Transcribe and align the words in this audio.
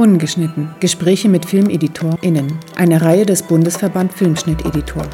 Ungeschnitten. 0.00 0.70
Gespräche 0.80 1.28
mit 1.28 1.44
FilmeditorInnen. 1.44 2.58
Eine 2.74 3.02
Reihe 3.02 3.26
des 3.26 3.42
Bundesverband 3.42 4.10
Filmschnitteditor. 4.14 5.04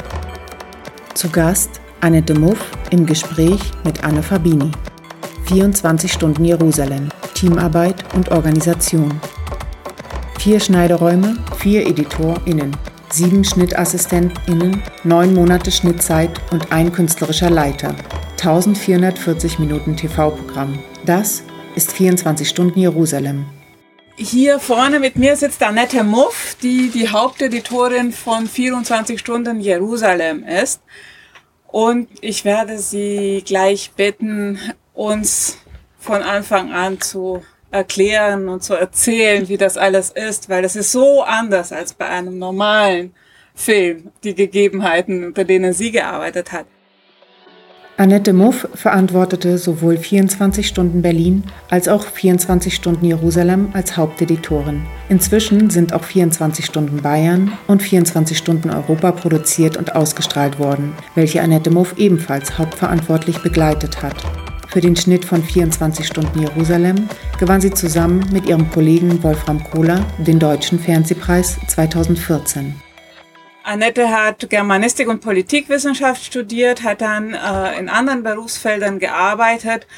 Zu 1.12 1.28
Gast 1.28 1.80
Annette 2.00 2.38
Muff 2.38 2.70
im 2.90 3.04
Gespräch 3.04 3.58
mit 3.84 4.04
Anne 4.04 4.22
Fabini. 4.22 4.70
24 5.46 6.12
Stunden 6.12 6.44
Jerusalem. 6.44 7.08
Teamarbeit 7.34 7.96
und 8.14 8.30
Organisation. 8.30 9.20
Vier 10.38 10.60
Schneideräume, 10.60 11.36
vier 11.58 11.84
EditorInnen, 11.84 12.70
sieben 13.10 13.42
SchnittassistentInnen, 13.42 14.84
neun 15.02 15.34
Monate 15.34 15.72
Schnittzeit 15.72 16.30
und 16.52 16.70
ein 16.70 16.92
künstlerischer 16.92 17.50
Leiter. 17.50 17.96
1440 18.38 19.58
Minuten 19.58 19.96
TV-Programm. 19.96 20.78
Das 21.04 21.42
ist 21.74 21.90
24 21.90 22.48
Stunden 22.48 22.78
Jerusalem. 22.78 23.46
Hier 24.18 24.60
vorne 24.60 24.98
mit 24.98 25.16
mir 25.16 25.36
sitzt 25.36 25.62
Annette 25.62 26.02
Muff, 26.02 26.56
die 26.62 26.88
die 26.88 27.10
Haupteditorin 27.10 28.12
von 28.12 28.46
24 28.46 29.20
Stunden 29.20 29.60
Jerusalem 29.60 30.42
ist. 30.42 30.80
Und 31.66 32.08
ich 32.22 32.46
werde 32.46 32.78
Sie 32.78 33.42
gleich 33.44 33.90
bitten, 33.94 34.58
uns 34.94 35.58
von 35.98 36.22
Anfang 36.22 36.72
an 36.72 36.98
zu 36.98 37.44
erklären 37.70 38.48
und 38.48 38.64
zu 38.64 38.72
erzählen, 38.72 39.50
wie 39.50 39.58
das 39.58 39.76
alles 39.76 40.08
ist, 40.08 40.48
weil 40.48 40.64
es 40.64 40.76
ist 40.76 40.92
so 40.92 41.22
anders 41.22 41.70
als 41.70 41.92
bei 41.92 42.06
einem 42.06 42.38
normalen 42.38 43.14
Film, 43.54 44.12
die 44.24 44.34
Gegebenheiten, 44.34 45.24
unter 45.24 45.44
denen 45.44 45.74
sie 45.74 45.90
gearbeitet 45.90 46.52
hat. 46.52 46.64
Annette 47.98 48.34
Muff 48.34 48.68
verantwortete 48.74 49.56
sowohl 49.56 49.96
24 49.96 50.68
Stunden 50.68 51.00
Berlin 51.00 51.44
als 51.70 51.88
auch 51.88 52.04
24 52.04 52.74
Stunden 52.74 53.06
Jerusalem 53.06 53.70
als 53.72 53.96
Haupteditorin. 53.96 54.82
Inzwischen 55.08 55.70
sind 55.70 55.94
auch 55.94 56.04
24 56.04 56.66
Stunden 56.66 57.00
Bayern 57.00 57.52
und 57.66 57.82
24 57.82 58.36
Stunden 58.36 58.68
Europa 58.68 59.12
produziert 59.12 59.78
und 59.78 59.94
ausgestrahlt 59.94 60.58
worden, 60.58 60.92
welche 61.14 61.40
Annette 61.40 61.70
Muff 61.70 61.94
ebenfalls 61.96 62.58
hauptverantwortlich 62.58 63.38
begleitet 63.38 64.02
hat. 64.02 64.16
Für 64.68 64.82
den 64.82 64.94
Schnitt 64.94 65.24
von 65.24 65.42
24 65.42 66.06
Stunden 66.06 66.40
Jerusalem 66.40 67.08
gewann 67.38 67.62
sie 67.62 67.70
zusammen 67.70 68.26
mit 68.30 68.46
ihrem 68.46 68.70
Kollegen 68.70 69.22
Wolfram 69.22 69.64
Kohler 69.64 70.04
den 70.18 70.38
Deutschen 70.38 70.78
Fernsehpreis 70.78 71.56
2014. 71.68 72.74
Annette 73.66 74.10
hat 74.10 74.48
Germanistik 74.48 75.08
und 75.08 75.20
Politikwissenschaft 75.20 76.24
studiert, 76.24 76.84
hat 76.84 77.00
dann 77.00 77.34
äh, 77.34 77.76
in 77.80 77.88
anderen 77.88 78.22
Berufsfeldern 78.22 79.00
gearbeitet 79.00 79.88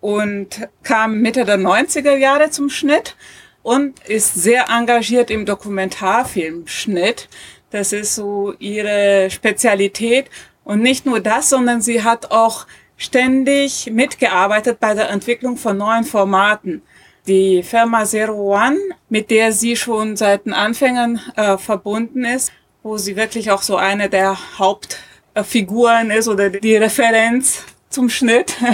und 0.00 0.66
kam 0.82 1.20
Mitte 1.20 1.44
der 1.44 1.58
90er 1.58 2.16
Jahre 2.16 2.48
zum 2.48 2.70
Schnitt 2.70 3.16
und 3.62 4.00
ist 4.08 4.34
sehr 4.34 4.70
engagiert 4.70 5.30
im 5.30 5.44
Dokumentarfilmschnitt. 5.44 7.28
Das 7.68 7.92
ist 7.92 8.14
so 8.14 8.54
ihre 8.58 9.28
Spezialität. 9.30 10.30
Und 10.64 10.80
nicht 10.80 11.04
nur 11.04 11.20
das, 11.20 11.50
sondern 11.50 11.82
sie 11.82 12.02
hat 12.02 12.30
auch 12.30 12.66
ständig 12.96 13.90
mitgearbeitet 13.92 14.80
bei 14.80 14.94
der 14.94 15.10
Entwicklung 15.10 15.58
von 15.58 15.76
neuen 15.76 16.04
Formaten. 16.04 16.80
Die 17.26 17.62
Firma 17.62 18.06
Zero 18.06 18.54
One, 18.54 18.78
mit 19.10 19.30
der 19.30 19.52
sie 19.52 19.76
schon 19.76 20.16
seit 20.16 20.46
den 20.46 20.54
Anfängen 20.54 21.20
äh, 21.36 21.58
verbunden 21.58 22.24
ist, 22.24 22.52
wo 22.82 22.96
sie 22.98 23.16
wirklich 23.16 23.50
auch 23.50 23.62
so 23.62 23.76
eine 23.76 24.08
der 24.08 24.36
Hauptfiguren 24.58 26.10
ist 26.10 26.28
oder 26.28 26.50
die 26.50 26.76
Referenz 26.76 27.64
zum 27.90 28.08
Schnitt. 28.08 28.56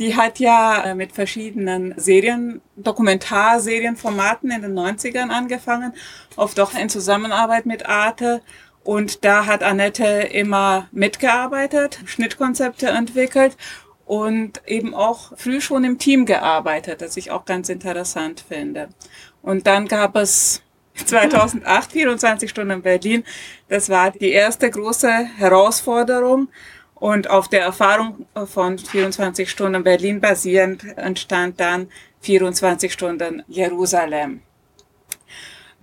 Die 0.00 0.16
hat 0.16 0.40
ja 0.40 0.82
äh, 0.82 0.94
mit 0.96 1.12
verschiedenen 1.12 1.94
Serien, 1.96 2.60
Dokumentarserienformaten 2.76 4.50
in 4.50 4.62
den 4.62 4.74
90ern 4.76 5.30
angefangen, 5.30 5.92
oft 6.34 6.58
auch 6.58 6.74
in 6.74 6.88
Zusammenarbeit 6.88 7.64
mit 7.64 7.86
Arte. 7.86 8.42
Und 8.82 9.24
da 9.24 9.46
hat 9.46 9.62
Annette 9.62 10.04
immer 10.04 10.88
mitgearbeitet, 10.90 12.00
Schnittkonzepte 12.06 12.88
entwickelt 12.88 13.56
und 14.04 14.60
eben 14.66 14.94
auch 14.94 15.32
früh 15.38 15.60
schon 15.60 15.84
im 15.84 15.98
Team 15.98 16.26
gearbeitet, 16.26 17.00
das 17.00 17.16
ich 17.16 17.30
auch 17.30 17.44
ganz 17.44 17.68
interessant 17.68 18.44
finde. 18.46 18.88
Und 19.42 19.66
dann 19.66 19.86
gab 19.86 20.16
es 20.16 20.63
2008, 20.94 21.92
24 21.92 22.50
Stunden 22.50 22.70
in 22.72 22.82
Berlin. 22.82 23.24
Das 23.68 23.88
war 23.88 24.10
die 24.10 24.32
erste 24.32 24.70
große 24.70 25.10
Herausforderung. 25.36 26.48
Und 26.94 27.28
auf 27.28 27.48
der 27.48 27.62
Erfahrung 27.62 28.26
von 28.46 28.78
24 28.78 29.50
Stunden 29.50 29.82
Berlin 29.82 30.20
basierend 30.20 30.84
entstand 30.96 31.60
dann 31.60 31.88
24 32.20 32.92
Stunden 32.92 33.42
Jerusalem. 33.48 34.40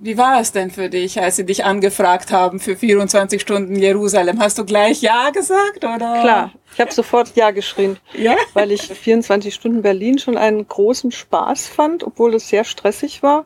Wie 0.03 0.17
war 0.17 0.41
es 0.41 0.51
denn 0.51 0.71
für 0.71 0.89
dich, 0.89 1.21
als 1.21 1.35
sie 1.35 1.45
dich 1.45 1.63
angefragt 1.63 2.31
haben 2.31 2.59
für 2.59 2.75
24 2.75 3.39
Stunden 3.39 3.75
Jerusalem? 3.75 4.39
Hast 4.39 4.57
du 4.57 4.65
gleich 4.65 5.03
Ja 5.03 5.29
gesagt 5.29 5.83
oder? 5.83 6.21
Klar, 6.21 6.51
ich 6.73 6.81
habe 6.81 6.91
sofort 6.91 7.35
Ja 7.35 7.51
geschrien, 7.51 7.97
ja? 8.17 8.35
weil 8.53 8.71
ich 8.71 8.81
24 8.81 9.53
Stunden 9.53 9.83
Berlin 9.83 10.17
schon 10.17 10.37
einen 10.37 10.67
großen 10.67 11.11
Spaß 11.11 11.67
fand, 11.67 12.03
obwohl 12.03 12.33
es 12.33 12.49
sehr 12.49 12.63
stressig 12.63 13.21
war. 13.21 13.45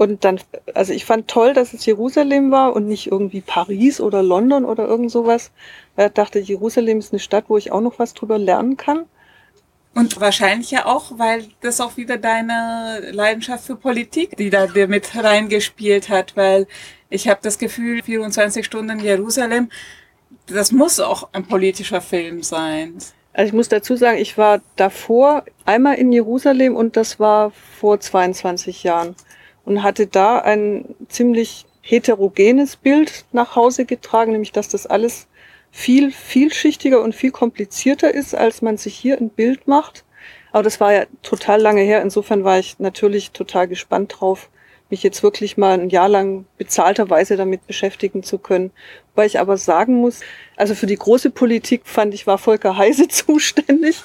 Und 0.00 0.24
dann, 0.24 0.40
also 0.72 0.94
ich 0.94 1.04
fand 1.04 1.28
toll, 1.28 1.52
dass 1.52 1.74
es 1.74 1.84
Jerusalem 1.84 2.50
war 2.50 2.74
und 2.74 2.88
nicht 2.88 3.08
irgendwie 3.08 3.42
Paris 3.42 4.00
oder 4.00 4.22
London 4.22 4.64
oder 4.64 4.86
irgend 4.88 5.10
sowas. 5.10 5.50
Weil 5.94 6.06
ich 6.06 6.14
dachte, 6.14 6.38
Jerusalem 6.38 7.00
ist 7.00 7.12
eine 7.12 7.20
Stadt, 7.20 7.44
wo 7.48 7.58
ich 7.58 7.70
auch 7.70 7.82
noch 7.82 7.98
was 7.98 8.14
drüber 8.14 8.38
lernen 8.38 8.78
kann. 8.78 9.04
Und 9.94 10.18
wahrscheinlich 10.18 10.70
ja 10.70 10.86
auch, 10.86 11.18
weil 11.18 11.44
das 11.60 11.82
auch 11.82 11.98
wieder 11.98 12.16
deine 12.16 13.10
Leidenschaft 13.12 13.66
für 13.66 13.76
Politik, 13.76 14.38
die 14.38 14.48
da 14.48 14.68
dir 14.68 14.88
mit 14.88 15.14
reingespielt 15.14 16.08
hat, 16.08 16.34
weil 16.34 16.66
ich 17.10 17.28
habe 17.28 17.40
das 17.42 17.58
Gefühl, 17.58 18.02
24 18.02 18.64
Stunden 18.64 19.00
in 19.00 19.04
Jerusalem, 19.04 19.68
das 20.46 20.72
muss 20.72 20.98
auch 20.98 21.28
ein 21.34 21.44
politischer 21.44 22.00
Film 22.00 22.42
sein. 22.42 22.94
Also 23.34 23.48
ich 23.48 23.52
muss 23.52 23.68
dazu 23.68 23.96
sagen, 23.96 24.16
ich 24.16 24.38
war 24.38 24.62
davor 24.76 25.44
einmal 25.66 25.96
in 25.96 26.10
Jerusalem 26.10 26.74
und 26.74 26.96
das 26.96 27.20
war 27.20 27.52
vor 27.78 28.00
22 28.00 28.82
Jahren 28.82 29.14
und 29.70 29.84
hatte 29.84 30.08
da 30.08 30.40
ein 30.40 30.84
ziemlich 31.08 31.64
heterogenes 31.80 32.74
Bild 32.74 33.24
nach 33.30 33.54
Hause 33.54 33.84
getragen, 33.84 34.32
nämlich 34.32 34.50
dass 34.50 34.68
das 34.68 34.84
alles 34.84 35.28
viel 35.70 36.10
vielschichtiger 36.10 37.00
und 37.00 37.14
viel 37.14 37.30
komplizierter 37.30 38.12
ist, 38.12 38.34
als 38.34 38.62
man 38.62 38.78
sich 38.78 38.96
hier 38.96 39.16
ein 39.16 39.30
Bild 39.30 39.68
macht. 39.68 40.04
Aber 40.50 40.64
das 40.64 40.80
war 40.80 40.92
ja 40.92 41.04
total 41.22 41.60
lange 41.60 41.82
her. 41.82 42.02
Insofern 42.02 42.42
war 42.42 42.58
ich 42.58 42.80
natürlich 42.80 43.30
total 43.30 43.68
gespannt 43.68 44.16
drauf, 44.18 44.50
mich 44.90 45.04
jetzt 45.04 45.22
wirklich 45.22 45.56
mal 45.56 45.78
ein 45.78 45.88
Jahr 45.88 46.08
lang 46.08 46.46
bezahlterweise 46.58 47.36
damit 47.36 47.64
beschäftigen 47.68 48.24
zu 48.24 48.38
können. 48.38 48.72
Weil 49.14 49.28
ich 49.28 49.38
aber 49.38 49.56
sagen 49.56 50.00
muss, 50.00 50.18
also 50.56 50.74
für 50.74 50.86
die 50.86 50.96
große 50.98 51.30
Politik 51.30 51.82
fand 51.84 52.12
ich, 52.12 52.26
war 52.26 52.38
Volker 52.38 52.76
Heise 52.76 53.06
zuständig. 53.08 54.02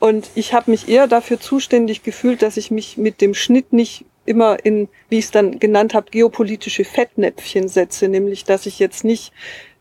Und 0.00 0.28
ich 0.34 0.54
habe 0.54 0.72
mich 0.72 0.88
eher 0.88 1.06
dafür 1.06 1.38
zuständig 1.38 2.02
gefühlt, 2.02 2.42
dass 2.42 2.56
ich 2.56 2.72
mich 2.72 2.96
mit 2.96 3.20
dem 3.20 3.34
Schnitt 3.34 3.72
nicht 3.72 4.04
immer 4.28 4.64
in, 4.64 4.88
wie 5.08 5.18
ich 5.18 5.26
es 5.26 5.30
dann 5.30 5.58
genannt 5.58 5.94
habe, 5.94 6.10
geopolitische 6.10 6.84
Fettnäpfchen 6.84 7.68
setze, 7.68 8.08
nämlich 8.08 8.44
dass 8.44 8.66
ich 8.66 8.78
jetzt 8.78 9.04
nicht 9.04 9.32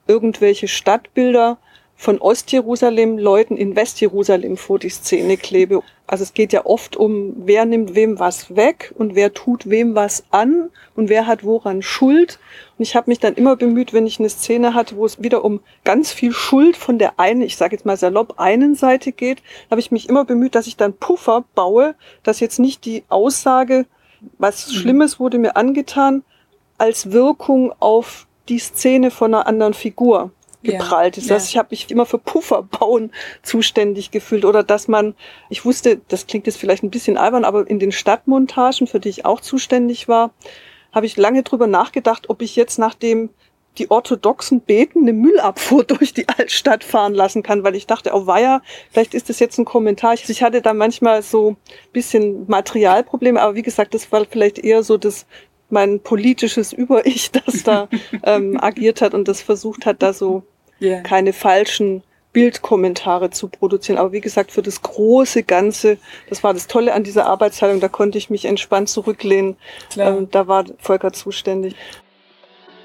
irgendwelche 0.07 0.67
Stadtbilder 0.67 1.59
von 1.99 2.19
Ostjerusalem 2.19 3.17
Leuten 3.17 3.57
in 3.57 3.75
Westjerusalem 3.75 4.55
vor 4.55 4.77
die 4.77 4.89
Szene 4.89 5.35
klebe. 5.35 5.81
Also 6.05 6.23
es 6.23 6.35
geht 6.35 6.53
ja 6.53 6.65
oft 6.65 6.95
um, 6.95 7.33
wer 7.37 7.65
nimmt 7.65 7.95
wem 7.95 8.19
was 8.19 8.55
weg 8.55 8.93
und 8.95 9.15
wer 9.15 9.33
tut 9.33 9.67
wem 9.67 9.95
was 9.95 10.23
an 10.29 10.69
und 10.95 11.09
wer 11.09 11.25
hat 11.25 11.43
woran 11.43 11.81
Schuld. 11.81 12.39
Und 12.77 12.83
ich 12.83 12.95
habe 12.95 13.09
mich 13.09 13.19
dann 13.19 13.33
immer 13.33 13.55
bemüht, 13.55 13.93
wenn 13.93 14.05
ich 14.05 14.19
eine 14.19 14.29
Szene 14.29 14.75
hatte, 14.75 14.95
wo 14.95 15.05
es 15.05 15.21
wieder 15.23 15.43
um 15.43 15.59
ganz 15.83 16.11
viel 16.11 16.33
Schuld 16.33 16.77
von 16.77 16.99
der 16.99 17.19
einen, 17.19 17.41
ich 17.41 17.57
sage 17.57 17.75
jetzt 17.75 17.85
mal 17.85 17.97
salopp, 17.97 18.35
einen 18.37 18.75
Seite 18.75 19.11
geht, 19.11 19.41
habe 19.71 19.81
ich 19.81 19.91
mich 19.91 20.07
immer 20.07 20.23
bemüht, 20.23 20.53
dass 20.53 20.67
ich 20.67 20.77
dann 20.77 20.93
Puffer 20.93 21.45
baue, 21.55 21.95
dass 22.21 22.39
jetzt 22.39 22.59
nicht 22.59 22.85
die 22.85 23.03
Aussage 23.09 23.87
was 24.37 24.67
mhm. 24.67 24.73
Schlimmes 24.73 25.19
wurde 25.19 25.37
mir 25.37 25.55
angetan, 25.55 26.23
als 26.77 27.11
Wirkung 27.11 27.73
auf 27.79 28.27
die 28.49 28.59
Szene 28.59 29.11
von 29.11 29.33
einer 29.33 29.47
anderen 29.47 29.73
Figur 29.73 30.31
geprallt 30.63 31.17
ist. 31.17 31.29
Ja. 31.29 31.35
Also 31.35 31.47
ich 31.47 31.57
habe 31.57 31.69
mich 31.71 31.89
immer 31.91 32.05
für 32.05 32.17
Puffer 32.17 32.63
bauen 32.63 33.11
zuständig 33.43 34.11
gefühlt 34.11 34.45
oder 34.45 34.63
dass 34.63 34.87
man, 34.87 35.15
ich 35.49 35.65
wusste, 35.65 36.01
das 36.07 36.27
klingt 36.27 36.47
jetzt 36.47 36.57
vielleicht 36.57 36.83
ein 36.83 36.89
bisschen 36.89 37.17
albern, 37.17 37.45
aber 37.45 37.67
in 37.67 37.79
den 37.79 37.91
Stadtmontagen, 37.91 38.87
für 38.87 38.99
die 38.99 39.09
ich 39.09 39.25
auch 39.25 39.41
zuständig 39.41 40.07
war, 40.07 40.31
habe 40.91 41.05
ich 41.05 41.17
lange 41.17 41.43
drüber 41.43 41.67
nachgedacht, 41.67 42.29
ob 42.29 42.41
ich 42.41 42.55
jetzt 42.55 42.79
nach 42.79 42.95
dem 42.95 43.29
die 43.77 43.91
orthodoxen 43.91 44.61
Beten 44.61 45.03
eine 45.03 45.13
Müllabfuhr 45.13 45.83
durch 45.85 46.13
die 46.13 46.27
Altstadt 46.27 46.83
fahren 46.83 47.13
lassen 47.13 47.43
kann, 47.43 47.63
weil 47.63 47.75
ich 47.75 47.87
dachte, 47.87 48.11
oh 48.13 48.27
weia, 48.27 48.61
vielleicht 48.91 49.13
ist 49.13 49.29
das 49.29 49.39
jetzt 49.39 49.57
ein 49.57 49.65
Kommentar. 49.65 50.13
Ich 50.13 50.43
hatte 50.43 50.61
da 50.61 50.73
manchmal 50.73 51.21
so 51.21 51.55
bisschen 51.93 52.45
Materialprobleme, 52.47 53.41
aber 53.41 53.55
wie 53.55 53.61
gesagt, 53.61 53.93
das 53.93 54.11
war 54.11 54.25
vielleicht 54.25 54.59
eher 54.59 54.83
so 54.83 54.97
das 54.97 55.25
mein 55.69 55.99
politisches 55.99 56.73
Über-Ich, 56.73 57.31
das 57.31 57.63
da 57.63 57.87
ähm, 58.23 58.57
agiert 58.59 59.01
hat 59.01 59.13
und 59.13 59.27
das 59.27 59.41
versucht 59.41 59.85
hat, 59.85 60.01
da 60.01 60.13
so 60.13 60.43
yeah. 60.81 61.01
keine 61.01 61.33
falschen 61.33 62.03
Bildkommentare 62.33 63.31
zu 63.31 63.47
produzieren. 63.47 63.97
Aber 63.97 64.11
wie 64.11 64.21
gesagt, 64.21 64.51
für 64.51 64.61
das 64.61 64.81
große 64.81 65.43
Ganze, 65.43 65.97
das 66.29 66.43
war 66.43 66.53
das 66.53 66.67
Tolle 66.67 66.93
an 66.93 67.03
dieser 67.03 67.25
Arbeitsteilung, 67.25 67.79
da 67.79 67.87
konnte 67.87 68.17
ich 68.19 68.29
mich 68.29 68.45
entspannt 68.45 68.89
zurücklehnen. 68.89 69.55
Ähm, 69.97 70.29
da 70.29 70.47
war 70.47 70.65
Volker 70.77 71.13
zuständig. 71.13 71.75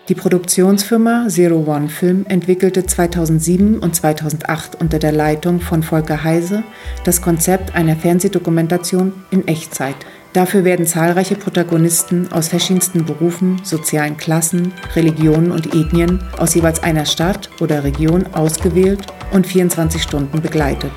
Die 0.08 0.16
Produktionsfirma 0.16 1.28
Zero 1.28 1.62
One 1.64 1.88
Film 1.88 2.26
entwickelte 2.28 2.84
2007 2.84 3.78
und 3.78 3.94
2008 3.94 4.80
unter 4.80 4.98
der 4.98 5.12
Leitung 5.12 5.60
von 5.60 5.84
Volker 5.84 6.24
Heise 6.24 6.64
das 7.04 7.22
Konzept 7.22 7.76
einer 7.76 7.94
Fernsehdokumentation 7.94 9.12
in 9.30 9.46
Echtzeit. 9.46 9.94
Dafür 10.32 10.64
werden 10.64 10.86
zahlreiche 10.86 11.36
Protagonisten 11.36 12.32
aus 12.32 12.48
verschiedensten 12.48 13.04
Berufen, 13.04 13.60
sozialen 13.62 14.16
Klassen, 14.16 14.72
Religionen 14.96 15.52
und 15.52 15.72
Ethnien 15.72 16.24
aus 16.36 16.54
jeweils 16.54 16.82
einer 16.82 17.04
Stadt 17.04 17.48
oder 17.60 17.84
Region 17.84 18.26
ausgewählt 18.32 19.06
und 19.30 19.46
24 19.46 20.02
Stunden 20.02 20.42
begleitet. 20.42 20.92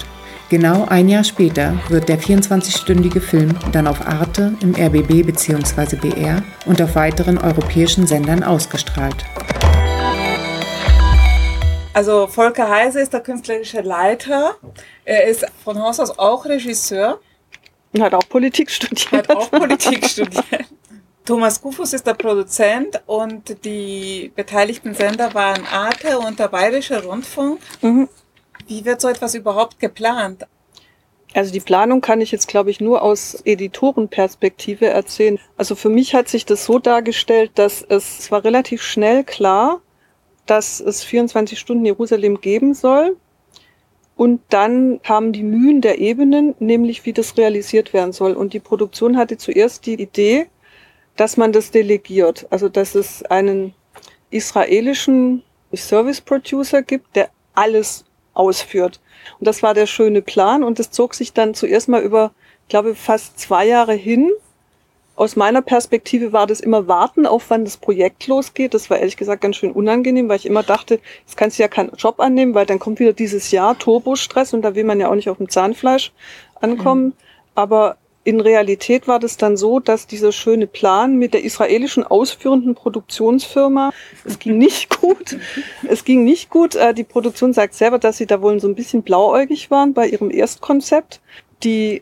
Genau 0.50 0.86
ein 0.86 1.10
Jahr 1.10 1.24
später 1.24 1.80
wird 1.90 2.08
der 2.08 2.20
24-stündige 2.20 3.20
Film 3.20 3.58
dann 3.72 3.88
auf 3.88 4.06
Arte, 4.06 4.54
im 4.62 4.76
RBB 4.76 5.26
bzw. 5.26 5.96
BR 5.96 6.44
und 6.68 6.80
auf 6.84 6.96
weiteren 6.96 7.40
europäischen 7.40 8.06
Sendern 8.06 8.44
ausgestrahlt. 8.44 9.26
Also 11.94 12.28
Volker 12.28 12.70
Heise 12.70 13.02
ist 13.02 13.14
der 13.14 13.22
künstlerische 13.22 13.82
Leiter. 13.82 14.56
Er 15.04 15.26
ist 15.26 15.46
von 15.64 15.82
Haus 15.82 16.00
aus 16.00 16.20
auch 16.20 16.46
Regisseur. 16.46 17.20
Und 17.94 18.04
hat 18.04 18.14
auch 18.14 18.28
Politik 18.30 18.70
studiert. 18.70 19.12
Hat 19.12 19.36
auch 19.36 19.50
Politik 19.50 20.06
studiert. 20.06 20.46
Thomas 21.26 21.60
Kufus 21.60 21.94
ist 21.94 22.06
der 22.06 22.14
Produzent 22.14 23.02
und 23.08 23.66
die 23.66 24.32
beteiligten 24.36 24.94
Sender 24.94 25.34
waren 25.34 25.66
Arte 25.66 26.20
und 26.20 26.38
der 26.38 26.50
Bayerische 26.50 27.04
Rundfunk. 27.04 27.60
Mhm. 27.82 28.08
Wie 28.68 28.86
wird 28.86 29.02
so 29.02 29.08
etwas 29.08 29.36
überhaupt 29.36 29.80
geplant? 29.80 30.46
Also 31.34 31.52
die 31.52 31.60
Planung 31.60 32.00
kann 32.00 32.22
ich 32.22 32.32
jetzt, 32.32 32.48
glaube 32.48 32.72
ich, 32.72 32.80
nur 32.80 33.02
aus 33.02 33.42
Editorenperspektive 33.44 34.88
erzählen. 34.88 35.38
Also 35.58 35.76
für 35.76 35.90
mich 35.90 36.16
hat 36.16 36.30
sich 36.30 36.46
das 36.46 36.66
so 36.66 36.80
dargestellt, 36.80 37.52
dass 37.56 37.82
es, 37.82 38.20
es 38.20 38.32
war 38.32 38.46
relativ 38.46 38.82
schnell 38.82 39.26
klar, 39.26 39.82
dass 40.46 40.80
es 40.80 41.04
24 41.04 41.60
Stunden 41.60 41.86
Jerusalem 41.86 42.40
geben 42.40 42.74
soll. 42.74 43.18
Und 44.16 44.42
dann 44.48 45.02
kamen 45.02 45.34
die 45.34 45.44
Mühen 45.44 45.82
der 45.82 46.00
Ebenen, 46.00 46.56
nämlich 46.60 47.06
wie 47.06 47.12
das 47.12 47.38
realisiert 47.38 47.92
werden 47.92 48.14
soll. 48.14 48.32
Und 48.34 48.54
die 48.54 48.62
Produktion 48.62 49.18
hatte 49.18 49.38
zuerst 49.38 49.86
die 49.86 50.02
Idee, 50.02 50.48
dass 51.18 51.36
man 51.36 51.52
das 51.52 51.72
delegiert. 51.72 52.48
Also 52.50 52.70
dass 52.70 52.96
es 52.96 53.24
einen 53.24 53.74
israelischen 54.30 55.44
Service 55.74 56.22
Producer 56.22 56.82
gibt, 56.82 57.16
der 57.18 57.30
alles 57.54 58.06
ausführt. 58.36 59.00
Und 59.40 59.48
das 59.48 59.64
war 59.64 59.74
der 59.74 59.88
schöne 59.88 60.22
Plan 60.22 60.64
und 60.64 60.78
das 60.78 60.92
zog 60.92 61.16
sich 61.16 61.34
dann 61.34 61.56
zuerst 61.56 61.90
mal 61.90 62.02
über, 62.02 62.32
ich 62.64 62.70
glaube, 62.70 62.94
fast 62.94 63.40
zwei 63.40 63.66
Jahre 63.66 63.94
hin. 63.94 64.32
Aus 65.16 65.36
meiner 65.36 65.62
Perspektive 65.62 66.34
war 66.34 66.46
das 66.46 66.60
immer 66.60 66.88
warten, 66.88 67.26
auf 67.26 67.50
wann 67.50 67.64
das 67.64 67.78
Projekt 67.78 68.28
losgeht. 68.28 68.74
Das 68.74 68.90
war 68.90 68.98
ehrlich 68.98 69.18
gesagt 69.18 69.42
ganz 69.42 69.56
schön 69.56 69.72
unangenehm, 69.72 70.28
weil 70.28 70.38
ich 70.38 70.46
immer 70.46 70.62
dachte, 70.62 71.00
jetzt 71.26 71.38
kannst 71.38 71.58
du 71.58 71.64
ja 71.64 71.70
keinen 71.70 71.96
Job 71.96 72.20
annehmen, 72.20 72.54
weil 72.54 72.66
dann 72.66 72.80
kommt 72.80 73.00
wieder 73.00 73.14
dieses 73.14 73.50
Jahr 73.52 73.80
Turbostress 73.80 74.54
und 74.54 74.62
da 74.62 74.76
will 74.76 74.84
man 74.84 75.00
ja 75.00 75.10
auch 75.10 75.16
nicht 75.16 75.30
auf 75.30 75.38
dem 75.38 75.50
Zahnfleisch 75.50 76.12
ankommen. 76.60 77.06
Mhm. 77.06 77.14
Aber 77.56 77.98
in 78.26 78.42
Realität 78.42 79.08
war 79.08 79.20
das 79.20 79.38
dann 79.38 79.56
so, 79.56 79.80
dass 79.80 80.08
dieser 80.08 80.32
schöne 80.32 80.66
Plan 80.66 81.16
mit 81.16 81.36
der 81.36 81.44
israelischen 81.44 82.04
ausführenden 82.04 82.74
Produktionsfirma, 82.74 83.94
es 84.26 84.40
ging 84.40 84.58
nicht 84.58 85.00
gut. 85.00 85.38
Es 85.88 86.04
ging 86.04 86.26
nicht 86.26 86.50
gut. 86.50 86.76
Äh, 86.76 86.94
die 86.94 87.04
Produktion 87.04 87.54
sagt 87.54 87.76
selber, 87.76 88.00
dass 88.00 88.18
sie 88.18 88.26
da 88.26 88.42
wohl 88.42 88.60
so 88.60 88.68
ein 88.68 88.76
bisschen 88.76 89.04
blauäugig 89.04 89.70
waren 89.70 89.94
bei 89.94 90.08
ihrem 90.08 90.32
Erstkonzept. 90.32 91.22
Die 91.64 92.02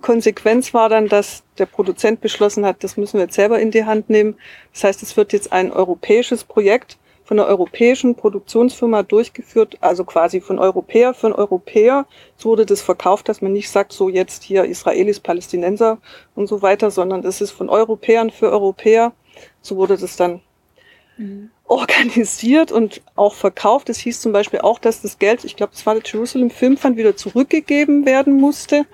Konsequenz 0.00 0.74
war 0.74 0.88
dann, 0.88 1.08
dass 1.08 1.44
der 1.58 1.66
Produzent 1.66 2.20
beschlossen 2.20 2.66
hat, 2.66 2.82
das 2.82 2.96
müssen 2.96 3.14
wir 3.14 3.22
jetzt 3.22 3.34
selber 3.34 3.60
in 3.60 3.70
die 3.70 3.84
Hand 3.84 4.10
nehmen. 4.10 4.36
Das 4.72 4.84
heißt, 4.84 5.02
es 5.02 5.16
wird 5.16 5.32
jetzt 5.32 5.52
ein 5.52 5.72
europäisches 5.72 6.44
Projekt 6.44 6.98
von 7.30 7.38
einer 7.38 7.48
europäischen 7.48 8.16
Produktionsfirma 8.16 9.04
durchgeführt, 9.04 9.78
also 9.80 10.02
quasi 10.02 10.40
von 10.40 10.58
Europäer 10.58 11.14
für 11.14 11.28
einen 11.28 11.36
Europäer. 11.36 12.06
So 12.36 12.48
wurde 12.48 12.66
das 12.66 12.82
verkauft, 12.82 13.28
dass 13.28 13.40
man 13.40 13.52
nicht 13.52 13.70
sagt, 13.70 13.92
so 13.92 14.08
jetzt 14.08 14.42
hier 14.42 14.64
Israelis, 14.64 15.20
Palästinenser 15.20 15.98
und 16.34 16.48
so 16.48 16.60
weiter, 16.60 16.90
sondern 16.90 17.22
es 17.24 17.40
ist 17.40 17.52
von 17.52 17.68
Europäern 17.68 18.30
für 18.30 18.50
Europäer. 18.50 19.12
So 19.62 19.76
wurde 19.76 19.96
das 19.96 20.16
dann 20.16 20.40
mhm. 21.18 21.50
organisiert 21.68 22.72
und 22.72 23.00
auch 23.14 23.34
verkauft. 23.34 23.90
Es 23.90 23.98
hieß 23.98 24.20
zum 24.20 24.32
Beispiel 24.32 24.62
auch, 24.62 24.80
dass 24.80 25.00
das 25.00 25.20
Geld, 25.20 25.44
ich 25.44 25.54
glaube, 25.54 25.72
das 25.72 25.86
war 25.86 25.94
der 25.94 26.02
Jerusalem 26.04 26.50
Film 26.50 26.76
Fund, 26.78 26.96
wieder 26.96 27.14
zurückgegeben 27.14 28.06
werden 28.06 28.40
musste, 28.40 28.86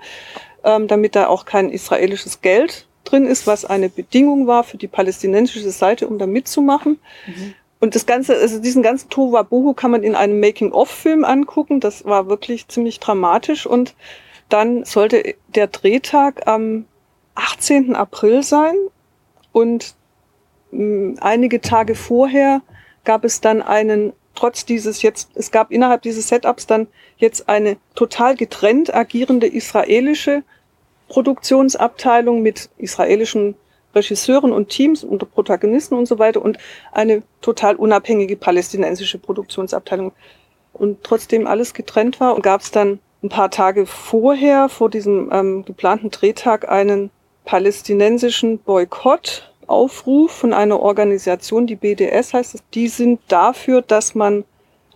ähm, 0.63 0.87
damit 0.87 1.15
da 1.15 1.25
auch 1.25 1.45
kein 1.45 1.71
israelisches 1.71 2.41
Geld 2.41 2.85
drin 3.03 3.25
ist, 3.25 3.47
was 3.47 3.65
eine 3.65 3.89
Bedingung 3.89 4.45
war 4.45 4.63
für 4.63 4.77
die 4.77 4.87
palästinensische 4.87 5.71
Seite, 5.71 6.07
um 6.07 6.19
da 6.19 6.27
mitzumachen. 6.27 6.99
Mhm. 7.25 7.55
Und 7.79 7.95
das 7.95 8.05
Ganze, 8.05 8.35
also 8.35 8.59
diesen 8.59 8.81
ganzen 8.81 9.09
Tohuwabohu 9.09 9.73
kann 9.73 9.91
man 9.91 10.03
in 10.03 10.15
einem 10.15 10.39
Making-of-Film 10.39 11.23
angucken. 11.23 11.79
Das 11.79 12.05
war 12.05 12.27
wirklich 12.27 12.67
ziemlich 12.67 12.99
dramatisch. 12.99 13.67
Und 13.67 13.95
dann 14.49 14.83
sollte 14.83 15.35
der 15.53 15.67
Drehtag 15.67 16.47
am 16.47 16.85
18. 17.35 17.95
April 17.95 18.41
sein. 18.41 18.75
Und 19.51 19.95
hm, 20.71 21.17
einige 21.21 21.61
Tage 21.61 21.95
vorher 21.95 22.61
gab 23.03 23.23
es 23.23 23.41
dann 23.41 23.61
einen, 23.61 24.13
trotz 24.33 24.65
dieses 24.65 25.01
jetzt, 25.03 25.29
es 25.35 25.51
gab 25.51 25.71
innerhalb 25.71 26.01
dieses 26.01 26.27
Setups 26.27 26.65
dann 26.67 26.87
jetzt 27.17 27.47
eine 27.47 27.77
total 27.95 28.35
getrennt 28.35 28.93
agierende 28.93 29.47
israelische 29.47 30.43
Produktionsabteilung 31.07 32.41
mit 32.41 32.69
israelischen 32.77 33.55
Regisseuren 33.95 34.51
und 34.51 34.69
Teams 34.69 35.03
und 35.03 35.31
Protagonisten 35.33 35.95
und 35.95 36.07
so 36.07 36.19
weiter 36.19 36.41
und 36.41 36.57
eine 36.91 37.23
total 37.41 37.75
unabhängige 37.75 38.35
palästinensische 38.35 39.17
Produktionsabteilung. 39.17 40.11
Und 40.73 41.03
trotzdem 41.03 41.47
alles 41.47 41.73
getrennt 41.73 42.19
war, 42.19 42.39
gab 42.39 42.61
es 42.61 42.71
dann 42.71 42.99
ein 43.23 43.29
paar 43.29 43.49
Tage 43.49 43.85
vorher, 43.85 44.69
vor 44.69 44.89
diesem 44.89 45.29
ähm, 45.31 45.65
geplanten 45.65 46.11
Drehtag, 46.11 46.69
einen 46.69 47.09
palästinensischen 47.45 48.59
Boykottaufruf 48.59 50.31
von 50.31 50.53
einer 50.53 50.79
Organisation, 50.79 51.65
die 51.65 51.75
BDS 51.75 52.33
heißt 52.33 52.55
es. 52.55 52.63
Die 52.73 52.87
sind 52.89 53.19
dafür, 53.27 53.81
dass 53.81 54.13
man 54.13 54.43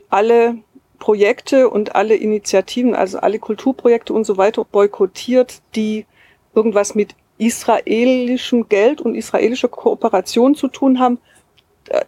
alle 0.09 0.57
Projekte 0.99 1.69
und 1.69 1.95
alle 1.95 2.15
Initiativen, 2.15 2.93
also 2.93 3.19
alle 3.19 3.39
Kulturprojekte 3.39 4.13
und 4.13 4.25
so 4.25 4.37
weiter 4.37 4.63
boykottiert, 4.63 5.61
die 5.75 6.05
irgendwas 6.53 6.93
mit 6.93 7.15
israelischem 7.41 8.69
Geld 8.69 9.01
und 9.01 9.15
israelischer 9.15 9.67
Kooperation 9.67 10.53
zu 10.53 10.67
tun 10.67 10.99
haben. 10.99 11.17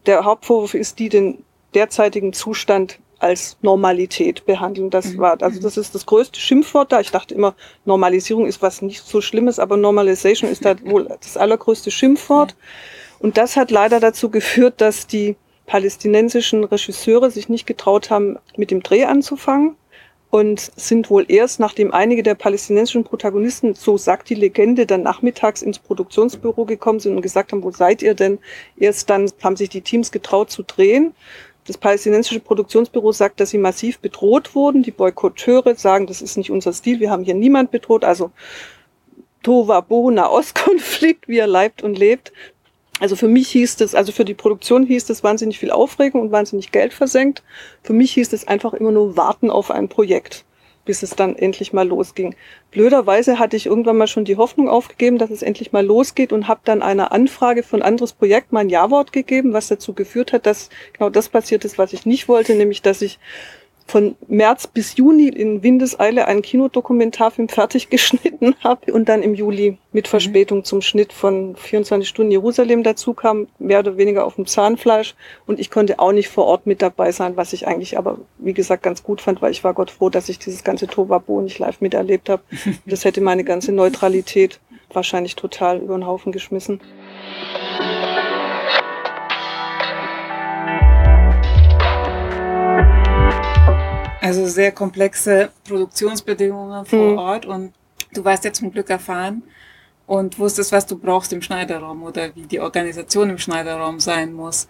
Der 0.06 0.24
Hauptvorwurf 0.26 0.76
ist, 0.76 1.00
die 1.00 1.10
den 1.10 1.44
derzeitigen 1.74 2.34
Zustand 2.34 3.00
als 3.18 3.58
Normalität 3.62 4.46
behandeln. 4.46 4.92
Das 4.92 5.14
mhm. 5.14 5.18
war, 5.20 5.42
also 5.42 5.60
das 5.60 5.78
ist 5.78 5.96
das 5.96 6.06
größte 6.06 6.40
Schimpfwort 6.40 6.92
da. 6.92 7.00
Ich 7.00 7.10
dachte 7.10 7.34
immer, 7.34 7.56
Normalisierung 7.84 8.46
ist 8.46 8.62
was 8.62 8.84
nicht 8.84 9.04
so 9.04 9.22
Schlimmes, 9.22 9.58
aber 9.58 9.76
Normalization 9.76 10.52
ist 10.52 10.66
da 10.66 10.76
wohl 10.84 11.06
das 11.22 11.36
allergrößte 11.36 11.90
Schimpfwort. 11.90 12.56
Und 13.18 13.38
das 13.38 13.56
hat 13.56 13.72
leider 13.72 14.00
dazu 14.00 14.30
geführt, 14.30 14.82
dass 14.82 15.08
die 15.08 15.36
palästinensischen 15.66 16.64
Regisseure 16.64 17.32
sich 17.32 17.50
nicht 17.50 17.66
getraut 17.66 18.12
haben, 18.12 18.38
mit 18.56 18.70
dem 18.70 18.84
Dreh 18.84 19.06
anzufangen 19.06 19.78
und 20.34 20.72
sind 20.76 21.12
wohl 21.12 21.26
erst, 21.28 21.60
nachdem 21.60 21.94
einige 21.94 22.24
der 22.24 22.34
palästinensischen 22.34 23.04
Protagonisten, 23.04 23.76
so 23.76 23.98
sagt 23.98 24.32
die 24.32 24.34
Legende, 24.34 24.88
dann 24.88 25.04
nachmittags 25.04 25.62
ins 25.62 25.78
Produktionsbüro 25.78 26.66
gekommen 26.66 27.00
sind 27.00 27.16
und 27.16 27.22
gesagt 27.22 27.52
haben, 27.52 27.62
wo 27.62 27.70
seid 27.70 28.02
ihr 28.02 28.16
denn? 28.16 28.40
Erst 28.76 29.12
dann 29.12 29.32
haben 29.44 29.56
sich 29.56 29.70
die 29.70 29.82
Teams 29.82 30.12
getraut 30.12 30.50
zu 30.50 30.64
drehen. 30.64 31.14
Das 31.68 31.78
palästinensische 31.78 32.40
Produktionsbüro 32.40 33.12
sagt, 33.12 33.42
dass 33.42 33.52
sie 33.52 33.60
massiv 33.60 34.00
bedroht 34.00 34.56
wurden. 34.56 34.82
Die 34.82 34.90
Boykotteure 34.90 35.76
sagen, 35.76 36.08
das 36.08 36.24
ist 36.24 36.36
nicht 36.36 36.50
unser 36.50 36.74
Stil, 36.74 37.00
wir 37.00 37.12
haben 37.12 37.24
hier 37.24 37.36
niemand 37.36 37.70
bedroht. 37.70 38.04
Also 38.04 38.32
Tova 39.44 39.82
Bo, 39.82 40.10
Nahostkonflikt, 40.10 41.28
wie 41.28 41.38
er 41.38 41.46
leibt 41.46 41.84
und 41.84 41.96
lebt. 41.96 42.34
Also 43.00 43.16
für 43.16 43.28
mich 43.28 43.50
hieß 43.50 43.82
es, 43.82 43.96
also 43.96 44.12
für 44.12 44.26
die 44.26 44.36
Produktion 44.36 44.86
hieß 44.86 45.10
es 45.10 45.24
wahnsinnig 45.24 45.60
viel 45.60 45.72
Aufregung 45.72 46.22
und 46.22 46.32
wahnsinnig 46.32 46.72
Geld 46.72 46.94
versenkt. 46.94 47.44
Für 47.82 47.94
mich 47.94 48.14
hieß 48.14 48.34
es 48.34 48.48
einfach 48.48 48.74
immer 48.74 48.92
nur 48.92 49.18
warten 49.18 49.50
auf 49.50 49.72
ein 49.72 49.90
Projekt, 49.90 50.46
bis 50.86 51.02
es 51.02 51.12
dann 51.12 51.36
endlich 51.36 51.74
mal 51.74 51.88
losging. 51.88 52.36
Blöderweise 52.70 53.40
hatte 53.40 53.58
ich 53.58 53.66
irgendwann 53.66 53.98
mal 53.98 54.08
schon 54.08 54.26
die 54.26 54.38
Hoffnung 54.38 54.70
aufgegeben, 54.70 55.18
dass 55.18 55.32
es 55.32 55.42
endlich 55.42 55.72
mal 55.72 55.86
losgeht 55.86 56.32
und 56.32 56.48
habe 56.48 56.62
dann 56.66 56.84
einer 56.84 57.12
Anfrage 57.12 57.64
ein 57.72 57.82
anderes 57.82 58.14
Projekt 58.14 58.54
mein 58.54 58.70
Ja-Wort 58.70 59.12
gegeben, 59.12 59.54
was 59.54 59.68
dazu 59.68 59.94
geführt 59.94 60.32
hat, 60.32 60.46
dass 60.46 60.70
genau 60.94 61.10
das 61.10 61.30
passiert 61.30 61.66
ist, 61.66 61.80
was 61.80 61.94
ich 61.94 62.06
nicht 62.06 62.28
wollte, 62.28 62.54
nämlich 62.54 62.84
dass 62.84 63.02
ich 63.02 63.18
von 63.86 64.16
März 64.28 64.68
bis 64.68 64.96
Juni 64.96 65.28
in 65.28 65.64
Windeseile 65.64 66.28
einen 66.28 66.42
Kinodokumentarfilm 66.42 67.50
fertig 67.50 67.90
geschnitten 67.92 68.56
habe 68.64 68.94
und 68.94 69.10
dann 69.10 69.22
im 69.22 69.36
Juli 69.36 69.78
mit 69.92 70.06
mhm. 70.06 70.10
Verspätung 70.10 70.64
zum 70.64 70.82
Schnitt 70.82 71.14
von 71.14 71.56
24 71.56 72.08
Stunden 72.08 72.32
Jerusalem 72.32 72.84
dazu 72.84 73.14
kam, 73.14 73.48
mehr 73.60 73.80
oder 73.80 73.98
weniger 73.98 74.26
auf 74.26 74.36
dem 74.36 74.46
Zahnfleisch 74.46 75.16
und 75.46 75.60
ich 75.60 75.70
konnte 75.70 76.00
auch 76.00 76.12
nicht 76.12 76.30
vor 76.30 76.46
Ort 76.46 76.66
mit 76.66 76.82
dabei 76.82 77.12
sein, 77.12 77.38
was 77.38 77.54
ich 77.54 77.68
eigentlich 77.68 77.98
aber, 77.98 78.18
wie 78.38 78.54
gesagt, 78.54 78.84
ganz 78.84 79.04
gut 79.04 79.22
fand, 79.22 79.42
weil 79.42 79.52
ich 79.52 79.64
war 79.64 79.74
Gott 79.74 79.92
froh, 79.92 80.10
dass 80.10 80.30
ich 80.30 80.40
dieses 80.40 80.64
ganze 80.64 80.88
Tovabo 80.88 81.42
nicht 81.42 81.60
live 81.60 81.82
miterlebt 81.82 82.30
habe. 82.30 82.44
Das 82.86 83.06
hätte 83.06 83.22
meine 83.22 83.44
ganze 83.44 83.72
Neutralität 83.72 84.60
wahrscheinlich 84.92 85.36
total 85.36 85.80
über 85.80 85.98
den 85.98 86.06
Haufen 86.06 86.32
geschmissen. 86.32 86.80
Also 94.24 94.48
sehr 94.48 94.72
komplexe 94.72 95.52
Produktionsbedingungen 95.68 96.86
vor 96.86 97.12
mhm. 97.12 97.18
Ort 97.18 97.46
und 97.46 97.74
du 98.14 98.24
warst 98.24 98.46
ja 98.46 98.54
zum 98.54 98.72
Glück 98.72 98.90
erfahren 98.90 99.44
und 100.08 100.40
wusstest, 100.40 100.72
was 100.72 100.86
du 100.86 100.98
brauchst 100.98 101.34
im 101.34 101.42
Schneiderraum 101.42 102.04
oder 102.04 102.34
wie 102.34 102.44
die 102.44 102.62
Organisation 102.62 103.32
im 103.32 103.38
Schneiderraum 103.38 104.00
sein 104.00 104.32
muss. 104.32 104.70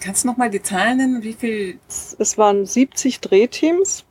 Kannst 0.00 0.24
du 0.24 0.28
nochmal 0.28 0.48
die 0.48 0.62
Zahlen 0.62 0.96
nennen? 0.96 1.22
Wie 1.22 1.34
viel? 1.34 1.78
Es 1.88 2.38
waren 2.38 2.64
70 2.64 3.20
Drehteams. 3.20 4.06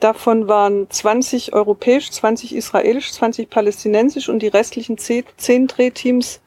Davon 0.00 0.48
waren 0.48 0.90
20 0.90 1.52
europäisch, 1.52 2.10
20 2.10 2.56
israelisch, 2.56 3.12
20 3.12 3.48
palästinensisch 3.48 4.28
und 4.28 4.40
die 4.40 4.48
restlichen 4.48 4.98
10 4.98 5.68
Drehteams, 5.68 6.40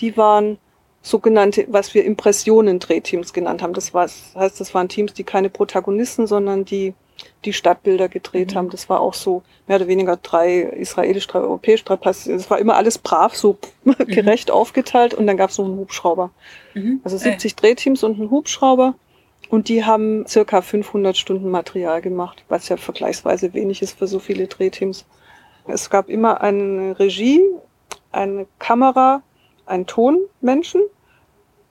die 0.00 0.18
waren 0.18 0.58
sogenannte, 1.04 1.66
was 1.68 1.94
wir 1.94 2.04
Impressionen-Drehteams 2.04 3.32
genannt 3.34 3.62
haben. 3.62 3.74
Das, 3.74 3.92
war, 3.92 4.04
das 4.04 4.32
heißt, 4.34 4.60
das 4.60 4.74
waren 4.74 4.88
Teams, 4.88 5.12
die 5.12 5.22
keine 5.22 5.50
Protagonisten, 5.50 6.26
sondern 6.26 6.64
die 6.64 6.94
die 7.44 7.52
Stadtbilder 7.52 8.08
gedreht 8.08 8.52
mhm. 8.52 8.56
haben. 8.56 8.70
Das 8.70 8.88
war 8.88 9.00
auch 9.00 9.14
so 9.14 9.42
mehr 9.66 9.76
oder 9.76 9.86
weniger 9.86 10.16
drei 10.16 10.60
israelisch, 10.60 11.26
drei 11.26 11.40
europäisch, 11.40 11.84
drei 11.84 11.96
Palästinensisch. 11.96 12.46
Es 12.46 12.50
war 12.50 12.58
immer 12.58 12.74
alles 12.74 12.98
brav, 12.98 13.36
so 13.36 13.58
mhm. 13.84 13.94
gerecht 14.06 14.50
aufgeteilt 14.50 15.14
und 15.14 15.26
dann 15.26 15.36
gab 15.36 15.50
es 15.50 15.58
noch 15.58 15.66
einen 15.66 15.76
Hubschrauber. 15.76 16.30
Mhm. 16.72 17.00
Also 17.04 17.18
70 17.18 17.52
äh. 17.52 17.54
Drehteams 17.54 18.02
und 18.02 18.18
einen 18.18 18.30
Hubschrauber. 18.30 18.94
Und 19.50 19.68
die 19.68 19.84
haben 19.84 20.26
circa 20.26 20.62
500 20.62 21.16
Stunden 21.16 21.50
Material 21.50 22.00
gemacht, 22.00 22.44
was 22.48 22.68
ja 22.70 22.78
vergleichsweise 22.78 23.52
wenig 23.52 23.82
ist 23.82 23.98
für 23.98 24.06
so 24.06 24.18
viele 24.18 24.46
Drehteams. 24.46 25.04
Es 25.66 25.90
gab 25.90 26.08
immer 26.08 26.40
eine 26.40 26.98
Regie, 26.98 27.40
eine 28.10 28.46
Kamera, 28.58 29.22
einen 29.66 29.86
Tonmenschen 29.86 30.82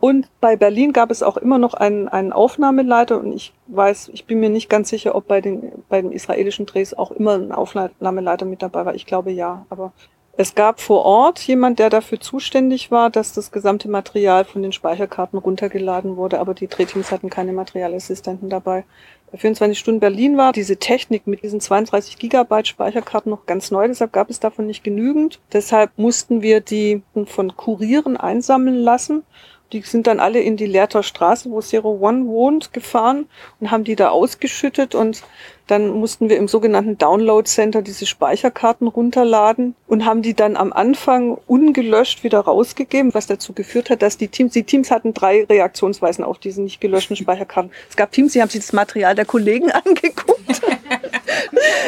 und 0.03 0.27
bei 0.41 0.57
Berlin 0.57 0.91
gab 0.91 1.11
es 1.11 1.23
auch 1.23 1.37
immer 1.37 1.57
noch 1.57 1.73
einen, 1.73 2.09
einen 2.09 2.33
Aufnahmeleiter 2.33 3.21
und 3.21 3.31
ich 3.31 3.53
weiß, 3.67 4.09
ich 4.11 4.25
bin 4.25 4.41
mir 4.41 4.49
nicht 4.49 4.69
ganz 4.69 4.89
sicher, 4.89 5.15
ob 5.15 5.29
bei 5.29 5.39
den, 5.39 5.71
bei 5.87 6.01
den 6.01 6.11
israelischen 6.11 6.65
Drehs 6.65 6.93
auch 6.93 7.11
immer 7.11 7.35
ein 7.35 7.53
Aufnahmeleiter 7.53 8.45
mit 8.45 8.61
dabei 8.61 8.85
war. 8.85 8.95
Ich 8.95 9.05
glaube 9.05 9.31
ja, 9.31 9.65
aber 9.69 9.93
es 10.35 10.55
gab 10.55 10.79
vor 10.79 11.05
Ort 11.05 11.39
jemand, 11.41 11.77
der 11.77 11.91
dafür 11.91 12.19
zuständig 12.19 12.89
war, 12.89 13.11
dass 13.11 13.33
das 13.33 13.51
gesamte 13.51 13.87
Material 13.87 14.45
von 14.45 14.63
den 14.63 14.71
Speicherkarten 14.71 15.37
runtergeladen 15.37 16.17
wurde, 16.17 16.39
aber 16.39 16.55
die 16.55 16.67
Drehteams 16.67 17.11
hatten 17.11 17.29
keine 17.29 17.53
Materialassistenten 17.53 18.49
dabei. 18.49 18.83
Bei 19.31 19.37
24 19.37 19.77
Stunden 19.77 19.99
Berlin 19.99 20.35
war 20.35 20.51
diese 20.51 20.77
Technik 20.77 21.27
mit 21.27 21.43
diesen 21.43 21.59
32 21.59 22.17
Gigabyte 22.17 22.67
Speicherkarten 22.67 23.29
noch 23.29 23.45
ganz 23.45 23.69
neu, 23.69 23.87
deshalb 23.87 24.11
gab 24.11 24.31
es 24.31 24.39
davon 24.39 24.65
nicht 24.65 24.83
genügend. 24.83 25.39
Deshalb 25.51 25.91
mussten 25.97 26.41
wir 26.41 26.61
die 26.61 27.03
von 27.25 27.55
Kurieren 27.55 28.17
einsammeln 28.17 28.77
lassen 28.77 29.23
die 29.73 29.81
sind 29.81 30.05
dann 30.07 30.19
alle 30.19 30.39
in 30.39 30.55
die 30.55 30.67
Leerter 30.67 31.01
Straße, 31.01 31.49
wo 31.49 31.59
Zero 31.59 31.97
One 31.99 32.27
wohnt, 32.27 32.73
gefahren 32.73 33.25
und 33.59 33.71
haben 33.71 33.83
die 33.83 33.95
da 33.95 34.09
ausgeschüttet 34.09 34.93
und 34.93 35.23
dann 35.67 35.87
mussten 35.87 36.29
wir 36.29 36.37
im 36.37 36.47
sogenannten 36.47 36.97
Download 36.97 37.47
Center 37.47 37.81
diese 37.81 38.05
Speicherkarten 38.05 38.87
runterladen 38.87 39.75
und 39.87 40.05
haben 40.05 40.21
die 40.21 40.33
dann 40.33 40.57
am 40.57 40.73
Anfang 40.73 41.37
ungelöscht 41.47 42.23
wieder 42.23 42.39
rausgegeben, 42.39 43.13
was 43.13 43.27
dazu 43.27 43.53
geführt 43.53 43.89
hat, 43.89 44.01
dass 44.01 44.17
die 44.17 44.27
Teams, 44.27 44.53
die 44.53 44.63
Teams 44.63 44.91
hatten 44.91 45.13
drei 45.13 45.45
Reaktionsweisen 45.45 46.23
auf 46.23 46.37
diese 46.37 46.61
nicht 46.61 46.81
gelöschten 46.81 47.15
Speicherkarten. 47.15 47.71
Es 47.89 47.95
gab 47.95 48.11
Teams, 48.11 48.33
die 48.33 48.41
haben 48.41 48.49
sich 48.49 48.61
das 48.61 48.73
Material 48.73 49.15
der 49.15 49.25
Kollegen 49.25 49.71
angeguckt. 49.71 50.61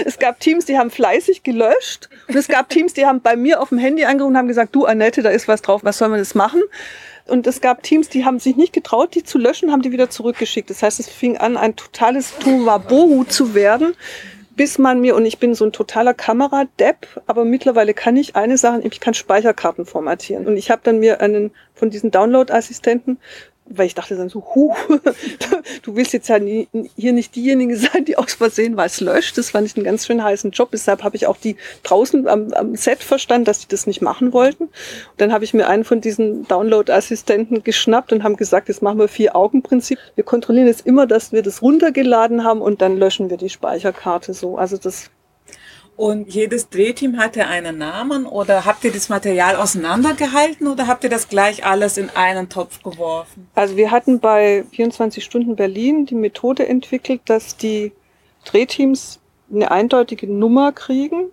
es 0.05 0.19
gab 0.19 0.39
Teams, 0.39 0.65
die 0.65 0.77
haben 0.77 0.89
fleißig 0.89 1.43
gelöscht. 1.43 2.09
Und 2.27 2.35
es 2.35 2.47
gab 2.47 2.69
Teams, 2.69 2.93
die 2.93 3.05
haben 3.05 3.21
bei 3.21 3.35
mir 3.35 3.61
auf 3.61 3.69
dem 3.69 3.77
Handy 3.77 4.05
angerufen 4.05 4.33
und 4.33 4.37
haben 4.37 4.47
gesagt, 4.47 4.73
du 4.73 4.85
Annette, 4.85 5.21
da 5.21 5.29
ist 5.29 5.47
was 5.47 5.61
drauf, 5.61 5.83
was 5.83 5.97
sollen 5.97 6.11
wir 6.11 6.17
das 6.17 6.33
machen? 6.33 6.61
Und 7.27 7.47
es 7.47 7.59
gab 7.59 7.81
Teams, 7.81 8.09
die 8.09 8.23
haben 8.23 8.39
sich 8.39 8.55
nicht 8.55 8.73
getraut, 8.73 9.15
die 9.15 9.23
zu 9.23 9.37
löschen, 9.37 9.71
haben 9.71 9.81
die 9.81 9.91
wieder 9.91 10.09
zurückgeschickt. 10.09 10.69
Das 10.69 10.83
heißt, 10.83 10.99
es 10.99 11.09
fing 11.09 11.37
an, 11.37 11.57
ein 11.57 11.75
totales 11.75 12.37
Tohuwabohu 12.37 13.23
zu 13.23 13.55
werden, 13.55 13.95
bis 14.55 14.77
man 14.77 15.01
mir, 15.01 15.15
und 15.15 15.25
ich 15.25 15.39
bin 15.39 15.55
so 15.55 15.65
ein 15.65 15.73
totaler 15.73 16.13
Kameradepp, 16.13 17.07
aber 17.25 17.43
mittlerweile 17.43 17.93
kann 17.93 18.15
ich 18.15 18.35
eine 18.35 18.57
Sache, 18.57 18.81
ich 18.83 18.99
kann 18.99 19.13
Speicherkarten 19.13 19.85
formatieren. 19.85 20.45
Und 20.45 20.55
ich 20.55 20.69
habe 20.69 20.81
dann 20.83 20.99
mir 20.99 21.19
einen 21.19 21.51
von 21.73 21.89
diesen 21.89 22.11
Download-Assistenten 22.11 23.17
weil 23.67 23.87
ich 23.87 23.95
dachte 23.95 24.15
dann 24.15 24.29
so, 24.29 24.45
huh, 24.53 24.73
du 25.81 25.95
willst 25.95 26.13
jetzt 26.13 26.27
ja 26.29 26.39
nie, 26.39 26.67
hier 26.95 27.13
nicht 27.13 27.35
diejenige 27.35 27.75
sein, 27.77 28.05
die 28.05 28.17
aus 28.17 28.35
Versehen 28.35 28.77
was 28.77 29.01
löscht. 29.01 29.37
Das 29.37 29.51
fand 29.51 29.67
ich 29.67 29.75
einen 29.75 29.85
ganz 29.85 30.05
schön 30.05 30.23
heißen 30.23 30.51
Job. 30.51 30.69
Deshalb 30.71 31.03
habe 31.03 31.15
ich 31.15 31.27
auch 31.27 31.37
die 31.37 31.55
draußen 31.83 32.27
am, 32.27 32.53
am 32.53 32.75
Set 32.75 33.03
verstanden, 33.03 33.45
dass 33.45 33.59
die 33.59 33.67
das 33.67 33.87
nicht 33.87 34.01
machen 34.01 34.33
wollten. 34.33 34.65
Und 34.65 34.71
dann 35.17 35.33
habe 35.33 35.43
ich 35.43 35.53
mir 35.53 35.67
einen 35.67 35.83
von 35.83 35.99
diesen 36.01 36.47
Download-Assistenten 36.47 37.63
geschnappt 37.63 38.13
und 38.13 38.23
haben 38.23 38.37
gesagt, 38.37 38.67
jetzt 38.67 38.81
machen 38.81 38.99
wir 38.99 39.07
Vier-Augen-Prinzip. 39.07 39.97
Wir 40.15 40.23
kontrollieren 40.23 40.67
jetzt 40.67 40.85
immer, 40.85 41.07
dass 41.07 41.31
wir 41.31 41.41
das 41.41 41.61
runtergeladen 41.61 42.43
haben 42.43 42.61
und 42.61 42.81
dann 42.81 42.97
löschen 42.97 43.29
wir 43.29 43.37
die 43.37 43.49
Speicherkarte 43.49 44.33
so. 44.33 44.57
Also 44.57 44.77
das 44.77 45.09
und 45.97 46.33
jedes 46.33 46.69
Drehteam 46.69 47.17
hatte 47.17 47.47
einen 47.47 47.77
Namen 47.77 48.25
oder 48.25 48.65
habt 48.65 48.83
ihr 48.83 48.91
das 48.91 49.07
Material 49.07 49.55
auseinandergehalten 49.55 50.67
oder 50.67 50.87
habt 50.87 51.05
ihr 51.05 51.09
das 51.09 51.29
gleich 51.29 51.65
alles 51.65 51.97
in 51.97 52.09
einen 52.09 52.49
Topf 52.49 52.83
geworfen? 52.83 53.47
Also 53.55 53.77
wir 53.77 53.91
hatten 53.91 54.19
bei 54.19 54.65
24 54.71 55.23
Stunden 55.23 55.55
Berlin 55.55 56.05
die 56.05 56.15
Methode 56.15 56.67
entwickelt, 56.67 57.21
dass 57.25 57.55
die 57.55 57.93
Drehteams 58.43 59.19
eine 59.53 59.71
eindeutige 59.71 60.27
Nummer 60.27 60.73
kriegen. 60.73 61.29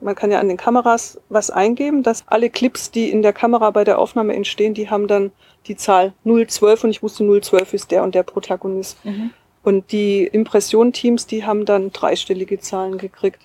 Man 0.00 0.14
kann 0.14 0.30
ja 0.30 0.40
an 0.40 0.48
den 0.48 0.56
Kameras 0.56 1.18
was 1.28 1.50
eingeben, 1.50 2.02
dass 2.02 2.24
alle 2.26 2.50
Clips, 2.50 2.90
die 2.90 3.08
in 3.08 3.22
der 3.22 3.32
Kamera 3.32 3.70
bei 3.70 3.84
der 3.84 3.98
Aufnahme 3.98 4.34
entstehen, 4.34 4.74
die 4.74 4.90
haben 4.90 5.06
dann 5.06 5.32
die 5.66 5.76
Zahl 5.76 6.12
012 6.24 6.84
und 6.84 6.90
ich 6.90 7.02
wusste 7.02 7.24
012 7.24 7.72
ist 7.72 7.90
der 7.90 8.02
und 8.02 8.14
der 8.14 8.24
Protagonist. 8.24 9.02
Mhm. 9.04 9.30
Und 9.62 9.92
die 9.92 10.24
Impressionteams, 10.26 11.26
die 11.26 11.44
haben 11.44 11.64
dann 11.64 11.92
dreistellige 11.92 12.58
Zahlen 12.58 12.98
gekriegt. 12.98 13.40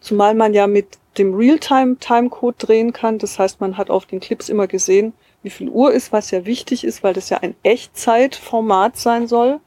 Zumal 0.00 0.34
man 0.34 0.54
ja 0.54 0.66
mit 0.66 0.98
dem 1.18 1.34
Realtime-Timecode 1.34 2.54
drehen 2.58 2.92
kann. 2.92 3.18
Das 3.18 3.38
heißt, 3.38 3.60
man 3.60 3.76
hat 3.76 3.90
auf 3.90 4.06
den 4.06 4.20
Clips 4.20 4.48
immer 4.48 4.66
gesehen, 4.66 5.12
wie 5.42 5.50
viel 5.50 5.68
Uhr 5.68 5.92
ist, 5.92 6.12
was 6.12 6.30
ja 6.30 6.46
wichtig 6.46 6.84
ist, 6.84 7.02
weil 7.02 7.14
das 7.14 7.30
ja 7.30 7.38
ein 7.38 7.54
Echtzeitformat 7.62 8.96
sein 8.96 9.26
soll. 9.26 9.60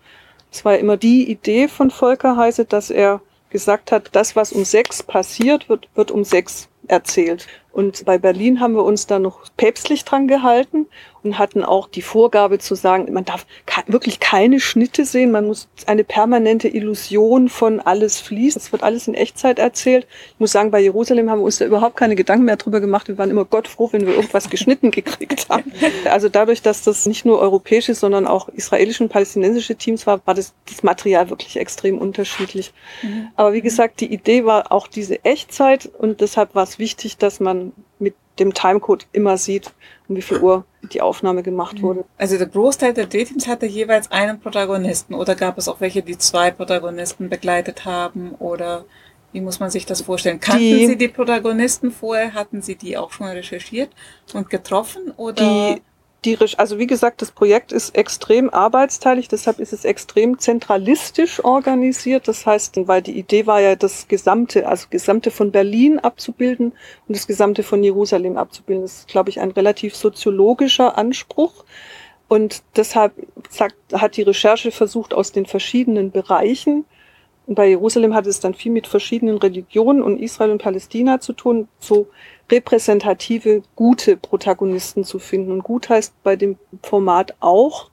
Es 0.52 0.64
war 0.64 0.74
ja 0.74 0.80
immer 0.80 0.98
die 0.98 1.30
Idee 1.30 1.68
von 1.68 1.92
Volker 1.92 2.38
Heise, 2.38 2.66
dass 2.66 2.90
er 2.90 3.22
gesagt 3.50 3.92
hat, 3.92 4.10
das, 4.14 4.36
was 4.36 4.52
um 4.52 4.66
sechs 4.66 5.04
passiert, 5.04 5.70
wird, 5.70 5.88
wird 5.96 6.12
um 6.12 6.24
sechs 6.24 6.70
erzählt. 6.88 7.48
Und 7.76 8.06
bei 8.06 8.18
Berlin 8.18 8.62
haben 8.62 8.74
wir 8.74 8.86
uns 8.86 9.06
da 9.06 9.20
noch 9.20 9.42
päpstlich 9.58 10.06
dran 10.06 10.30
gehalten 10.30 10.88
und 11.26 11.38
hatten 11.38 11.64
auch 11.64 11.90
die 11.90 12.02
Vorgabe 12.02 12.60
zu 12.60 12.76
sagen, 12.76 13.12
man 13.12 13.26
darf 13.26 13.46
wirklich 13.88 14.22
keine 14.22 14.62
Schnitte 14.62 15.04
sehen, 15.04 15.32
man 15.32 15.46
muss 15.48 15.68
eine 15.86 16.06
permanente 16.06 16.70
Illusion 16.70 17.50
von 17.50 17.82
alles 17.82 18.22
fließt. 18.22 18.56
Es 18.56 18.72
wird 18.72 18.84
alles 18.84 19.10
in 19.10 19.14
Echtzeit 19.14 19.60
erzählt. 19.60 20.08
Ich 20.34 20.40
muss 20.40 20.54
sagen, 20.54 20.72
bei 20.72 20.80
Jerusalem 20.80 21.30
haben 21.30 21.40
wir 21.40 21.46
uns 21.46 21.58
da 21.58 21.66
überhaupt 21.66 21.98
keine 21.98 22.16
Gedanken 22.16 22.46
mehr 22.46 22.56
drüber 22.56 22.80
gemacht. 22.80 23.10
Wir 23.10 23.18
waren 23.18 23.30
immer 23.30 23.44
Gott 23.44 23.68
froh, 23.68 23.90
wenn 23.92 24.06
wir 24.06 24.14
irgendwas 24.14 24.50
geschnitten 24.50 24.92
gekriegt 24.92 25.48
haben. 25.50 25.72
Also 26.06 26.30
dadurch, 26.30 26.62
dass 26.62 26.84
das 26.84 27.06
nicht 27.08 27.26
nur 27.26 27.40
europäische, 27.40 27.96
sondern 27.96 28.28
auch 28.28 28.48
israelische 28.50 29.04
und 29.04 29.10
palästinensische 29.10 29.76
Teams 29.76 30.06
war, 30.06 30.22
war 30.26 30.34
das, 30.34 30.54
das 30.70 30.84
Material 30.84 31.30
wirklich 31.30 31.58
extrem 31.58 31.98
unterschiedlich. 31.98 32.72
Mhm. 33.02 33.30
Aber 33.36 33.54
wie 33.54 33.62
gesagt, 33.62 34.02
die 34.02 34.14
Idee 34.14 34.46
war 34.46 34.72
auch 34.72 34.88
diese 34.88 35.26
Echtzeit 35.26 35.90
und 35.98 36.22
deshalb 36.22 36.54
war 36.54 36.64
es 36.64 36.78
wichtig, 36.78 37.18
dass 37.18 37.40
man 37.40 37.65
dem 38.40 38.54
Timecode 38.54 39.08
immer 39.12 39.38
sieht, 39.38 39.72
um 40.08 40.16
wie 40.16 40.22
viel 40.22 40.40
Uhr 40.40 40.66
die 40.92 41.02
Aufnahme 41.02 41.42
gemacht 41.42 41.82
wurde. 41.82 42.06
Also 42.18 42.38
der 42.38 42.48
Großteil 42.48 42.94
der 42.94 43.06
Dateams 43.06 43.48
hatte 43.48 43.66
jeweils 43.66 44.12
einen 44.12 44.40
Protagonisten 44.40 45.14
oder 45.14 45.36
gab 45.36 45.58
es 45.58 45.68
auch 45.68 45.80
welche, 45.80 46.02
die 46.02 46.18
zwei 46.18 46.52
Protagonisten 46.52 47.30
begleitet 47.30 47.86
haben 47.86 48.32
oder 48.40 48.86
wie 49.32 49.42
muss 49.42 49.60
man 49.60 49.70
sich 49.70 49.86
das 49.86 50.02
vorstellen? 50.02 50.40
Kannten 50.40 50.62
die, 50.62 50.88
Sie 50.88 50.98
die 50.98 51.10
Protagonisten 51.10 51.92
vorher? 51.92 52.34
Hatten 52.34 52.62
Sie 52.62 52.76
die 52.76 52.98
auch 52.98 53.12
schon 53.12 53.28
recherchiert 53.28 53.90
und 54.34 54.50
getroffen 54.50 55.12
oder? 55.18 55.74
Die 55.74 55.82
die, 56.26 56.38
also 56.58 56.80
wie 56.80 56.88
gesagt, 56.88 57.22
das 57.22 57.32
Projekt 57.32 57.72
ist 57.72 57.96
extrem 57.96 58.50
arbeitsteilig, 58.50 59.28
deshalb 59.28 59.60
ist 59.60 59.74
es 59.74 59.86
extrem 59.86 60.40
zentralistisch 60.40 61.44
organisiert. 61.44 62.28
Das 62.28 62.46
heißt, 62.46 62.88
weil 62.88 63.02
die 63.02 63.18
Idee 63.18 63.46
war 63.46 63.62
ja, 63.62 63.76
das 63.76 64.08
Gesamte, 64.08 64.68
also 64.68 64.88
Gesamte 64.90 65.32
von 65.32 65.52
Berlin 65.52 66.00
abzubilden 66.00 66.74
und 67.08 67.16
das 67.16 67.28
Gesamte 67.28 67.64
von 67.64 67.84
Jerusalem 67.84 68.38
abzubilden. 68.38 68.84
Das 68.84 69.00
ist, 69.00 69.08
glaube 69.08 69.30
ich, 69.30 69.40
ein 69.40 69.52
relativ 69.52 69.96
soziologischer 69.96 70.98
Anspruch. 70.98 71.64
Und 72.28 72.64
deshalb 72.76 73.14
sagt, 73.50 73.76
hat 73.94 74.18
die 74.18 74.24
Recherche 74.24 74.72
versucht, 74.72 75.14
aus 75.14 75.32
den 75.32 75.46
verschiedenen 75.46 76.12
Bereichen 76.12 76.86
Und 77.46 77.56
bei 77.56 77.68
Jerusalem 77.68 78.14
hat 78.16 78.26
es 78.28 78.40
dann 78.40 78.54
viel 78.54 78.72
mit 78.72 78.88
verschiedenen 78.88 79.38
Religionen 79.38 80.02
und 80.02 80.20
Israel 80.20 80.52
und 80.52 80.62
Palästina 80.62 81.20
zu 81.20 81.34
tun, 81.34 81.68
so 81.80 82.08
repräsentative, 82.52 83.64
gute 83.76 84.18
Protagonisten 84.18 85.04
zu 85.04 85.20
finden. 85.20 85.52
Und 85.52 85.64
gut 85.64 85.90
heißt 85.90 86.14
bei 86.24 86.36
dem 86.36 86.58
Format 86.84 87.36
auch, 87.40 87.90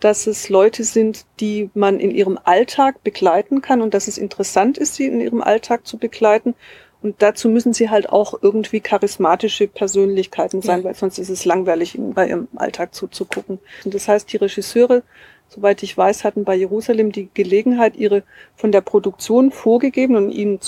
dass 0.00 0.26
es 0.26 0.48
Leute 0.48 0.82
sind, 0.84 1.26
die 1.40 1.70
man 1.74 2.00
in 2.00 2.10
ihrem 2.10 2.38
Alltag 2.42 3.04
begleiten 3.04 3.60
kann 3.60 3.82
und 3.82 3.92
dass 3.92 4.08
es 4.08 4.16
interessant 4.16 4.78
ist, 4.78 4.94
sie 4.94 5.06
in 5.06 5.20
ihrem 5.20 5.42
Alltag 5.42 5.86
zu 5.86 5.98
begleiten. 5.98 6.54
Und 7.02 7.16
dazu 7.22 7.48
müssen 7.48 7.72
sie 7.72 7.88
halt 7.88 8.10
auch 8.10 8.34
irgendwie 8.42 8.80
charismatische 8.80 9.66
Persönlichkeiten 9.66 10.60
sein, 10.60 10.80
ja. 10.80 10.84
weil 10.84 10.94
sonst 10.94 11.18
ist 11.18 11.30
es 11.30 11.44
langweilig, 11.44 11.94
ihnen 11.94 12.14
bei 12.14 12.28
ihrem 12.28 12.48
Alltag 12.56 12.94
zuzugucken. 12.94 13.58
Und 13.84 13.94
das 13.94 14.08
heißt, 14.08 14.30
die 14.32 14.36
Regisseure, 14.36 15.02
soweit 15.48 15.82
ich 15.82 15.96
weiß, 15.96 16.24
hatten 16.24 16.44
bei 16.44 16.54
Jerusalem 16.54 17.12
die 17.12 17.28
Gelegenheit, 17.32 17.96
ihre 17.96 18.22
von 18.54 18.70
der 18.72 18.82
Produktion 18.82 19.50
vorgegebenen 19.50 20.26
und 20.26 20.32
ihnen 20.32 20.60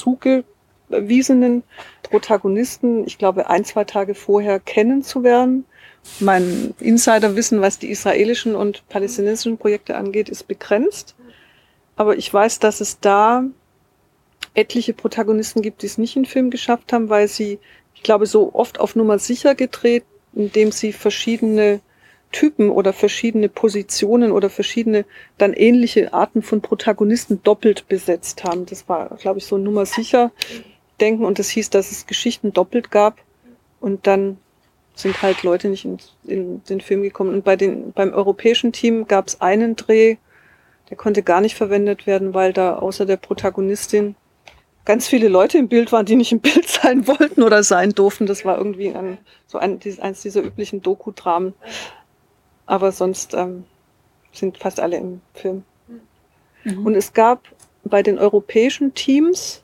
zugewiesenen 0.93 1.63
Protagonisten, 2.03 3.07
ich 3.07 3.19
glaube, 3.19 3.49
ein, 3.49 3.65
zwei 3.65 3.85
Tage 3.85 4.15
vorher 4.15 4.61
kennenzulernen 4.61 5.65
mein 6.21 6.75
Insiderwissen, 6.81 7.61
was 7.61 7.79
die 7.79 7.91
israelischen 7.91 8.57
und 8.57 8.87
palästinensischen 8.89 9.57
Projekte 9.57 9.97
angeht, 9.97 10.29
ist 10.29 10.49
begrenzt. 10.49 11.15
Aber 11.97 12.17
ich 12.17 12.33
weiß, 12.33 12.59
dass 12.59 12.81
es 12.81 12.99
da 13.01 13.45
etliche 14.55 14.93
Protagonisten 14.95 15.63
gibt, 15.63 15.83
die 15.83 15.87
es 15.87 15.99
nicht 15.99 16.17
in 16.17 16.25
Film 16.25 16.51
geschafft 16.51 16.93
haben, 16.93 17.09
weil 17.09 17.29
sie, 17.29 17.59
ich 17.95 18.03
glaube, 18.03 18.27
so 18.27 18.53
oft 18.55 18.81
auf 18.81 18.97
Nummer 18.97 19.19
sicher 19.19 19.55
gedreht, 19.55 20.05
indem 20.35 20.73
sie 20.73 20.93
verschiedene 20.93 21.81
Typen 22.33 22.71
oder 22.71 22.93
verschiedene 22.93 23.49
Positionen 23.49 24.33
oder 24.33 24.51
verschiedene 24.51 25.05
dann 25.39 25.53
ähnliche 25.53 26.13
Arten 26.13 26.43
von 26.43 26.63
Protagonisten 26.63 27.43
doppelt 27.43 27.87
besetzt 27.89 28.43
haben. 28.43 28.67
Das 28.67 28.89
war, 28.89 29.17
glaube 29.19 29.39
ich, 29.39 29.47
so 29.47 29.59
Nummer 29.59 29.87
sicher 29.87 30.33
denken 31.02 31.25
und 31.25 31.38
das 31.38 31.50
hieß, 31.50 31.71
dass 31.71 31.90
es 31.90 32.06
Geschichten 32.06 32.52
doppelt 32.52 32.90
gab 32.90 33.18
und 33.80 34.06
dann 34.06 34.38
sind 34.94 35.21
halt 35.23 35.42
Leute 35.42 35.68
nicht 35.68 35.85
in, 35.85 35.99
in 36.25 36.64
den 36.64 36.80
Film 36.80 37.02
gekommen. 37.02 37.35
Und 37.35 37.44
bei 37.44 37.56
den, 37.56 37.92
beim 37.92 38.12
europäischen 38.12 38.73
Team 38.73 39.06
gab 39.06 39.28
es 39.28 39.40
einen 39.40 39.75
Dreh, 39.76 40.16
der 40.90 40.97
konnte 40.97 41.23
gar 41.23 41.40
nicht 41.40 41.56
verwendet 41.56 42.06
werden, 42.06 42.35
weil 42.35 42.52
da 42.52 42.76
außer 42.76 43.06
der 43.06 43.16
Protagonistin 43.16 44.14
ganz 44.85 45.09
viele 45.09 45.28
Leute 45.28 45.59
im 45.59 45.68
Bild 45.68 45.92
waren, 45.92 46.06
die 46.06 46.16
nicht 46.16 46.32
im 46.32 46.40
Bild 46.40 46.68
sein 46.68 47.06
wollten 47.06 47.42
oder 47.42 47.62
sein 47.62 47.90
durften. 47.92 48.26
Das 48.26 48.44
war 48.44 48.59
irgendwie 48.59 48.94
ein, 48.94 49.18
so 49.47 49.59
ein, 49.59 49.80
eins 50.00 50.23
dieser 50.23 50.42
üblichen 50.42 50.82
Doku-Dramen. 50.82 51.54
Aber 52.66 52.92
sonst 52.92 53.35
ähm, 53.35 53.64
sind 54.32 54.59
fast 54.59 54.80
alle 54.80 54.97
im 54.97 55.21
Film. 55.35 55.64
Mhm. 56.64 56.87
Und 56.87 56.94
es 56.94 57.12
gab 57.12 57.49
bei 57.85 58.02
den 58.02 58.18
europäischen 58.18 58.94
Teams 58.94 59.62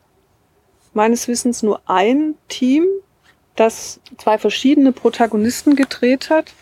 meines 0.99 1.28
Wissens 1.28 1.62
nur 1.62 1.81
ein 1.87 2.35
Team, 2.49 2.85
das 3.55 4.00
zwei 4.17 4.37
verschiedene 4.37 4.90
Protagonisten 4.90 5.76
gedreht 5.76 6.28
hat, 6.28 6.52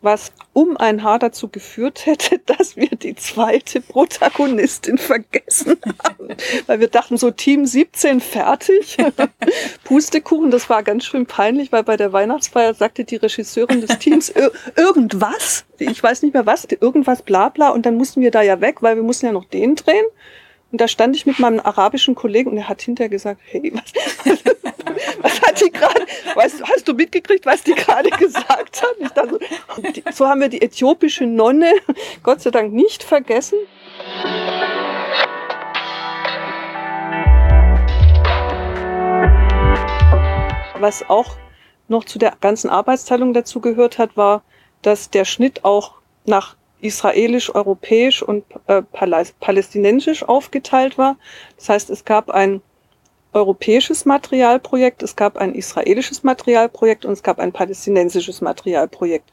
was 0.00 0.32
um 0.52 0.76
ein 0.76 1.04
Haar 1.04 1.20
dazu 1.20 1.46
geführt 1.46 2.04
hätte, 2.04 2.38
dass 2.46 2.74
wir 2.74 2.88
die 2.88 3.14
zweite 3.14 3.80
Protagonistin 3.80 4.98
vergessen 4.98 5.76
haben. 6.02 6.34
weil 6.66 6.80
wir 6.80 6.88
dachten, 6.88 7.16
so 7.16 7.30
Team 7.30 7.64
17 7.64 8.20
fertig. 8.20 8.96
Pustekuchen, 9.84 10.50
das 10.50 10.68
war 10.68 10.82
ganz 10.82 11.04
schön 11.04 11.24
peinlich, 11.24 11.70
weil 11.70 11.84
bei 11.84 11.96
der 11.96 12.12
Weihnachtsfeier 12.12 12.74
sagte 12.74 13.04
die 13.04 13.16
Regisseurin 13.16 13.80
des 13.80 14.00
Teams 14.00 14.34
irgendwas, 14.76 15.64
ich 15.78 16.02
weiß 16.02 16.22
nicht 16.22 16.34
mehr 16.34 16.44
was, 16.44 16.64
irgendwas 16.64 17.22
bla 17.22 17.50
bla 17.50 17.68
und 17.68 17.86
dann 17.86 17.94
mussten 17.94 18.20
wir 18.20 18.32
da 18.32 18.42
ja 18.42 18.60
weg, 18.60 18.82
weil 18.82 18.96
wir 18.96 19.04
mussten 19.04 19.26
ja 19.26 19.32
noch 19.32 19.44
den 19.44 19.76
drehen. 19.76 20.06
Und 20.74 20.80
da 20.80 20.88
stand 20.88 21.14
ich 21.14 21.24
mit 21.24 21.38
meinem 21.38 21.60
arabischen 21.60 22.16
Kollegen 22.16 22.50
und 22.50 22.56
er 22.56 22.68
hat 22.68 22.82
hinterher 22.82 23.08
gesagt, 23.08 23.40
hey, 23.44 23.72
was, 23.72 24.34
was 25.22 25.40
hat 25.40 25.60
die 25.60 25.70
gerade, 25.70 26.04
hast 26.34 26.88
du 26.88 26.94
mitgekriegt, 26.94 27.46
was 27.46 27.62
die 27.62 27.76
gerade 27.76 28.10
gesagt 28.10 28.82
hat? 28.82 29.16
Dachte, 29.16 29.38
so 30.12 30.26
haben 30.26 30.40
wir 30.40 30.48
die 30.48 30.60
äthiopische 30.60 31.26
Nonne 31.26 31.72
Gott 32.24 32.40
sei 32.40 32.50
Dank 32.50 32.72
nicht 32.72 33.04
vergessen. 33.04 33.56
Was 40.80 41.08
auch 41.08 41.36
noch 41.86 42.04
zu 42.04 42.18
der 42.18 42.32
ganzen 42.40 42.68
Arbeitsteilung 42.68 43.32
dazu 43.32 43.60
gehört 43.60 43.98
hat, 43.98 44.16
war, 44.16 44.42
dass 44.82 45.08
der 45.08 45.24
Schnitt 45.24 45.64
auch 45.64 45.92
nach 46.24 46.56
israelisch, 46.84 47.54
europäisch 47.54 48.22
und 48.22 48.44
äh, 48.66 48.82
palästinensisch 49.40 50.22
aufgeteilt 50.22 50.98
war. 50.98 51.16
Das 51.56 51.68
heißt, 51.68 51.90
es 51.90 52.04
gab 52.04 52.30
ein 52.30 52.60
europäisches 53.32 54.04
Materialprojekt, 54.04 55.02
es 55.02 55.16
gab 55.16 55.38
ein 55.38 55.54
israelisches 55.54 56.22
Materialprojekt 56.22 57.04
und 57.04 57.12
es 57.12 57.22
gab 57.22 57.38
ein 57.38 57.52
palästinensisches 57.52 58.40
Materialprojekt. 58.40 59.32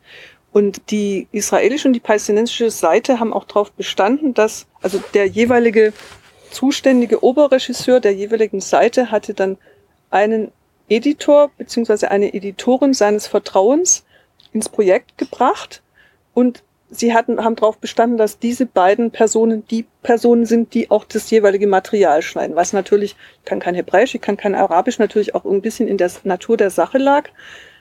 Und 0.52 0.90
die 0.92 1.28
israelische 1.32 1.88
und 1.88 1.94
die 1.94 2.00
palästinensische 2.00 2.72
Seite 2.72 3.20
haben 3.20 3.34
auch 3.34 3.46
darauf 3.46 3.72
bestanden, 3.72 4.34
dass 4.34 4.66
also 4.82 5.02
der 5.14 5.28
jeweilige 5.28 5.94
zuständige 6.50 7.24
Oberregisseur 7.24 8.00
der 8.00 8.14
jeweiligen 8.14 8.60
Seite 8.60 9.12
hatte 9.12 9.34
dann 9.34 9.58
einen 10.10 10.52
Editor 10.90 11.52
beziehungsweise 11.58 12.12
eine 12.12 12.34
Editorin 12.34 12.94
seines 12.94 13.28
Vertrauens 13.28 14.04
ins 14.52 14.68
Projekt 14.68 15.18
gebracht 15.18 15.82
und 16.34 16.64
sie 16.91 17.13
hatten, 17.13 17.43
haben 17.43 17.56
darauf 17.56 17.77
bestanden, 17.77 18.17
dass 18.17 18.38
diese 18.38 18.65
beiden 18.65 19.12
Personen 19.12 19.65
die 19.67 19.86
Personen 20.04 20.45
sind, 20.45 20.73
die 20.73 20.91
auch 20.91 21.06
das 21.06 21.30
jeweilige 21.32 21.67
Material 21.67 22.21
schneiden. 22.21 22.56
Was 22.56 22.73
natürlich, 22.73 23.15
ich 23.39 23.45
kann 23.45 23.60
kein 23.60 23.75
Hebräisch, 23.75 24.13
ich 24.13 24.21
kann 24.21 24.38
kein 24.38 24.54
Arabisch, 24.54 24.99
natürlich 24.99 25.34
auch 25.34 25.45
ein 25.45 25.62
bisschen 25.62 25.88
in 25.88 25.97
der 25.97 26.12
Natur 26.23 26.58
der 26.58 26.69
Sache 26.69 26.97
lag. 26.97 27.30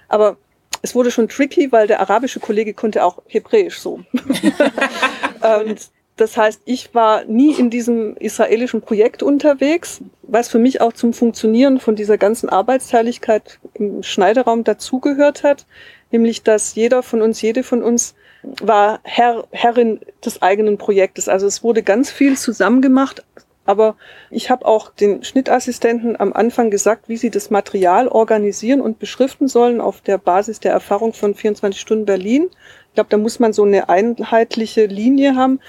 Aber 0.09 0.37
es 0.83 0.95
wurde 0.95 1.11
schon 1.11 1.29
tricky, 1.29 1.73
weil 1.73 1.89
der 1.89 2.01
arabische 2.01 2.41
Kollege 2.41 2.73
konnte 2.73 3.05
auch 3.05 3.21
Hebräisch 3.27 3.79
so. 3.79 4.01
Und 5.67 5.91
das 6.17 6.37
heißt, 6.37 6.63
ich 6.67 6.95
war 6.95 7.25
nie 7.25 7.53
in 7.53 7.71
diesem 7.71 8.17
israelischen 8.17 8.83
Projekt 8.83 9.23
unterwegs, 9.23 10.03
was 10.23 10.49
für 10.49 10.59
mich 10.59 10.81
auch 10.81 10.93
zum 10.93 11.13
Funktionieren 11.13 11.81
von 11.81 11.97
dieser 11.97 12.19
ganzen 12.19 12.49
Arbeitsteiligkeit 12.49 13.59
im 13.75 14.03
Schneideraum 14.03 14.63
dazugehört 14.63 15.43
hat, 15.43 15.67
nämlich 16.11 16.43
dass 16.43 16.75
jeder 16.75 17.03
von 17.03 17.23
uns, 17.23 17.41
jede 17.41 17.63
von 17.63 17.83
uns 17.83 18.15
war 18.43 19.01
Herr, 19.03 19.47
Herrin 19.51 20.01
des 20.25 20.43
eigenen 20.43 20.79
Projektes. 20.79 21.29
Also 21.29 21.47
es 21.47 21.63
wurde 21.63 21.83
ganz 21.83 22.11
viel 22.11 22.37
zusammen 22.37 22.83
gemacht, 22.83 23.25
aber 23.65 23.97
ich 24.31 24.51
habe 24.51 24.67
auch 24.67 24.91
den 24.91 25.23
Schnittassistenten 25.23 26.19
am 26.19 26.33
Anfang 26.33 26.71
gesagt, 26.71 27.09
wie 27.09 27.17
sie 27.17 27.31
das 27.31 27.51
Material 27.51 28.09
organisieren 28.09 28.81
und 28.81 28.99
beschriften 28.99 29.49
sollen 29.49 29.81
auf 29.81 30.01
der 30.01 30.19
Basis 30.19 30.61
der 30.61 30.73
Erfahrung 30.73 31.13
von 31.13 31.35
24 31.35 31.81
Stunden 31.81 32.05
Berlin. 32.07 32.49
Ich 32.89 32.95
glaube, 32.95 33.11
da 33.11 33.17
muss 33.17 33.39
man 33.39 33.53
so 33.53 33.65
eine 33.65 33.89
einheitliche 33.89 34.87
Linie 34.87 35.37
haben. 35.37 35.61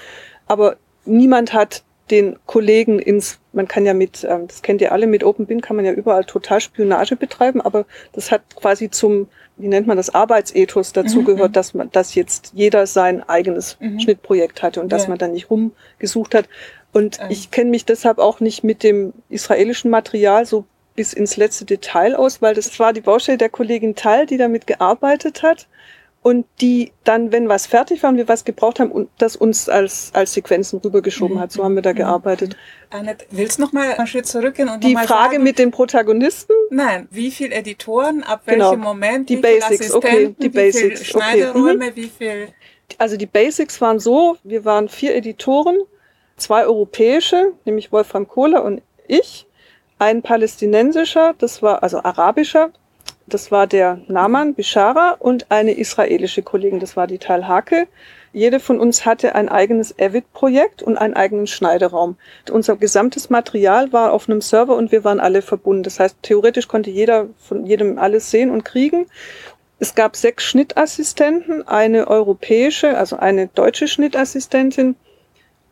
Aber 0.46 0.76
niemand 1.04 1.52
hat 1.52 1.84
den 2.10 2.36
Kollegen 2.46 2.98
ins, 2.98 3.38
man 3.52 3.68
kann 3.68 3.86
ja 3.86 3.94
mit, 3.94 4.24
ähm, 4.28 4.46
das 4.48 4.62
kennt 4.62 4.80
ihr 4.80 4.92
alle, 4.92 5.06
mit 5.06 5.24
OpenBin 5.24 5.60
kann 5.60 5.76
man 5.76 5.84
ja 5.84 5.92
überall 5.92 6.24
total 6.24 6.60
Spionage 6.60 7.16
betreiben, 7.16 7.60
aber 7.60 7.86
das 8.12 8.30
hat 8.30 8.42
quasi 8.56 8.90
zum 8.90 9.28
wie 9.56 9.68
nennt 9.68 9.86
man 9.86 9.96
das, 9.96 10.14
Arbeitsethos 10.14 10.92
dazu 10.92 11.20
mhm. 11.20 11.24
gehört, 11.26 11.50
mhm. 11.50 11.54
dass 11.54 11.74
man, 11.74 11.90
dass 11.92 12.14
jetzt 12.14 12.52
jeder 12.54 12.86
sein 12.86 13.22
eigenes 13.28 13.76
mhm. 13.80 14.00
Schnittprojekt 14.00 14.62
hatte 14.62 14.80
und 14.80 14.90
dass 14.90 15.04
ja. 15.04 15.10
man 15.10 15.18
da 15.18 15.28
nicht 15.28 15.50
rumgesucht 15.50 16.34
hat. 16.34 16.48
Und 16.92 17.20
ähm. 17.20 17.26
ich 17.30 17.50
kenne 17.50 17.70
mich 17.70 17.84
deshalb 17.84 18.18
auch 18.18 18.40
nicht 18.40 18.64
mit 18.64 18.82
dem 18.82 19.12
israelischen 19.28 19.90
Material 19.90 20.46
so 20.46 20.64
bis 20.94 21.12
ins 21.12 21.36
letzte 21.36 21.64
Detail 21.64 22.16
aus, 22.16 22.42
weil 22.42 22.54
das 22.54 22.78
war 22.78 22.92
die 22.92 23.00
Baustelle 23.00 23.38
der 23.38 23.48
Kollegin 23.48 23.94
Tal, 23.94 24.26
die 24.26 24.36
damit 24.36 24.66
gearbeitet 24.66 25.42
hat 25.42 25.68
und 26.22 26.46
die 26.60 26.92
dann, 27.02 27.32
wenn 27.32 27.48
was 27.48 27.66
fertig 27.66 28.02
war 28.02 28.10
und 28.10 28.16
wir 28.16 28.28
was 28.28 28.44
gebraucht 28.44 28.78
haben, 28.78 28.92
und 28.92 29.10
das 29.18 29.34
uns 29.34 29.68
als, 29.68 30.12
als 30.14 30.32
Sequenzen 30.34 30.78
rübergeschoben 30.78 31.40
hat. 31.40 31.50
So 31.50 31.64
haben 31.64 31.74
wir 31.74 31.82
da 31.82 31.92
mhm. 31.92 31.96
gearbeitet. 31.96 32.56
Annette, 32.90 33.26
willst 33.30 33.58
du 33.58 33.62
noch 33.62 33.72
mal 33.72 33.92
einen 33.92 34.06
Schritt 34.06 34.26
zurückgehen 34.26 34.68
und 34.68 34.84
Die 34.84 34.94
Frage 34.94 35.34
sagen, 35.34 35.42
mit 35.42 35.58
den 35.58 35.72
Protagonisten? 35.72 36.52
Nein, 36.70 37.08
wie 37.10 37.30
viele 37.32 37.54
Editoren, 37.54 38.22
ab 38.22 38.42
genau. 38.46 38.70
welchem 38.70 38.82
Moment, 38.82 39.28
die 39.28 39.36
Basics, 39.36 39.92
okay, 39.92 40.34
die 40.38 40.44
wie 40.44 40.48
Basics, 40.48 41.00
viele 41.00 41.04
Schneideräume, 41.04 41.86
okay. 41.86 41.92
wie 41.94 42.08
viel... 42.08 42.48
Also 42.98 43.16
die 43.16 43.26
Basics 43.26 43.80
waren 43.80 43.98
so, 43.98 44.36
wir 44.44 44.64
waren 44.64 44.88
vier 44.88 45.16
Editoren, 45.16 45.78
zwei 46.36 46.64
europäische, 46.64 47.52
nämlich 47.64 47.90
Wolfram 47.90 48.28
Kohler 48.28 48.62
und 48.62 48.82
ich, 49.08 49.46
ein 49.98 50.22
palästinensischer, 50.22 51.34
das 51.38 51.62
war 51.62 51.82
also 51.82 51.98
arabischer, 52.02 52.70
das 53.32 53.50
war 53.50 53.66
der 53.66 54.00
Naman 54.08 54.54
Bishara 54.54 55.16
und 55.18 55.50
eine 55.50 55.72
israelische 55.72 56.42
Kollegin, 56.42 56.80
das 56.80 56.96
war 56.96 57.06
die 57.06 57.18
Tal 57.18 57.48
Hake. 57.48 57.88
Jede 58.32 58.60
von 58.60 58.80
uns 58.80 59.04
hatte 59.04 59.34
ein 59.34 59.48
eigenes 59.48 59.98
Avid-Projekt 59.98 60.82
und 60.82 60.96
einen 60.96 61.14
eigenen 61.14 61.46
Schneideraum. 61.46 62.16
Unser 62.50 62.76
gesamtes 62.76 63.28
Material 63.28 63.92
war 63.92 64.12
auf 64.12 64.28
einem 64.28 64.40
Server 64.40 64.74
und 64.74 64.90
wir 64.90 65.04
waren 65.04 65.20
alle 65.20 65.42
verbunden. 65.42 65.82
Das 65.82 66.00
heißt, 66.00 66.16
theoretisch 66.22 66.66
konnte 66.66 66.90
jeder 66.90 67.28
von 67.36 67.66
jedem 67.66 67.98
alles 67.98 68.30
sehen 68.30 68.50
und 68.50 68.64
kriegen. 68.64 69.06
Es 69.78 69.94
gab 69.94 70.16
sechs 70.16 70.44
Schnittassistenten, 70.44 71.66
eine 71.66 72.08
europäische, 72.08 72.96
also 72.96 73.16
eine 73.16 73.48
deutsche 73.48 73.88
Schnittassistentin, 73.88 74.96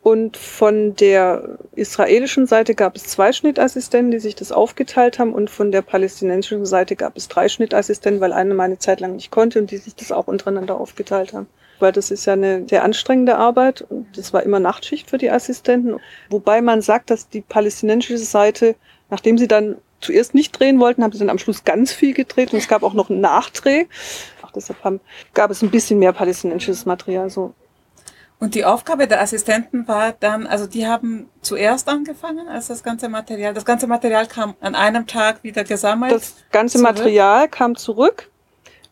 Und 0.03 0.39
von 0.39 0.97
der 0.97 1.59
israelischen 1.75 2.47
Seite 2.47 2.75
gab 2.75 2.97
es 2.97 3.05
zwei 3.05 3.33
Schnittassistenten, 3.33 4.11
die 4.11 4.19
sich 4.19 4.35
das 4.35 4.51
aufgeteilt 4.51 5.19
haben. 5.19 5.35
Und 5.35 5.51
von 5.51 5.73
der 5.73 5.83
palästinensischen 5.83 6.65
Seite 6.65 6.97
gab 6.97 7.17
es 7.19 7.29
drei 7.29 7.49
Schnittassistenten, 7.49 8.21
weil 8.21 8.33
eine 8.33 8.55
meine 8.55 8.79
Zeit 8.79 9.01
lang 9.01 9.17
nicht 9.17 9.31
konnte 9.31 9.59
und 9.59 9.71
die 9.71 9.77
sich 9.77 9.95
das 9.95 10.11
auch 10.11 10.27
untereinander 10.27 10.81
aufgeteilt 10.81 11.35
haben. 11.35 11.49
Weil 11.81 11.93
das 11.93 12.11
ist 12.11 12.25
ja 12.25 12.33
eine 12.33 12.67
sehr 12.67 12.83
anstrengende 12.83 13.37
Arbeit. 13.37 13.83
Und 13.83 14.17
das 14.17 14.33
war 14.33 14.43
immer 14.43 14.59
Nachtschicht 14.59 15.11
für 15.11 15.19
die 15.19 15.31
Assistenten. 15.31 16.01
Wobei 16.31 16.63
man 16.63 16.81
sagt, 16.81 17.11
dass 17.11 17.29
die 17.29 17.43
palästinensische 17.43 18.17
Seite, 18.19 18.77
nachdem 19.11 19.37
sie 19.37 19.49
dann 19.49 19.77
zuerst 20.01 20.33
nicht 20.33 20.59
drehen 20.59 20.81
wollten, 20.81 21.03
haben 21.03 21.13
sie 21.13 21.19
dann 21.19 21.29
am 21.29 21.39
Schluss 21.39 21.65
ganz 21.65 21.93
viel 21.93 22.15
gedreht 22.15 22.55
und 22.55 22.59
es 22.59 22.69
gab 22.69 22.83
auch 22.83 22.95
noch 22.95 23.11
einen 23.11 23.21
Nachdreh. 23.21 23.85
Auch 24.41 24.51
deshalb 24.51 24.83
haben, 24.83 25.01
gab 25.35 25.51
es 25.51 25.61
ein 25.61 25.71
bisschen 25.71 25.99
mehr 25.99 26.15
palästinensisches 26.15 26.87
Material. 26.87 27.29
So 27.29 27.53
und 28.41 28.55
die 28.55 28.65
Aufgabe 28.65 29.07
der 29.07 29.21
Assistenten 29.21 29.87
war 29.87 30.15
dann, 30.19 30.47
also 30.47 30.67
die 30.67 30.87
haben 30.87 31.29
zuerst 31.43 31.89
angefangen, 31.89 32.49
als 32.49 32.69
das 32.69 32.83
ganze 32.83 33.11
Material, 33.11 33.53
das 33.53 33.67
ganze 33.67 33.87
Material 33.87 34.27
kam 34.27 34.55
an 34.61 34.75
einem 34.75 35.07
Tag 35.07 35.45
wieder 35.45 35.63
gesammelt. 35.63 36.13
Das 36.13 36.37
ganze 36.51 36.79
zurück. 36.79 36.95
Material 36.97 37.49
kam 37.49 37.77
zurück 37.77 38.31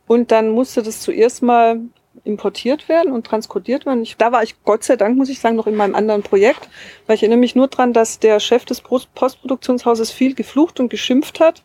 und 0.06 0.30
dann 0.32 0.50
musste 0.50 0.82
das 0.82 1.00
zuerst 1.00 1.42
mal 1.42 1.80
importiert 2.24 2.90
werden 2.90 3.10
und 3.10 3.26
transkodiert 3.26 3.86
werden. 3.86 4.02
Ich, 4.02 4.18
da 4.18 4.32
war 4.32 4.42
ich 4.42 4.62
Gott 4.64 4.84
sei 4.84 4.96
Dank, 4.96 5.16
muss 5.16 5.30
ich 5.30 5.40
sagen, 5.40 5.56
noch 5.56 5.66
in 5.66 5.76
meinem 5.76 5.94
anderen 5.94 6.22
Projekt, 6.22 6.68
weil 7.06 7.16
ich 7.16 7.22
erinnere 7.22 7.38
mich 7.38 7.54
nur 7.54 7.68
dran, 7.68 7.94
dass 7.94 8.18
der 8.18 8.40
Chef 8.40 8.66
des 8.66 8.82
Postproduktionshauses 8.82 10.10
viel 10.10 10.34
geflucht 10.34 10.78
und 10.78 10.90
geschimpft 10.90 11.40
hat, 11.40 11.62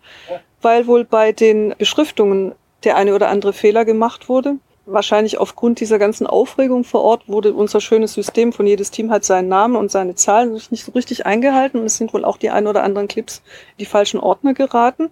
weil 0.62 0.88
wohl 0.88 1.04
bei 1.04 1.34
den 1.34 1.76
Beschriftungen 1.78 2.56
der 2.86 2.96
eine 2.96 3.14
oder 3.14 3.28
andere 3.28 3.52
Fehler 3.52 3.84
gemacht 3.84 4.30
wurde 4.30 4.56
wahrscheinlich 4.86 5.38
aufgrund 5.38 5.80
dieser 5.80 6.00
ganzen 6.00 6.28
Aufregung 6.28 6.84
vor 6.84 7.02
Ort 7.02 7.28
wurde 7.28 7.54
unser 7.54 7.80
schönes 7.80 8.14
System 8.14 8.52
von 8.52 8.68
jedes 8.68 8.92
Team 8.92 9.12
hat 9.12 9.24
seinen 9.24 9.48
Namen 9.48 9.76
und 9.76 9.92
seine 9.92 10.16
Zahlen 10.16 10.60
nicht 10.70 10.84
so 10.86 10.92
richtig 10.92 11.26
eingehalten 11.26 11.80
und 11.80 11.86
es 11.86 11.98
sind 11.98 12.14
wohl 12.14 12.26
auch 12.26 12.38
die 12.38 12.50
ein 12.50 12.68
oder 12.68 12.84
anderen 12.84 13.08
Clips 13.08 13.42
in 13.72 13.80
die 13.80 13.86
falschen 13.86 14.20
Ordner 14.20 14.54
geraten. 14.54 15.10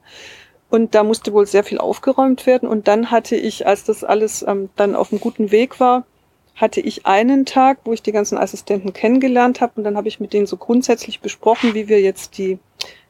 Und 0.69 0.95
da 0.95 1.03
musste 1.03 1.33
wohl 1.33 1.45
sehr 1.45 1.65
viel 1.65 1.79
aufgeräumt 1.79 2.45
werden. 2.45 2.67
Und 2.67 2.87
dann 2.87 3.11
hatte 3.11 3.35
ich, 3.35 3.67
als 3.67 3.83
das 3.83 4.05
alles 4.05 4.41
ähm, 4.47 4.69
dann 4.77 4.95
auf 4.95 5.11
einem 5.11 5.19
guten 5.19 5.51
Weg 5.51 5.81
war, 5.81 6.05
hatte 6.55 6.79
ich 6.79 7.05
einen 7.05 7.45
Tag, 7.45 7.79
wo 7.83 7.91
ich 7.91 8.01
die 8.01 8.13
ganzen 8.13 8.37
Assistenten 8.37 8.93
kennengelernt 8.93 9.59
habe. 9.59 9.73
Und 9.75 9.83
dann 9.83 9.97
habe 9.97 10.07
ich 10.07 10.21
mit 10.21 10.31
denen 10.31 10.47
so 10.47 10.55
grundsätzlich 10.55 11.19
besprochen, 11.19 11.73
wie 11.73 11.89
wir 11.89 11.99
jetzt 11.99 12.37
die 12.37 12.57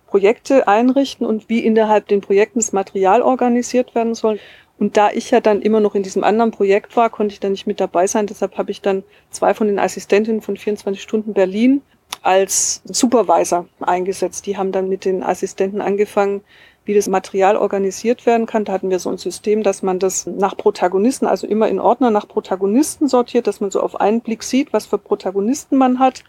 Projekte 0.07 0.67
einrichten 0.67 1.25
und 1.25 1.49
wie 1.49 1.59
innerhalb 1.59 2.07
den 2.07 2.21
Projekten 2.21 2.57
das 2.57 2.73
Material 2.73 3.21
organisiert 3.21 3.93
werden 3.93 4.15
soll. 4.15 4.39
Und 4.81 4.97
da 4.97 5.11
ich 5.11 5.29
ja 5.29 5.41
dann 5.41 5.61
immer 5.61 5.79
noch 5.79 5.93
in 5.93 6.01
diesem 6.01 6.23
anderen 6.23 6.49
Projekt 6.49 6.97
war, 6.97 7.11
konnte 7.11 7.33
ich 7.33 7.39
dann 7.39 7.51
nicht 7.51 7.67
mit 7.67 7.79
dabei 7.79 8.07
sein. 8.07 8.25
Deshalb 8.25 8.57
habe 8.57 8.71
ich 8.71 8.81
dann 8.81 9.03
zwei 9.29 9.53
von 9.53 9.67
den 9.67 9.77
Assistentinnen 9.77 10.41
von 10.41 10.57
24 10.57 10.99
Stunden 10.99 11.33
Berlin 11.33 11.83
als 12.23 12.81
Supervisor 12.85 13.67
eingesetzt. 13.79 14.47
Die 14.47 14.57
haben 14.57 14.71
dann 14.71 14.89
mit 14.89 15.05
den 15.05 15.21
Assistenten 15.21 15.81
angefangen, 15.81 16.41
wie 16.83 16.95
das 16.95 17.07
Material 17.07 17.57
organisiert 17.57 18.25
werden 18.25 18.47
kann. 18.47 18.65
Da 18.65 18.73
hatten 18.73 18.89
wir 18.89 18.97
so 18.97 19.11
ein 19.11 19.19
System, 19.19 19.61
dass 19.61 19.83
man 19.83 19.99
das 19.99 20.25
nach 20.25 20.57
Protagonisten, 20.57 21.27
also 21.27 21.45
immer 21.45 21.69
in 21.69 21.79
Ordner 21.79 22.09
nach 22.09 22.27
Protagonisten 22.27 23.07
sortiert, 23.07 23.45
dass 23.45 23.61
man 23.61 23.69
so 23.69 23.81
auf 23.81 24.01
einen 24.01 24.21
Blick 24.21 24.41
sieht, 24.41 24.73
was 24.73 24.87
für 24.87 24.97
Protagonisten 24.97 25.77
man 25.77 25.99
hat. 25.99 26.23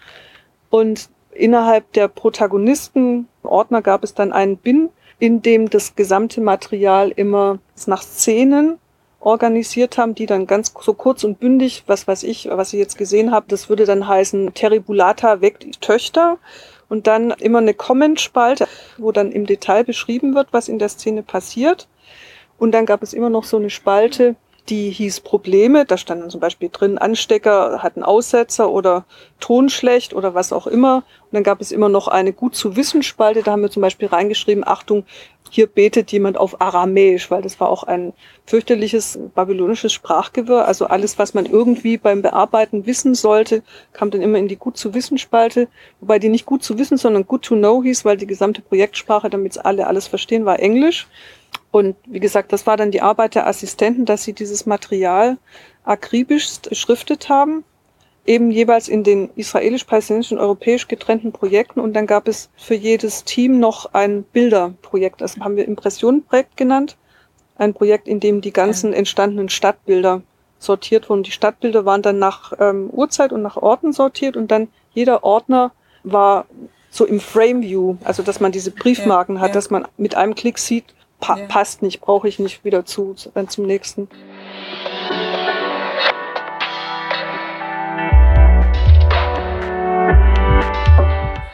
Und 0.69 1.09
innerhalb 1.31 1.91
der 1.95 2.09
Protagonisten-Ordner 2.09 3.81
gab 3.81 4.05
es 4.05 4.13
dann 4.13 4.31
einen 4.31 4.59
Bin, 4.59 4.91
in 5.23 5.41
dem 5.41 5.71
das 5.71 5.95
gesamte 5.95 6.41
Material 6.41 7.13
immer 7.15 7.61
nach 7.87 8.03
Szenen 8.03 8.81
organisiert 9.21 9.97
haben, 9.97 10.17
die 10.17 10.27
dann 10.27 10.49
ganz 10.49 10.75
so 10.81 10.95
kurz 10.95 11.23
und 11.23 11.39
bündig, 11.39 11.85
was 11.87 12.09
weiß 12.09 12.25
ich, 12.25 12.49
was 12.51 12.73
ich 12.73 12.81
jetzt 12.81 12.99
gesehen 12.99 13.31
habe, 13.31 13.47
das 13.47 13.69
würde 13.69 13.85
dann 13.85 14.09
heißen, 14.09 14.53
Terribulata 14.53 15.41
weckt 15.41 15.63
die 15.63 15.71
Töchter 15.71 16.39
und 16.89 17.07
dann 17.07 17.31
immer 17.39 17.59
eine 17.59 17.73
Comment-Spalte, 17.73 18.67
wo 18.99 19.13
dann 19.13 19.31
im 19.31 19.47
Detail 19.47 19.85
beschrieben 19.85 20.35
wird, 20.35 20.49
was 20.51 20.67
in 20.67 20.81
der 20.81 20.89
Szene 20.89 21.23
passiert. 21.23 21.87
Und 22.59 22.73
dann 22.73 22.85
gab 22.85 23.05
es 23.05 23.13
immer 23.13 23.31
noch 23.31 23.45
so 23.45 23.59
eine 23.59 23.71
Spalte, 23.71 24.35
die 24.69 24.91
hieß 24.91 25.21
Probleme. 25.21 25.85
Da 25.85 25.97
standen 25.97 26.31
zum 26.31 26.41
Beispiel 26.41 26.69
drin, 26.73 26.99
Anstecker 26.99 27.83
hatten 27.83 28.03
Aussetzer 28.03 28.71
oder 28.71 29.05
Ton 29.41 29.69
schlecht 29.69 30.15
oder 30.15 30.35
was 30.35 30.53
auch 30.53 30.67
immer. 30.67 30.97
Und 30.97 31.33
dann 31.33 31.43
gab 31.43 31.61
es 31.61 31.73
immer 31.73 31.89
noch 31.89 32.09
eine 32.09 32.33
gut 32.33 32.55
zu 32.55 32.77
wissen 32.77 33.03
Spalte. 33.03 33.43
Da 33.43 33.53
haben 33.53 33.63
wir 33.63 33.71
zum 33.71 33.83
Beispiel 33.83 34.09
reingeschrieben, 34.09 34.67
Achtung, 34.67 35.05
hier 35.51 35.67
betet 35.67 36.13
jemand 36.13 36.39
auf 36.39 36.61
Aramäisch, 36.61 37.31
weil 37.31 37.43
das 37.43 37.61
war 37.61 37.69
auch 37.69 37.83
ein 37.83 38.15
fürchterliches 38.47 39.19
babylonisches 39.35 39.93
Sprachgewirr. 39.93 40.65
Also 40.65 40.87
alles, 40.87 41.19
was 41.19 41.35
man 41.35 41.45
irgendwie 41.45 41.99
beim 41.99 42.23
Bearbeiten 42.23 42.87
wissen 42.87 43.15
sollte, 43.15 43.63
kam 43.93 44.11
dann 44.11 44.23
immer 44.23 44.39
in 44.39 44.49
die 44.49 44.57
gut 44.57 44.77
zu 44.77 44.95
wissen 44.95 45.19
Spalte. 45.19 45.69
Wobei 46.01 46.19
die 46.19 46.29
nicht 46.29 46.47
gut 46.47 46.63
zu 46.63 46.79
wissen, 46.79 46.97
sondern 46.97 47.27
good 47.27 47.43
to 47.43 47.57
know 47.57 47.83
hieß, 47.83 48.05
weil 48.05 48.17
die 48.17 48.27
gesamte 48.27 48.63
Projektsprache, 48.63 49.29
damit 49.29 49.63
alle 49.65 49.87
alles 49.89 50.07
verstehen, 50.07 50.45
war 50.45 50.61
Englisch. 50.61 51.07
Und 51.71 51.97
wie 52.07 52.21
gesagt, 52.21 52.53
das 52.53 52.67
war 52.67 52.77
dann 52.77 52.91
die 52.91 53.01
Arbeit 53.01 53.35
der 53.35 53.47
Assistenten, 53.47 54.05
dass 54.05 54.25
sie 54.25 54.35
dieses 54.35 54.67
Material 54.67 55.39
akribisch 55.85 56.61
beschriftet 56.69 57.29
haben, 57.29 57.65
eben 58.27 58.51
jeweils 58.51 58.89
in 58.89 59.03
den 59.03 59.31
israelisch-palästinensischen 59.37 60.39
europäisch 60.39 60.87
getrennten 60.87 61.33
Projekten. 61.33 61.81
Und 61.81 61.95
dann 61.95 62.07
gab 62.07 62.29
es 62.29 62.51
für 62.57 62.75
jedes 62.75 63.25
Team 63.25 63.59
noch 63.59 63.95
ein 63.95 64.23
Bilderprojekt. 64.23 65.21
Das 65.21 65.39
haben 65.39 65.57
wir 65.57 65.67
Impressionenprojekt 65.67 66.57
genannt. 66.57 66.97
Ein 67.57 67.75
Projekt, 67.75 68.07
in 68.07 68.21
dem 68.21 68.43
die 68.43 68.53
ganzen 68.53 68.93
entstandenen 68.93 69.49
Stadtbilder 69.49 70.23
sortiert 70.59 71.09
wurden. 71.09 71.23
Die 71.23 71.33
Stadtbilder 71.33 71.85
waren 71.85 72.03
dann 72.03 72.19
nach 72.19 72.53
ähm, 72.61 72.91
Uhrzeit 72.91 73.33
und 73.33 73.43
nach 73.43 73.57
Orten 73.57 73.93
sortiert 73.93 74.37
und 74.37 74.51
dann 74.51 74.69
jeder 74.93 75.25
Ordner 75.25 75.73
war 76.05 76.47
so 76.91 77.07
im 77.07 77.21
Frame 77.21 77.63
View, 77.63 77.97
also 78.05 78.23
dass 78.23 78.41
man 78.41 78.53
diese 78.53 78.71
Briefmarken 78.71 79.37
ja, 79.37 79.41
hat, 79.41 79.49
ja. 79.49 79.55
dass 79.55 79.71
man 79.71 79.87
mit 79.97 80.15
einem 80.15 80.35
Klick 80.35 80.59
sieht, 80.59 80.85
pa 81.23 81.39
ja. 81.39 81.47
passt 81.47 81.81
nicht, 81.81 82.03
brauche 82.03 82.29
ich 82.29 82.39
nicht 82.39 82.65
wieder 82.65 82.85
zu, 82.85 83.15
dann 83.33 83.49
zum 83.49 83.65
nächsten. 83.65 84.09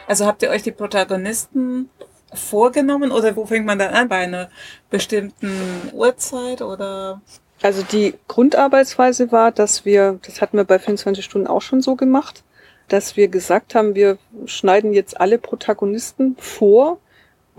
Also 0.07 0.25
habt 0.25 0.41
ihr 0.41 0.49
euch 0.49 0.63
die 0.63 0.71
Protagonisten 0.71 1.89
vorgenommen 2.33 3.11
oder 3.11 3.35
wo 3.35 3.45
fängt 3.45 3.67
man 3.67 3.77
dann 3.77 3.93
an? 3.93 4.09
Bei 4.09 4.17
einer 4.17 4.49
bestimmten 4.89 5.53
Uhrzeit 5.93 6.63
oder? 6.63 7.21
Also 7.61 7.83
die 7.83 8.15
Grundarbeitsweise 8.27 9.31
war, 9.31 9.51
dass 9.51 9.85
wir, 9.85 10.19
das 10.25 10.41
hatten 10.41 10.57
wir 10.57 10.63
bei 10.63 10.79
24 10.79 11.23
Stunden 11.23 11.47
auch 11.47 11.61
schon 11.61 11.81
so 11.81 11.95
gemacht, 11.95 12.43
dass 12.87 13.17
wir 13.17 13.27
gesagt 13.27 13.75
haben, 13.75 13.93
wir 13.93 14.17
schneiden 14.45 14.93
jetzt 14.93 15.21
alle 15.21 15.37
Protagonisten 15.37 16.35
vor 16.39 16.97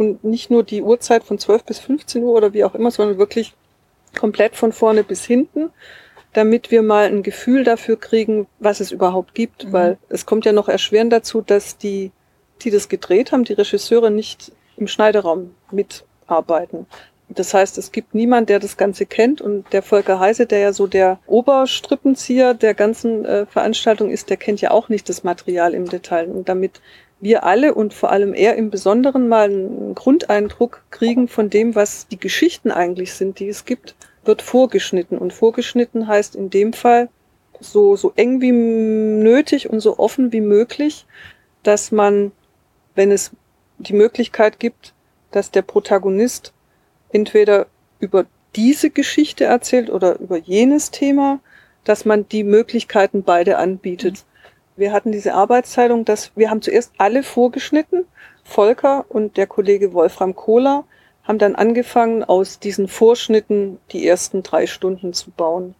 und 0.00 0.24
nicht 0.24 0.50
nur 0.50 0.62
die 0.62 0.80
Uhrzeit 0.80 1.24
von 1.24 1.38
12 1.38 1.64
bis 1.64 1.78
15 1.78 2.22
Uhr 2.22 2.32
oder 2.32 2.54
wie 2.54 2.64
auch 2.64 2.74
immer, 2.74 2.90
sondern 2.90 3.18
wirklich 3.18 3.52
komplett 4.18 4.56
von 4.56 4.72
vorne 4.72 5.04
bis 5.04 5.26
hinten, 5.26 5.68
damit 6.32 6.70
wir 6.70 6.80
mal 6.80 7.04
ein 7.04 7.22
Gefühl 7.22 7.64
dafür 7.64 8.00
kriegen, 8.00 8.46
was 8.60 8.80
es 8.80 8.92
überhaupt 8.92 9.34
gibt, 9.34 9.66
mhm. 9.66 9.72
weil 9.74 9.98
es 10.08 10.24
kommt 10.24 10.46
ja 10.46 10.52
noch 10.52 10.70
erschwerend 10.70 11.12
dazu, 11.12 11.42
dass 11.42 11.76
die, 11.76 12.12
die 12.62 12.70
das 12.70 12.88
gedreht 12.88 13.30
haben, 13.30 13.44
die 13.44 13.52
Regisseure 13.52 14.10
nicht 14.10 14.52
im 14.78 14.88
Schneideraum 14.88 15.54
mitarbeiten. 15.70 16.86
Das 17.28 17.52
heißt, 17.52 17.76
es 17.76 17.92
gibt 17.92 18.14
niemand, 18.14 18.48
der 18.48 18.58
das 18.58 18.78
Ganze 18.78 19.04
kennt 19.04 19.42
und 19.42 19.70
der 19.74 19.82
Volker 19.82 20.18
Heise, 20.18 20.46
der 20.46 20.60
ja 20.60 20.72
so 20.72 20.86
der 20.86 21.18
Oberstrippenzieher 21.26 22.54
der 22.54 22.72
ganzen 22.72 23.26
äh, 23.26 23.44
Veranstaltung 23.44 24.08
ist, 24.10 24.30
der 24.30 24.38
kennt 24.38 24.62
ja 24.62 24.70
auch 24.70 24.88
nicht 24.88 25.10
das 25.10 25.24
Material 25.24 25.74
im 25.74 25.86
Detail. 25.90 26.30
Und 26.30 26.48
damit 26.48 26.80
wir 27.20 27.44
alle 27.44 27.74
und 27.74 27.92
vor 27.92 28.10
allem 28.10 28.34
er 28.34 28.56
im 28.56 28.70
Besonderen 28.70 29.28
mal 29.28 29.50
einen 29.50 29.94
Grundeindruck 29.94 30.82
kriegen 30.90 31.28
von 31.28 31.50
dem, 31.50 31.74
was 31.74 32.08
die 32.08 32.18
Geschichten 32.18 32.70
eigentlich 32.70 33.12
sind, 33.12 33.38
die 33.38 33.48
es 33.48 33.64
gibt, 33.64 33.94
wird 34.24 34.42
vorgeschnitten. 34.42 35.18
Und 35.18 35.32
vorgeschnitten 35.32 36.06
heißt 36.06 36.34
in 36.34 36.50
dem 36.50 36.72
Fall 36.72 37.08
so, 37.60 37.96
so 37.96 38.12
eng 38.16 38.40
wie 38.40 38.52
nötig 38.52 39.68
und 39.68 39.80
so 39.80 39.98
offen 39.98 40.32
wie 40.32 40.40
möglich, 40.40 41.06
dass 41.62 41.92
man, 41.92 42.32
wenn 42.94 43.10
es 43.10 43.32
die 43.78 43.92
Möglichkeit 43.92 44.58
gibt, 44.58 44.94
dass 45.30 45.50
der 45.50 45.62
Protagonist 45.62 46.52
entweder 47.10 47.66
über 47.98 48.26
diese 48.56 48.90
Geschichte 48.90 49.44
erzählt 49.44 49.90
oder 49.90 50.18
über 50.18 50.38
jenes 50.38 50.90
Thema, 50.90 51.40
dass 51.84 52.04
man 52.04 52.28
die 52.28 52.44
Möglichkeiten 52.44 53.22
beide 53.22 53.58
anbietet. 53.58 54.24
Wir 54.80 54.92
hatten 54.92 55.12
diese 55.12 55.34
Arbeitsteilung, 55.34 56.06
dass 56.06 56.32
wir 56.36 56.48
haben 56.48 56.62
zuerst 56.62 56.94
alle 56.96 57.22
vorgeschnitten. 57.22 58.06
Volker 58.44 59.04
und 59.10 59.36
der 59.36 59.46
Kollege 59.46 59.92
Wolfram 59.92 60.34
Kohler 60.34 60.84
haben 61.22 61.38
dann 61.38 61.54
angefangen, 61.54 62.24
aus 62.24 62.60
diesen 62.60 62.88
Vorschnitten 62.88 63.78
die 63.92 64.06
ersten 64.06 64.42
drei 64.42 64.66
Stunden 64.66 65.12
zu 65.12 65.32
bauen. 65.32 65.74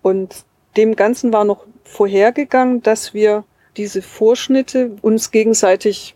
Und 0.00 0.44
dem 0.76 0.94
Ganzen 0.94 1.32
war 1.32 1.44
noch 1.44 1.66
vorhergegangen, 1.82 2.82
dass 2.82 3.14
wir 3.14 3.42
diese 3.76 4.00
Vorschnitte 4.00 4.92
uns 5.02 5.32
gegenseitig 5.32 6.14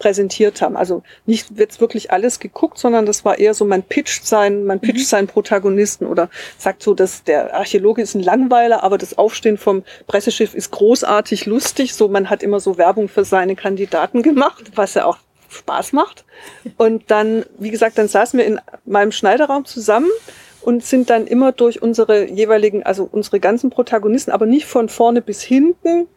präsentiert 0.00 0.60
haben. 0.60 0.76
Also 0.76 1.04
nicht 1.26 1.46
jetzt 1.56 1.80
wirklich 1.80 2.10
alles 2.10 2.40
geguckt, 2.40 2.78
sondern 2.78 3.06
das 3.06 3.24
war 3.24 3.38
eher 3.38 3.54
so, 3.54 3.64
man 3.64 3.84
pitcht 3.84 4.26
sein, 4.26 4.64
man 4.64 4.80
pitcht 4.80 5.04
mhm. 5.04 5.04
seinen 5.04 5.26
Protagonisten 5.28 6.06
oder 6.06 6.28
sagt 6.58 6.82
so, 6.82 6.94
dass 6.94 7.22
der 7.22 7.54
Archäologe 7.54 8.02
ist 8.02 8.16
ein 8.16 8.22
Langweiler, 8.22 8.82
aber 8.82 8.98
das 8.98 9.16
Aufstehen 9.16 9.58
vom 9.58 9.84
Presseschiff 10.08 10.54
ist 10.54 10.72
großartig 10.72 11.46
lustig. 11.46 11.94
So, 11.94 12.08
man 12.08 12.28
hat 12.30 12.42
immer 12.42 12.58
so 12.58 12.78
Werbung 12.78 13.08
für 13.08 13.24
seine 13.24 13.54
Kandidaten 13.54 14.22
gemacht, 14.22 14.72
was 14.74 14.94
ja 14.94 15.04
auch 15.04 15.18
Spaß 15.48 15.92
macht. 15.92 16.24
Und 16.76 17.10
dann, 17.10 17.44
wie 17.58 17.70
gesagt, 17.70 17.98
dann 17.98 18.08
saßen 18.08 18.38
wir 18.38 18.46
in 18.46 18.58
meinem 18.84 19.12
Schneiderraum 19.12 19.64
zusammen 19.66 20.10
und 20.62 20.84
sind 20.84 21.10
dann 21.10 21.26
immer 21.26 21.52
durch 21.52 21.82
unsere 21.82 22.28
jeweiligen, 22.28 22.82
also 22.82 23.08
unsere 23.10 23.38
ganzen 23.38 23.70
Protagonisten, 23.70 24.32
aber 24.32 24.46
nicht 24.46 24.66
von 24.66 24.88
vorne 24.88 25.22
bis 25.22 25.42
hinten, 25.42 26.08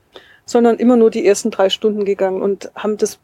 sondern 0.46 0.78
immer 0.78 0.96
nur 0.96 1.10
die 1.10 1.26
ersten 1.26 1.52
drei 1.52 1.70
Stunden 1.70 2.06
gegangen 2.06 2.42
und 2.42 2.72
haben 2.76 2.98
das 2.98 3.20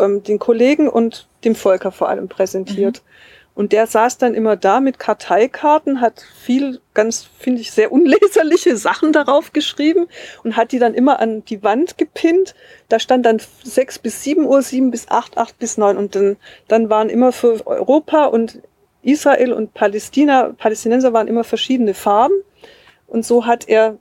ähm, 0.00 0.22
den 0.22 0.38
Kollegen 0.38 0.88
und 0.88 1.28
dem 1.44 1.54
Volker 1.54 1.92
vor 1.92 2.08
allem 2.08 2.28
präsentiert. 2.28 3.02
Mhm. 3.02 3.12
Und 3.54 3.72
der 3.72 3.86
saß 3.86 4.16
dann 4.16 4.34
immer 4.34 4.56
da 4.56 4.80
mit 4.80 4.98
Karteikarten, 4.98 6.00
hat 6.00 6.24
viel, 6.40 6.80
ganz, 6.94 7.28
finde 7.38 7.60
ich, 7.60 7.70
sehr 7.70 7.92
unleserliche 7.92 8.76
Sachen 8.78 9.12
darauf 9.12 9.52
geschrieben 9.52 10.06
und 10.42 10.56
hat 10.56 10.72
die 10.72 10.78
dann 10.78 10.94
immer 10.94 11.20
an 11.20 11.44
die 11.44 11.62
Wand 11.62 11.98
gepinnt. 11.98 12.54
Da 12.88 12.98
stand 12.98 13.26
dann 13.26 13.42
sechs 13.62 13.98
bis 13.98 14.22
sieben 14.22 14.46
Uhr, 14.46 14.62
sieben 14.62 14.90
bis 14.90 15.08
acht, 15.08 15.36
acht 15.36 15.58
bis 15.58 15.76
neun 15.76 15.98
und 15.98 16.14
dann, 16.14 16.36
dann 16.68 16.88
waren 16.88 17.10
immer 17.10 17.32
für 17.32 17.66
Europa 17.66 18.24
und 18.24 18.62
Israel 19.02 19.52
und 19.52 19.74
Palästina, 19.74 20.54
Palästinenser 20.56 21.12
waren 21.12 21.28
immer 21.28 21.44
verschiedene 21.44 21.92
Farben. 21.92 22.34
Und 23.06 23.26
so 23.26 23.44
hat 23.44 23.68
er 23.68 23.98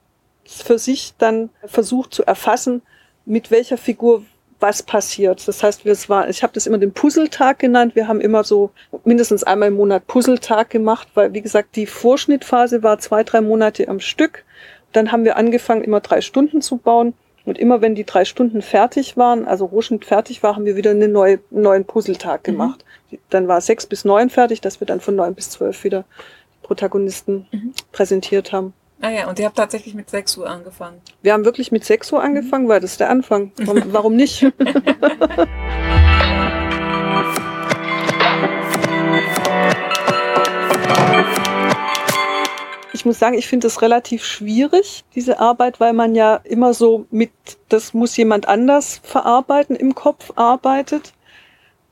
für 0.52 0.78
sich 0.78 1.14
dann 1.18 1.50
versucht 1.66 2.14
zu 2.14 2.24
erfassen, 2.24 2.82
mit 3.26 3.52
welcher 3.52 3.78
Figur 3.78 4.24
was 4.60 4.84
passiert. 4.84 5.48
Das 5.48 5.64
heißt, 5.64 5.86
wir, 5.86 5.92
es 5.92 6.08
war, 6.08 6.30
ich 6.30 6.44
habe 6.44 6.54
das 6.54 6.68
immer 6.68 6.78
den 6.78 6.94
Puzzletag 6.94 7.60
genannt. 7.60 7.96
Wir 7.96 8.08
haben 8.08 8.22
immer 8.22 8.44
so 8.44 8.72
mindestens 9.04 9.44
einmal 9.44 9.70
im 9.70 9.76
Monat 9.76 10.08
Puzzletag 10.08 10.70
gemacht, 10.70 11.08
weil, 11.16 11.34
wie 11.34 11.42
gesagt, 11.42 11.76
die 11.76 11.88
Vorschnittphase 11.88 12.84
war 12.84 13.00
zwei, 13.00 13.24
drei 13.24 13.42
Monate 13.42 13.88
am 13.88 14.00
Stück. 14.00 14.46
Dann 14.92 15.12
haben 15.12 15.26
wir 15.26 15.38
angefangen, 15.38 15.84
immer 15.84 16.00
drei 16.00 16.22
Stunden 16.22 16.62
zu 16.62 16.78
bauen. 16.78 17.14
Und 17.44 17.58
immer 17.58 17.82
wenn 17.82 17.96
die 17.96 18.06
drei 18.06 18.24
Stunden 18.24 18.62
fertig 18.62 19.18
waren, 19.18 19.48
also 19.48 19.66
Rohschnitt 19.66 20.06
fertig 20.06 20.44
war, 20.44 20.56
haben 20.56 20.66
wir 20.66 20.76
wieder 20.76 20.92
einen 20.92 21.12
neue, 21.12 21.40
neuen 21.50 21.86
Puzzletag 21.86 22.42
mhm. 22.42 22.52
gemacht. 22.52 22.86
Mhm. 23.10 23.18
Dann 23.32 23.48
war 23.48 23.62
sechs 23.62 23.88
bis 23.88 24.06
neun 24.06 24.30
fertig, 24.30 24.62
dass 24.62 24.80
wir 24.80 24.86
dann 24.86 25.02
von 25.02 25.16
neun 25.16 25.34
bis 25.34 25.50
zwölf 25.50 25.84
wieder 25.84 26.06
Protagonisten 26.62 27.48
mhm. 27.52 27.74
präsentiert 27.92 28.54
haben. 28.54 28.74
Ah 29.04 29.10
ja, 29.10 29.28
und 29.28 29.40
ihr 29.40 29.46
habt 29.46 29.58
tatsächlich 29.58 29.96
mit 29.96 30.12
6 30.12 30.38
Uhr 30.38 30.48
angefangen. 30.48 31.02
Wir 31.24 31.34
haben 31.34 31.44
wirklich 31.44 31.72
mit 31.72 31.84
6 31.84 32.12
Uhr 32.12 32.22
angefangen, 32.22 32.66
mhm. 32.66 32.70
weil 32.70 32.80
das 32.80 32.92
ist 32.92 33.00
der 33.00 33.10
Anfang. 33.10 33.52
Warum, 33.58 33.82
warum 33.94 34.16
nicht? 34.16 34.44
ich 42.94 43.06
muss 43.06 43.18
sagen, 43.18 43.36
ich 43.36 43.48
finde 43.48 43.66
es 43.66 43.82
relativ 43.82 44.24
schwierig, 44.24 45.04
diese 45.16 45.40
Arbeit, 45.40 45.80
weil 45.80 45.94
man 45.94 46.14
ja 46.14 46.36
immer 46.44 46.76
so 46.76 47.08
mit, 47.10 47.32
das 47.70 47.96
muss 47.96 48.16
jemand 48.16 48.48
anders 48.48 49.02
verarbeiten, 49.04 49.76
im 49.76 49.96
Kopf 49.96 50.32
arbeitet. 50.36 51.14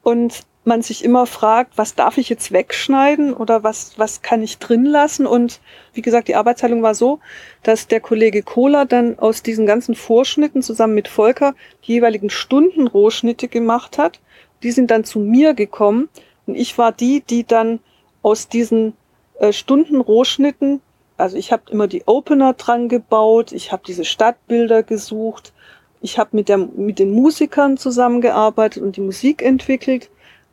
Und 0.03 0.41
man 0.69 0.81
sich 0.81 1.03
immer 1.03 1.25
fragt, 1.25 1.77
was 1.77 1.95
darf 1.95 2.17
ich 2.17 2.29
jetzt 2.29 2.53
wegschneiden 2.53 3.33
oder 3.33 3.63
was, 3.63 3.97
was 3.97 4.21
kann 4.21 4.41
ich 4.41 4.59
drin 4.59 4.85
lassen? 4.85 5.25
Und 5.25 5.59
wie 5.93 6.01
gesagt, 6.01 6.29
die 6.29 6.35
Arbeitsteilung 6.35 6.81
war 6.81 6.95
so, 6.95 7.19
dass 7.63 7.87
der 7.87 7.99
Kollege 7.99 8.43
Kohler 8.43 8.85
dann 8.85 9.19
aus 9.19 9.43
diesen 9.43 9.65
ganzen 9.65 9.95
Vorschnitten 9.95 10.61
zusammen 10.61 10.93
mit 10.93 11.09
Volker 11.09 11.55
die 11.85 11.93
jeweiligen 11.93 12.29
Stundenrohschnitte 12.29 13.49
gemacht 13.49 13.97
hat. 13.97 14.21
Die 14.63 14.71
sind 14.71 14.91
dann 14.91 15.03
zu 15.03 15.19
mir 15.19 15.53
gekommen 15.53 16.07
und 16.45 16.55
ich 16.55 16.77
war 16.77 16.91
die, 16.93 17.21
die 17.21 17.43
dann 17.43 17.79
aus 18.21 18.47
diesen 18.47 18.93
äh, 19.39 19.51
Stundenrohschnitten, 19.51 20.81
also 21.17 21.35
ich 21.35 21.51
habe 21.51 21.63
immer 21.71 21.87
die 21.87 22.03
Opener 22.05 22.53
dran 22.53 22.89
gebaut, 22.89 23.51
ich 23.51 23.71
habe 23.71 23.83
diese 23.85 24.05
Stadtbilder 24.05 24.83
gesucht, 24.83 25.51
ich 26.01 26.17
habe 26.17 26.29
mit, 26.33 26.49
mit 26.77 26.99
den 26.99 27.11
Musikern 27.11 27.75
zusammengearbeitet 27.75 28.83
und 28.83 28.95
die 28.95 29.01
Musik 29.01 29.41
entwickelt 29.41 30.09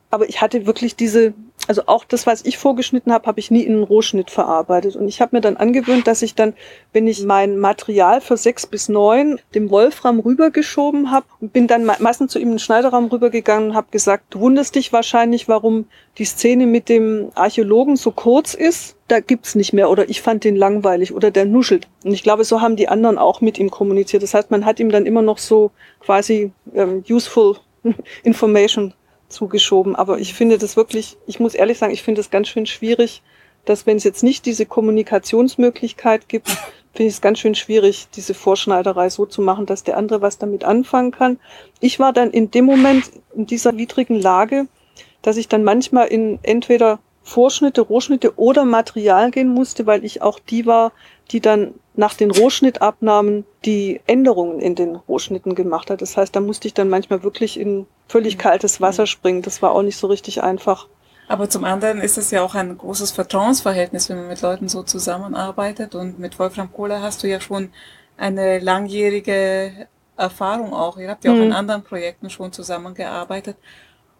aber 0.09 0.29
ich 0.29 0.41
hatte 0.41 0.65
wirklich 0.65 0.95
diese, 0.95 1.33
also 1.67 1.83
auch 1.87 2.05
das, 2.05 2.25
was 2.25 2.45
ich 2.45 2.57
vorgeschnitten 2.57 3.11
habe, 3.11 3.27
habe 3.27 3.39
ich 3.41 3.51
nie 3.51 3.63
in 3.63 3.73
einen 3.73 3.83
Rohschnitt 3.83 4.31
verarbeitet. 4.31 4.95
Und 4.95 5.07
ich 5.07 5.19
habe 5.19 5.35
mir 5.35 5.41
dann 5.41 5.57
angewöhnt, 5.57 6.07
dass 6.07 6.21
ich 6.21 6.33
dann, 6.33 6.53
wenn 6.93 7.07
ich 7.07 7.23
mein 7.25 7.57
Material 7.57 8.21
für 8.21 8.37
sechs 8.37 8.65
bis 8.65 8.87
neun 8.87 9.39
dem 9.53 9.69
Wolfram 9.69 10.19
rübergeschoben 10.19 11.11
habe 11.11 11.25
bin 11.39 11.67
dann 11.67 11.85
meistens 11.85 12.31
zu 12.31 12.39
ihm 12.39 12.47
in 12.47 12.53
den 12.53 12.59
Schneiderraum 12.59 13.07
rübergegangen 13.07 13.71
und 13.71 13.75
habe 13.75 13.87
gesagt, 13.91 14.25
du 14.29 14.39
wunderst 14.39 14.75
dich 14.75 14.93
wahrscheinlich, 14.93 15.47
warum 15.47 15.85
die 16.17 16.25
Szene 16.25 16.65
mit 16.65 16.89
dem 16.89 17.31
Archäologen 17.35 17.95
so 17.95 18.11
kurz 18.11 18.53
ist. 18.53 18.95
Da 19.07 19.19
gibt's 19.19 19.55
nicht 19.55 19.73
mehr 19.73 19.89
oder 19.89 20.09
ich 20.09 20.21
fand 20.21 20.43
den 20.43 20.55
langweilig 20.55 21.13
oder 21.13 21.31
der 21.31 21.45
nuschelt. 21.45 21.87
Und 22.03 22.13
ich 22.13 22.23
glaube, 22.23 22.43
so 22.45 22.61
haben 22.61 22.75
die 22.75 22.87
anderen 22.87 23.17
auch 23.17 23.41
mit 23.41 23.59
ihm 23.59 23.69
kommuniziert. 23.69 24.23
Das 24.23 24.33
heißt, 24.33 24.51
man 24.51 24.65
hat 24.65 24.79
ihm 24.79 24.89
dann 24.89 25.05
immer 25.05 25.21
noch 25.21 25.37
so 25.37 25.71
quasi 25.99 26.51
ähm, 26.73 27.03
useful 27.09 27.57
information 28.23 28.93
zugeschoben. 29.29 29.95
Aber 29.95 30.19
ich 30.19 30.33
finde 30.33 30.57
das 30.57 30.75
wirklich, 30.75 31.17
ich 31.27 31.39
muss 31.39 31.55
ehrlich 31.55 31.77
sagen, 31.77 31.93
ich 31.93 32.03
finde 32.03 32.21
es 32.21 32.29
ganz 32.29 32.47
schön 32.47 32.65
schwierig, 32.65 33.21
dass 33.65 33.85
wenn 33.85 33.97
es 33.97 34.03
jetzt 34.03 34.23
nicht 34.23 34.45
diese 34.45 34.65
Kommunikationsmöglichkeit 34.65 36.29
gibt, 36.29 36.49
finde 36.93 37.09
ich 37.09 37.15
es 37.15 37.21
ganz 37.21 37.39
schön 37.39 37.53
schwierig, 37.53 38.07
diese 38.15 38.33
Vorschneiderei 38.33 39.09
so 39.09 39.25
zu 39.25 39.41
machen, 39.41 39.65
dass 39.65 39.83
der 39.83 39.97
andere 39.97 40.21
was 40.21 40.37
damit 40.37 40.63
anfangen 40.63 41.11
kann. 41.11 41.39
Ich 41.79 41.99
war 41.99 42.13
dann 42.13 42.31
in 42.31 42.49
dem 42.49 42.65
Moment 42.65 43.11
in 43.35 43.45
dieser 43.45 43.77
widrigen 43.77 44.19
Lage, 44.19 44.67
dass 45.21 45.37
ich 45.37 45.47
dann 45.47 45.63
manchmal 45.63 46.07
in 46.07 46.39
entweder 46.43 46.99
Vorschnitte, 47.21 47.81
Rohschnitte 47.81 48.39
oder 48.39 48.63
Material 48.63 49.31
gehen 49.31 49.49
musste, 49.49 49.85
weil 49.85 50.05
ich 50.05 50.21
auch 50.21 50.39
die 50.39 50.65
war, 50.65 50.93
die 51.31 51.41
dann 51.41 51.73
nach 51.97 52.13
den 52.13 52.31
Rohschnittabnahmen 52.31 53.45
die 53.65 54.01
Änderungen 54.05 54.59
in 54.59 54.75
den 54.75 54.95
Rohschnitten 54.95 55.55
gemacht 55.55 55.89
hat. 55.89 56.01
Das 56.01 56.15
heißt, 56.15 56.35
da 56.35 56.39
musste 56.39 56.67
ich 56.67 56.73
dann 56.73 56.89
manchmal 56.89 57.23
wirklich 57.23 57.59
in 57.59 57.87
völlig 58.07 58.37
mhm. 58.37 58.41
kaltes 58.41 58.79
Wasser 58.79 59.03
mhm. 59.03 59.07
springen. 59.07 59.41
Das 59.41 59.61
war 59.61 59.71
auch 59.71 59.81
nicht 59.81 59.97
so 59.97 60.07
richtig 60.07 60.43
einfach. 60.43 60.87
Aber 61.27 61.49
zum 61.49 61.65
anderen 61.65 61.99
ist 61.99 62.17
es 62.17 62.31
ja 62.31 62.41
auch 62.41 62.55
ein 62.55 62.77
großes 62.77 63.11
Vertrauensverhältnis, 63.11 64.09
wenn 64.09 64.17
man 64.17 64.27
mit 64.27 64.41
Leuten 64.41 64.69
so 64.69 64.83
zusammenarbeitet. 64.83 65.95
Und 65.95 66.19
mit 66.19 66.39
Wolfram 66.39 66.71
Kohler 66.71 67.01
hast 67.01 67.23
du 67.23 67.27
ja 67.27 67.41
schon 67.41 67.71
eine 68.15 68.59
langjährige 68.59 69.87
Erfahrung 70.15 70.73
auch. 70.73 70.97
Ihr 70.97 71.09
habt 71.09 71.25
ja 71.25 71.31
auch 71.31 71.35
mhm. 71.35 71.43
in 71.43 71.53
anderen 71.53 71.83
Projekten 71.83 72.29
schon 72.29 72.53
zusammengearbeitet. 72.53 73.57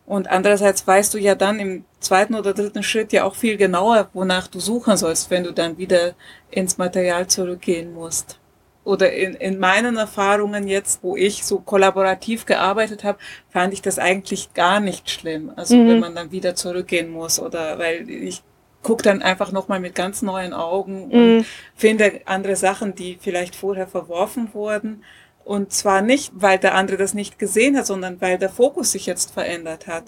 Und 0.07 0.29
andererseits 0.29 0.87
weißt 0.87 1.13
du 1.13 1.17
ja 1.17 1.35
dann 1.35 1.59
im 1.59 1.83
zweiten 1.99 2.33
oder 2.35 2.53
dritten 2.53 2.81
Schritt 2.81 3.11
ja 3.11 3.25
auch 3.25 3.35
viel 3.35 3.57
genauer, 3.57 4.09
wonach 4.13 4.47
du 4.47 4.61
suchen 4.61 4.95
sollst, 4.95 5.29
wenn 5.29 5.43
du 5.43 5.51
dann 5.51 5.77
wieder 5.77 6.15
ins 6.49 6.77
Material 6.77 7.27
zurückgehen 7.27 7.93
musst. 7.93 8.39
Oder 8.85 9.11
in, 9.11 9.33
in 9.33 9.59
meinen 9.59 9.97
Erfahrungen 9.97 10.65
jetzt, 10.69 11.03
wo 11.03 11.17
ich 11.17 11.43
so 11.43 11.59
kollaborativ 11.59 12.45
gearbeitet 12.45 13.03
habe, 13.03 13.19
fand 13.49 13.73
ich 13.73 13.81
das 13.81 13.99
eigentlich 13.99 14.53
gar 14.53 14.79
nicht 14.79 15.09
schlimm. 15.09 15.51
Also 15.57 15.75
mhm. 15.75 15.89
wenn 15.89 15.99
man 15.99 16.15
dann 16.15 16.31
wieder 16.31 16.55
zurückgehen 16.55 17.09
muss 17.09 17.37
oder 17.37 17.77
weil 17.77 18.09
ich 18.09 18.43
gucke 18.83 19.03
dann 19.03 19.21
einfach 19.21 19.51
nochmal 19.51 19.81
mit 19.81 19.93
ganz 19.93 20.21
neuen 20.21 20.53
Augen 20.53 21.11
und 21.11 21.37
mhm. 21.39 21.45
finde 21.75 22.21
andere 22.23 22.55
Sachen, 22.55 22.95
die 22.95 23.17
vielleicht 23.19 23.57
vorher 23.57 23.87
verworfen 23.87 24.53
wurden. 24.53 25.03
Und 25.47 25.71
zwar 25.71 26.01
nicht, 26.01 26.33
weil 26.35 26.57
der 26.59 26.75
andere 26.75 26.97
das 26.97 27.13
nicht 27.13 27.39
gesehen 27.39 27.77
hat, 27.77 27.85
sondern 27.85 28.19
weil 28.19 28.37
der 28.37 28.49
Fokus 28.49 28.91
sich 28.91 29.05
jetzt 29.05 29.31
verändert 29.31 29.87
hat. 29.87 30.03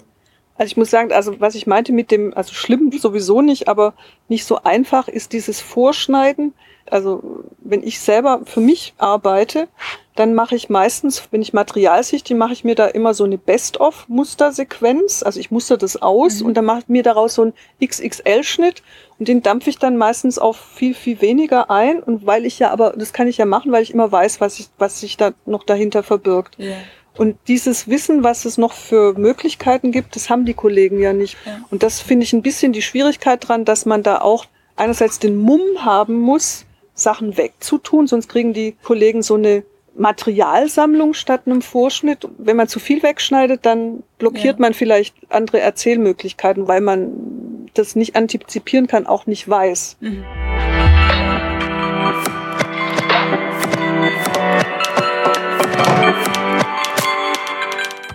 Also 0.58 0.72
ich 0.72 0.76
muss 0.76 0.90
sagen, 0.90 1.12
also 1.12 1.40
was 1.40 1.54
ich 1.54 1.66
meinte 1.66 1.94
mit 1.94 2.10
dem, 2.10 2.34
also 2.36 2.52
schlimm 2.52 2.92
sowieso 2.92 3.40
nicht, 3.40 3.66
aber 3.66 3.94
nicht 4.28 4.44
so 4.44 4.62
einfach 4.62 5.08
ist 5.08 5.32
dieses 5.32 5.62
Vorschneiden. 5.62 6.52
Also 6.88 7.44
wenn 7.58 7.82
ich 7.82 8.00
selber 8.00 8.40
für 8.44 8.60
mich 8.60 8.94
arbeite, 8.98 9.68
dann 10.16 10.34
mache 10.34 10.54
ich 10.54 10.68
meistens, 10.68 11.22
wenn 11.30 11.40
ich 11.40 11.52
Materialsichte, 11.52 12.34
mache 12.34 12.52
ich 12.52 12.64
mir 12.64 12.74
da 12.74 12.86
immer 12.86 13.14
so 13.14 13.24
eine 13.24 13.38
Best-of-Mustersequenz. 13.38 15.22
Also 15.22 15.40
ich 15.40 15.50
muster 15.50 15.76
das 15.76 16.00
aus 16.02 16.40
mhm. 16.40 16.46
und 16.46 16.54
dann 16.54 16.64
mache 16.64 16.80
ich 16.80 16.88
mir 16.88 17.02
daraus 17.02 17.34
so 17.34 17.42
einen 17.42 17.54
XXL-Schnitt 17.82 18.82
und 19.18 19.28
den 19.28 19.42
dampfe 19.42 19.70
ich 19.70 19.78
dann 19.78 19.96
meistens 19.96 20.38
auf 20.38 20.56
viel, 20.56 20.94
viel 20.94 21.20
weniger 21.20 21.70
ein. 21.70 22.02
Und 22.02 22.26
weil 22.26 22.44
ich 22.44 22.58
ja, 22.58 22.70
aber 22.70 22.94
das 22.96 23.12
kann 23.12 23.28
ich 23.28 23.38
ja 23.38 23.46
machen, 23.46 23.72
weil 23.72 23.82
ich 23.82 23.94
immer 23.94 24.10
weiß, 24.10 24.40
was, 24.40 24.58
ich, 24.58 24.68
was 24.78 25.00
sich 25.00 25.16
da 25.16 25.32
noch 25.46 25.64
dahinter 25.64 26.02
verbirgt. 26.02 26.58
Yeah. 26.58 26.76
Und 27.16 27.36
dieses 27.48 27.88
Wissen, 27.88 28.22
was 28.22 28.44
es 28.44 28.56
noch 28.56 28.72
für 28.72 29.14
Möglichkeiten 29.18 29.92
gibt, 29.92 30.16
das 30.16 30.30
haben 30.30 30.44
die 30.44 30.54
Kollegen 30.54 31.00
ja 31.00 31.12
nicht. 31.12 31.36
Ja. 31.44 31.60
Und 31.70 31.82
das 31.82 32.00
finde 32.00 32.24
ich 32.24 32.32
ein 32.32 32.42
bisschen 32.42 32.72
die 32.72 32.82
Schwierigkeit 32.82 33.46
dran, 33.46 33.64
dass 33.64 33.84
man 33.84 34.02
da 34.02 34.20
auch 34.20 34.46
einerseits 34.76 35.18
den 35.18 35.36
Mumm 35.36 35.60
haben 35.78 36.18
muss, 36.18 36.64
Sachen 37.00 37.36
wegzutun, 37.36 38.06
sonst 38.06 38.28
kriegen 38.28 38.52
die 38.52 38.76
Kollegen 38.82 39.22
so 39.22 39.34
eine 39.34 39.64
Materialsammlung 39.96 41.14
statt 41.14 41.42
einem 41.46 41.62
Vorschnitt. 41.62 42.26
Wenn 42.38 42.56
man 42.56 42.68
zu 42.68 42.78
viel 42.78 43.02
wegschneidet, 43.02 43.66
dann 43.66 44.02
blockiert 44.18 44.58
ja. 44.58 44.60
man 44.60 44.74
vielleicht 44.74 45.14
andere 45.28 45.60
Erzählmöglichkeiten, 45.60 46.68
weil 46.68 46.80
man 46.80 47.68
das 47.74 47.96
nicht 47.96 48.16
antizipieren 48.16 48.86
kann, 48.86 49.06
auch 49.06 49.26
nicht 49.26 49.48
weiß. 49.48 49.96
Mhm. 50.00 50.24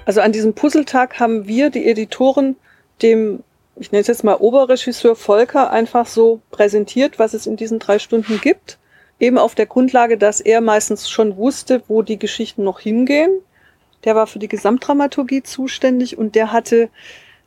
Also 0.06 0.22
an 0.22 0.32
diesem 0.32 0.54
Puzzletag 0.54 1.20
haben 1.20 1.48
wir, 1.48 1.72
die 1.72 1.86
Editoren, 1.86 2.56
dem, 3.02 3.44
ich 3.78 3.92
nenne 3.92 4.02
es 4.02 4.08
jetzt 4.08 4.24
mal 4.24 4.36
Oberregisseur 4.36 5.16
Volker, 5.16 5.72
einfach 5.72 6.06
so 6.06 6.42
präsentiert, 6.52 7.20
was 7.20 7.34
es 7.34 7.46
in 7.46 7.58
diesen 7.58 7.80
drei 7.80 8.00
Stunden 8.00 8.40
gibt. 8.40 8.78
Eben 9.20 9.38
auf 9.38 9.56
der 9.56 9.66
Grundlage, 9.66 10.18
dass 10.18 10.42
er 10.42 10.62
meistens 10.62 11.10
schon 11.10 11.38
wusste, 11.38 11.82
wo 11.88 12.02
die 12.02 12.20
Geschichten 12.20 12.64
noch 12.64 12.80
hingehen. 12.80 13.42
Der 14.04 14.16
war 14.16 14.28
für 14.28 14.40
die 14.40 14.48
Gesamtdramaturgie 14.48 15.44
zuständig 15.44 16.18
und 16.18 16.36
der 16.36 16.52
hatte 16.52 16.90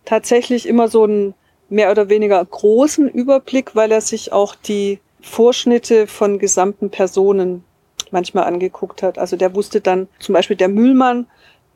tatsächlich 0.05 0.67
immer 0.67 0.89
so 0.89 1.05
einen 1.05 1.35
mehr 1.69 1.91
oder 1.91 2.09
weniger 2.09 2.43
großen 2.45 3.09
Überblick, 3.09 3.75
weil 3.75 3.93
er 3.93 4.01
sich 4.01 4.33
auch 4.33 4.55
die 4.55 5.01
Vorschnitte 5.21 6.07
von 6.07 6.39
gesamten 6.39 6.91
Personen 6.91 7.65
manchmal 8.11 8.45
angeguckt 8.45 9.03
hat. 9.03 9.19
Also 9.19 9.37
der 9.37 9.55
wusste 9.55 9.81
dann 9.81 10.09
zum 10.19 10.33
Beispiel 10.33 10.57
der 10.57 10.69
Müllmann, 10.69 11.27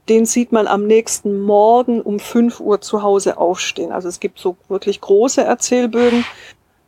den 0.08 0.26
sieht 0.26 0.52
man 0.52 0.66
am 0.66 0.86
nächsten 0.86 1.40
Morgen 1.40 2.00
um 2.00 2.18
5 2.18 2.60
Uhr 2.60 2.80
zu 2.80 3.02
Hause 3.02 3.38
aufstehen. 3.38 3.92
Also 3.92 4.08
es 4.08 4.20
gibt 4.20 4.38
so 4.38 4.56
wirklich 4.68 5.00
große 5.00 5.42
Erzählbögen. 5.42 6.24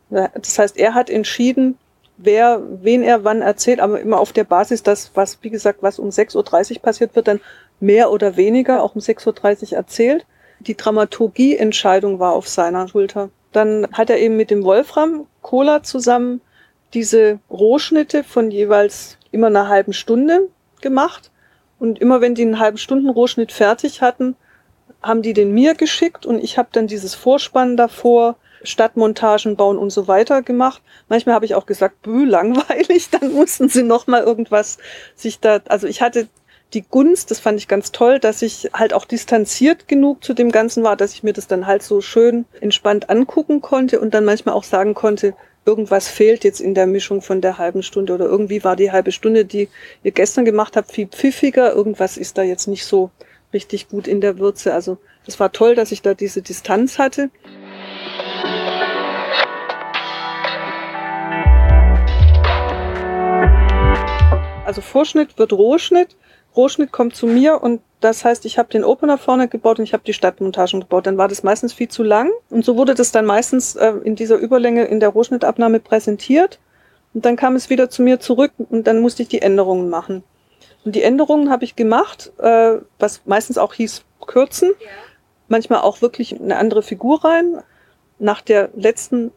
Das 0.09 0.59
heißt, 0.59 0.77
er 0.77 0.93
hat 0.93 1.09
entschieden, 1.09 1.77
wer, 2.17 2.61
wen 2.81 3.03
er 3.03 3.23
wann 3.23 3.41
erzählt, 3.41 3.79
aber 3.79 3.99
immer 3.99 4.19
auf 4.19 4.33
der 4.33 4.43
Basis, 4.43 4.83
dass 4.83 5.11
was, 5.15 5.39
wie 5.41 5.49
gesagt, 5.49 5.81
was 5.81 5.99
um 5.99 6.09
6.30 6.09 6.75
Uhr 6.75 6.81
passiert, 6.81 7.15
wird 7.15 7.27
dann 7.27 7.41
mehr 7.79 8.11
oder 8.11 8.37
weniger 8.37 8.83
auch 8.83 8.95
um 8.95 9.01
6.30 9.01 9.71
Uhr 9.71 9.77
erzählt. 9.77 10.25
Die 10.59 10.75
Dramaturgieentscheidung 10.75 12.19
war 12.19 12.33
auf 12.33 12.47
seiner 12.47 12.87
Schulter. 12.87 13.29
Dann 13.51 13.87
hat 13.93 14.09
er 14.09 14.19
eben 14.19 14.35
mit 14.35 14.51
dem 14.51 14.63
Wolfram 14.63 15.25
Kohler 15.41 15.83
zusammen 15.83 16.41
diese 16.93 17.39
Rohschnitte 17.49 18.23
von 18.23 18.51
jeweils 18.51 19.17
immer 19.31 19.47
einer 19.47 19.67
halben 19.67 19.93
Stunde 19.93 20.49
gemacht. 20.81 21.31
Und 21.79 21.99
immer 21.99 22.21
wenn 22.21 22.35
die 22.35 22.43
einen 22.43 22.59
halben 22.59 22.77
Stunden 22.77 23.09
Rohschnitt 23.09 23.51
fertig 23.51 24.01
hatten, 24.01 24.35
haben 25.01 25.21
die 25.21 25.33
den 25.33 25.51
mir 25.53 25.75
geschickt 25.75 26.25
und 26.25 26.43
ich 26.43 26.57
habe 26.57 26.69
dann 26.71 26.87
dieses 26.87 27.15
Vorspannen 27.15 27.77
davor, 27.77 28.37
Stadtmontagen 28.63 29.55
bauen 29.55 29.77
und 29.77 29.91
so 29.91 30.07
weiter 30.07 30.41
gemacht. 30.41 30.81
Manchmal 31.07 31.35
habe 31.35 31.45
ich 31.45 31.53
auch 31.55 31.65
gesagt, 31.65 32.01
bö, 32.01 32.25
langweilig, 32.25 33.09
dann 33.11 33.33
mussten 33.33 33.69
sie 33.69 33.83
noch 33.83 34.07
mal 34.07 34.23
irgendwas 34.23 34.77
sich 35.15 35.39
da, 35.39 35.59
also 35.67 35.87
ich 35.87 36.01
hatte 36.01 36.27
die 36.73 36.81
Gunst, 36.81 37.31
das 37.31 37.39
fand 37.39 37.59
ich 37.59 37.67
ganz 37.67 37.91
toll, 37.91 38.19
dass 38.19 38.41
ich 38.41 38.71
halt 38.73 38.93
auch 38.93 39.05
distanziert 39.05 39.87
genug 39.87 40.23
zu 40.23 40.33
dem 40.33 40.51
Ganzen 40.51 40.83
war, 40.83 40.97
dass 40.97 41.13
ich 41.13 41.23
mir 41.23 41.33
das 41.33 41.47
dann 41.47 41.67
halt 41.67 41.83
so 41.83 42.01
schön 42.01 42.45
entspannt 42.59 43.09
angucken 43.09 43.61
konnte 43.61 43.99
und 43.99 44.13
dann 44.13 44.25
manchmal 44.25 44.55
auch 44.55 44.63
sagen 44.63 44.93
konnte, 44.93 45.35
irgendwas 45.65 46.07
fehlt 46.07 46.43
jetzt 46.43 46.61
in 46.61 46.75
der 46.75 46.85
Mischung 46.85 47.21
von 47.21 47.41
der 47.41 47.57
halben 47.57 47.81
Stunde 47.81 48.13
oder 48.13 48.25
irgendwie 48.25 48.63
war 48.63 48.75
die 48.75 48.91
halbe 48.91 49.11
Stunde, 49.11 49.45
die 49.45 49.67
ihr 50.03 50.11
gestern 50.11 50.45
gemacht 50.45 50.77
habt, 50.77 50.91
viel 50.91 51.07
pfiffiger, 51.07 51.73
irgendwas 51.73 52.17
ist 52.17 52.37
da 52.37 52.43
jetzt 52.43 52.67
nicht 52.67 52.85
so 52.85 53.09
richtig 53.51 53.89
gut 53.89 54.07
in 54.07 54.21
der 54.21 54.37
Würze. 54.37 54.73
Also 54.73 54.97
es 55.25 55.39
war 55.39 55.51
toll, 55.51 55.75
dass 55.75 55.91
ich 55.91 56.01
da 56.01 56.13
diese 56.13 56.41
Distanz 56.41 56.99
hatte. 56.99 57.31
Also 64.65 64.81
Vorschnitt 64.81 65.37
wird 65.37 65.53
Rohschnitt 65.53 66.15
Rohschnitt 66.55 66.91
kommt 66.91 67.15
zu 67.15 67.27
mir 67.27 67.61
und 67.61 67.81
das 68.01 68.23
heißt, 68.23 68.45
ich 68.45 68.57
habe 68.57 68.69
den 68.69 68.83
Opener 68.83 69.17
vorne 69.17 69.47
gebaut 69.47 69.79
und 69.79 69.85
ich 69.85 69.93
habe 69.93 70.03
die 70.05 70.13
Stadtmontagen 70.13 70.81
gebaut. 70.81 71.07
Dann 71.07 71.17
war 71.17 71.27
das 71.27 71.43
meistens 71.43 71.73
viel 71.73 71.87
zu 71.87 72.03
lang 72.03 72.29
und 72.49 72.63
so 72.63 72.77
wurde 72.77 72.93
das 72.93 73.11
dann 73.11 73.25
meistens 73.25 73.75
äh, 73.75 73.93
in 74.03 74.15
dieser 74.15 74.37
Überlänge 74.37 74.85
in 74.85 74.99
der 74.99 75.09
Rohschnittabnahme 75.09 75.79
präsentiert 75.79 76.59
und 77.13 77.25
dann 77.25 77.35
kam 77.35 77.55
es 77.55 77.69
wieder 77.69 77.89
zu 77.89 78.01
mir 78.01 78.19
zurück 78.19 78.51
und 78.57 78.87
dann 78.87 78.99
musste 78.99 79.23
ich 79.23 79.29
die 79.29 79.41
Änderungen 79.41 79.89
machen. 79.89 80.23
Und 80.83 80.95
die 80.95 81.01
Änderungen 81.01 81.49
habe 81.49 81.63
ich 81.63 81.75
gemacht, 81.75 82.31
äh, 82.37 82.77
was 82.99 83.21
meistens 83.25 83.57
auch 83.57 83.73
hieß 83.73 84.03
kürzen, 84.27 84.73
ja. 84.79 84.87
manchmal 85.47 85.81
auch 85.81 86.01
wirklich 86.01 86.39
eine 86.39 86.57
andere 86.57 86.83
Figur 86.83 87.23
rein. 87.23 87.61
Nach 88.19 88.41
der 88.41 88.69
letzten 88.75 89.31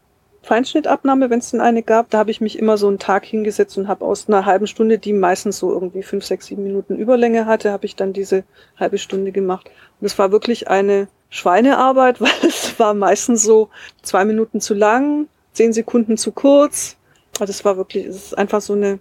Feinschnittabnahme, 0.48 1.28
wenn 1.28 1.40
es 1.40 1.50
denn 1.50 1.60
eine 1.60 1.82
gab, 1.82 2.08
da 2.08 2.16
habe 2.16 2.30
ich 2.30 2.40
mich 2.40 2.58
immer 2.58 2.78
so 2.78 2.88
einen 2.88 2.98
Tag 2.98 3.26
hingesetzt 3.26 3.76
und 3.76 3.86
habe 3.86 4.02
aus 4.06 4.28
einer 4.28 4.46
halben 4.46 4.66
Stunde, 4.66 4.98
die 4.98 5.12
meistens 5.12 5.58
so 5.58 5.70
irgendwie 5.70 6.02
fünf, 6.02 6.24
sechs, 6.24 6.46
sieben 6.46 6.62
Minuten 6.62 6.96
Überlänge 6.96 7.44
hatte, 7.44 7.70
habe 7.70 7.84
ich 7.84 7.96
dann 7.96 8.14
diese 8.14 8.44
halbe 8.78 8.96
Stunde 8.96 9.30
gemacht. 9.30 9.70
Und 10.00 10.06
es 10.06 10.18
war 10.18 10.32
wirklich 10.32 10.68
eine 10.68 11.08
Schweinearbeit, 11.28 12.20
weil 12.22 12.30
es 12.42 12.78
war 12.78 12.94
meistens 12.94 13.42
so 13.42 13.68
zwei 14.00 14.24
Minuten 14.24 14.62
zu 14.62 14.72
lang, 14.72 15.28
zehn 15.52 15.74
Sekunden 15.74 16.16
zu 16.16 16.32
kurz. 16.32 16.96
Also 17.38 17.50
es 17.50 17.66
war 17.66 17.76
wirklich, 17.76 18.06
es 18.06 18.16
ist 18.16 18.38
einfach 18.38 18.62
so 18.62 18.72
eine 18.72 19.00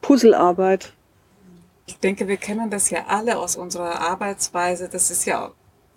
Puzzlearbeit. 0.00 0.94
Ich 1.84 1.98
denke, 1.98 2.26
wir 2.26 2.38
kennen 2.38 2.70
das 2.70 2.88
ja 2.88 3.04
alle 3.08 3.36
aus 3.36 3.56
unserer 3.56 4.00
Arbeitsweise. 4.00 4.88
Das 4.88 5.10
ist 5.10 5.26
ja 5.26 5.52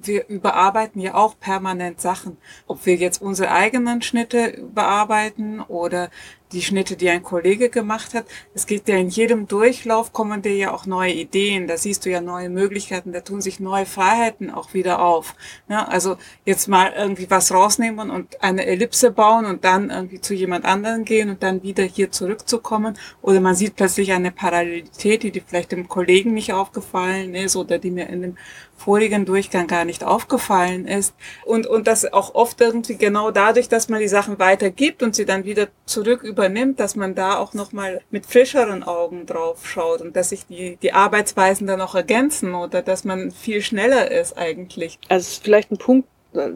wir 0.07 0.27
überarbeiten 0.27 1.01
ja 1.01 1.15
auch 1.15 1.39
permanent 1.39 2.01
Sachen. 2.01 2.37
Ob 2.67 2.85
wir 2.85 2.95
jetzt 2.95 3.21
unsere 3.21 3.51
eigenen 3.51 4.01
Schnitte 4.01 4.47
überarbeiten 4.47 5.61
oder 5.61 6.09
die 6.51 6.61
Schnitte, 6.61 6.95
die 6.95 7.09
ein 7.09 7.23
Kollege 7.23 7.69
gemacht 7.69 8.13
hat. 8.13 8.25
Es 8.53 8.65
geht 8.65 8.87
ja 8.87 8.97
in 8.97 9.09
jedem 9.09 9.47
Durchlauf 9.47 10.13
kommen 10.13 10.41
dir 10.41 10.55
ja 10.55 10.73
auch 10.73 10.85
neue 10.85 11.13
Ideen. 11.13 11.67
Da 11.67 11.77
siehst 11.77 12.05
du 12.05 12.09
ja 12.09 12.21
neue 12.21 12.49
Möglichkeiten. 12.49 13.13
Da 13.13 13.21
tun 13.21 13.41
sich 13.41 13.59
neue 13.59 13.85
Freiheiten 13.85 14.51
auch 14.51 14.73
wieder 14.73 15.01
auf. 15.01 15.35
Ja, 15.69 15.87
also 15.87 16.17
jetzt 16.45 16.67
mal 16.67 16.93
irgendwie 16.95 17.29
was 17.29 17.53
rausnehmen 17.53 18.09
und 18.09 18.43
eine 18.43 18.65
Ellipse 18.65 19.11
bauen 19.11 19.45
und 19.45 19.63
dann 19.63 19.89
irgendwie 19.89 20.21
zu 20.21 20.33
jemand 20.33 20.65
anderen 20.65 21.05
gehen 21.05 21.29
und 21.29 21.43
dann 21.43 21.63
wieder 21.63 21.83
hier 21.83 22.11
zurückzukommen. 22.11 22.97
Oder 23.21 23.39
man 23.39 23.55
sieht 23.55 23.75
plötzlich 23.75 24.11
eine 24.11 24.31
Parallelität, 24.31 25.23
die, 25.23 25.31
die 25.31 25.41
vielleicht 25.41 25.71
dem 25.71 25.87
Kollegen 25.87 26.33
nicht 26.33 26.53
aufgefallen 26.53 27.35
ist 27.35 27.55
oder 27.55 27.77
die 27.77 27.91
mir 27.91 28.07
in 28.07 28.21
dem 28.21 28.37
vorigen 28.81 29.25
Durchgang 29.25 29.67
gar 29.67 29.85
nicht 29.85 30.03
aufgefallen 30.03 30.87
ist. 30.87 31.13
Und, 31.45 31.67
und 31.67 31.87
das 31.87 32.11
auch 32.11 32.35
oft 32.35 32.59
irgendwie 32.59 32.97
genau 32.97 33.31
dadurch, 33.31 33.69
dass 33.69 33.89
man 33.89 33.99
die 33.99 34.07
Sachen 34.07 34.39
weitergibt 34.39 35.03
und 35.03 35.15
sie 35.15 35.25
dann 35.25 35.45
wieder 35.45 35.67
zurück 35.85 36.23
übernimmt, 36.23 36.79
dass 36.79 36.95
man 36.95 37.15
da 37.15 37.37
auch 37.37 37.53
nochmal 37.53 38.01
mit 38.09 38.25
frischeren 38.25 38.83
Augen 38.83 39.25
drauf 39.25 39.67
schaut 39.67 40.01
und 40.01 40.15
dass 40.15 40.29
sich 40.29 40.45
die, 40.47 40.77
die 40.81 40.93
Arbeitsweisen 40.93 41.67
dann 41.67 41.81
auch 41.81 41.95
ergänzen 41.95 42.55
oder 42.55 42.81
dass 42.81 43.03
man 43.03 43.31
viel 43.31 43.61
schneller 43.61 44.09
ist 44.11 44.37
eigentlich. 44.37 44.99
Also 45.09 45.27
ist 45.29 45.43
vielleicht 45.43 45.71
ein 45.71 45.77
Punkt, 45.77 46.07
äh, 46.33 46.49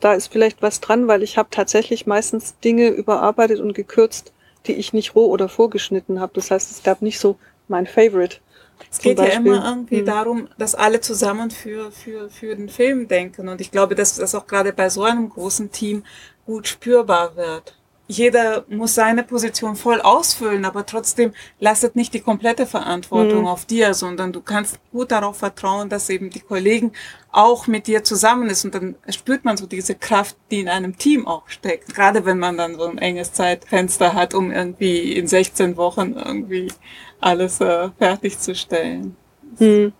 da 0.00 0.14
ist 0.14 0.28
vielleicht 0.28 0.62
was 0.62 0.80
dran, 0.80 1.06
weil 1.08 1.22
ich 1.22 1.38
habe 1.38 1.48
tatsächlich 1.50 2.06
meistens 2.06 2.58
Dinge 2.58 2.88
überarbeitet 2.88 3.60
und 3.60 3.72
gekürzt, 3.72 4.32
die 4.66 4.74
ich 4.74 4.92
nicht 4.92 5.14
roh 5.14 5.26
oder 5.26 5.48
vorgeschnitten 5.48 6.20
habe. 6.20 6.32
Das 6.34 6.50
heißt, 6.50 6.70
es 6.70 6.82
gab 6.82 7.02
nicht 7.02 7.18
so 7.18 7.36
mein 7.68 7.86
Favorite. 7.86 8.38
Es 8.90 8.98
geht 8.98 9.16
Beispiel. 9.16 9.34
ja 9.34 9.40
immer 9.40 9.64
irgendwie 9.64 9.98
hm. 9.98 10.06
darum, 10.06 10.48
dass 10.58 10.74
alle 10.74 11.00
zusammen 11.00 11.50
für, 11.50 11.90
für, 11.90 12.28
für 12.30 12.54
den 12.56 12.68
Film 12.68 13.08
denken. 13.08 13.48
Und 13.48 13.60
ich 13.60 13.70
glaube, 13.70 13.94
dass 13.94 14.16
das 14.16 14.34
auch 14.34 14.46
gerade 14.46 14.72
bei 14.72 14.90
so 14.90 15.02
einem 15.04 15.28
großen 15.28 15.70
Team 15.70 16.04
gut 16.46 16.68
spürbar 16.68 17.36
wird. 17.36 17.76
Jeder 18.08 18.64
muss 18.68 18.94
seine 18.94 19.22
Position 19.22 19.74
voll 19.74 20.00
ausfüllen, 20.00 20.64
aber 20.64 20.84
trotzdem 20.84 21.32
lastet 21.60 21.96
nicht 21.96 22.12
die 22.12 22.20
komplette 22.20 22.66
Verantwortung 22.66 23.42
mhm. 23.42 23.46
auf 23.46 23.64
dir, 23.64 23.94
sondern 23.94 24.32
du 24.32 24.42
kannst 24.42 24.78
gut 24.90 25.12
darauf 25.12 25.38
vertrauen, 25.38 25.88
dass 25.88 26.10
eben 26.10 26.28
die 26.28 26.40
Kollegen 26.40 26.92
auch 27.30 27.66
mit 27.68 27.86
dir 27.86 28.04
zusammen 28.04 28.50
ist 28.50 28.64
und 28.64 28.74
dann 28.74 28.96
spürt 29.08 29.44
man 29.44 29.56
so 29.56 29.66
diese 29.66 29.94
Kraft, 29.94 30.36
die 30.50 30.60
in 30.60 30.68
einem 30.68 30.98
Team 30.98 31.26
auch 31.26 31.48
steckt. 31.48 31.94
Gerade 31.94 32.26
wenn 32.26 32.38
man 32.38 32.58
dann 32.58 32.74
so 32.74 32.84
ein 32.84 32.98
enges 32.98 33.32
Zeitfenster 33.32 34.12
hat, 34.12 34.34
um 34.34 34.50
irgendwie 34.50 35.14
in 35.14 35.26
16 35.26 35.78
Wochen 35.78 36.12
irgendwie 36.12 36.70
alles 37.22 37.60
äh, 37.60 37.88
fertigzustellen. 37.98 39.16
Hm. 39.58 39.92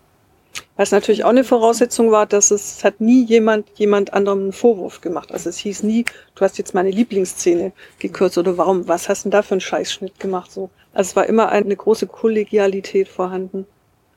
Was 0.75 0.91
natürlich 0.91 1.23
auch 1.23 1.29
eine 1.29 1.43
Voraussetzung 1.43 2.11
war, 2.11 2.25
dass 2.25 2.51
es 2.51 2.83
hat 2.83 3.01
nie 3.01 3.23
jemand 3.25 3.67
jemand 3.75 4.13
anderem 4.13 4.39
einen 4.39 4.53
Vorwurf 4.53 5.01
gemacht. 5.01 5.31
Also 5.31 5.49
es 5.49 5.57
hieß 5.57 5.83
nie, 5.83 6.05
du 6.35 6.41
hast 6.41 6.57
jetzt 6.57 6.73
meine 6.73 6.91
Lieblingsszene 6.91 7.71
gekürzt 7.99 8.37
oder 8.37 8.57
warum, 8.57 8.87
was 8.87 9.09
hast 9.09 9.25
du 9.25 9.29
denn 9.29 9.31
da 9.31 9.41
für 9.41 9.53
einen 9.53 9.61
Scheißschnitt 9.61 10.19
gemacht? 10.19 10.51
So. 10.51 10.69
Also 10.93 11.09
es 11.09 11.15
war 11.15 11.25
immer 11.25 11.49
eine 11.49 11.75
große 11.75 12.07
Kollegialität 12.07 13.07
vorhanden. 13.07 13.65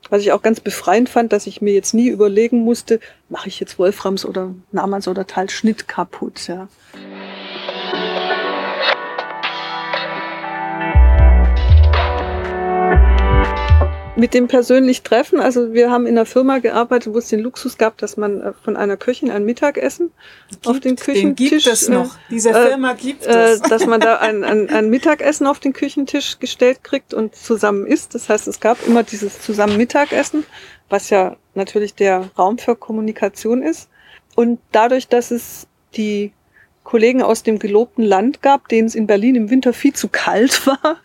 Was 0.09 0.21
ich 0.21 0.31
auch 0.31 0.41
ganz 0.41 0.59
befreiend 0.59 1.09
fand, 1.09 1.33
dass 1.33 1.47
ich 1.47 1.61
mir 1.61 1.73
jetzt 1.73 1.93
nie 1.93 2.07
überlegen 2.07 2.59
musste, 2.59 2.99
mache 3.29 3.49
ich 3.49 3.59
jetzt 3.59 3.77
Wolframs 3.77 4.25
oder 4.25 4.53
Namans 4.71 5.07
oder 5.07 5.27
Teil 5.27 5.49
Schnitt 5.49 5.87
kaputt, 5.87 6.47
ja. 6.47 6.67
Mit 14.17 14.33
dem 14.33 14.47
persönlich 14.47 15.03
treffen. 15.03 15.39
Also 15.39 15.73
wir 15.73 15.91
haben 15.91 16.07
in 16.07 16.17
einer 16.17 16.25
Firma 16.25 16.57
gearbeitet, 16.57 17.13
wo 17.13 17.19
es 17.19 17.29
den 17.29 17.39
Luxus 17.39 17.77
gab, 17.77 17.97
dass 17.97 18.17
man 18.17 18.41
äh, 18.41 18.53
von 18.63 18.75
einer 18.75 18.97
Köchin 18.97 19.29
ein 19.29 19.45
Mittagessen 19.45 20.11
gibt, 20.49 20.67
auf 20.67 20.79
den 20.79 20.95
Küchentisch. 20.95 21.49
Den 21.49 21.49
gibt 21.49 21.67
es 21.67 21.87
noch. 21.87 22.15
Äh, 22.15 22.31
Diese 22.31 22.51
Firma 22.51 22.93
gibt 22.93 23.25
äh, 23.25 23.51
es. 23.51 23.61
Dass 23.61 23.85
man 23.85 23.99
da 23.99 24.17
ein, 24.17 24.43
ein, 24.43 24.69
ein 24.69 24.89
Mittagessen 24.89 25.45
auf 25.45 25.59
den 25.59 25.73
Küchentisch 25.73 26.39
gestellt 26.39 26.83
kriegt 26.83 27.13
und 27.13 27.35
zusammen 27.35 27.85
isst. 27.85 28.15
Das 28.15 28.27
heißt, 28.27 28.47
es 28.47 28.59
gab 28.59 28.85
immer 28.87 29.03
dieses 29.03 29.39
zusammen 29.39 29.77
Mittagessen, 29.77 30.45
was 30.89 31.11
ja 31.11 31.37
natürlich 31.53 31.93
der 31.93 32.31
Raum 32.37 32.57
für 32.57 32.75
Kommunikation 32.75 33.61
ist. 33.61 33.87
Und 34.35 34.59
dadurch, 34.71 35.07
dass 35.07 35.29
es 35.29 35.67
die 35.95 36.33
Kollegen 36.83 37.21
aus 37.21 37.43
dem 37.43 37.59
gelobten 37.59 38.03
Land 38.03 38.41
gab, 38.41 38.67
denen 38.69 38.87
es 38.87 38.95
in 38.95 39.05
Berlin 39.05 39.35
im 39.35 39.49
Winter 39.51 39.73
viel 39.73 39.93
zu 39.93 40.07
kalt 40.07 40.65
war, 40.67 40.97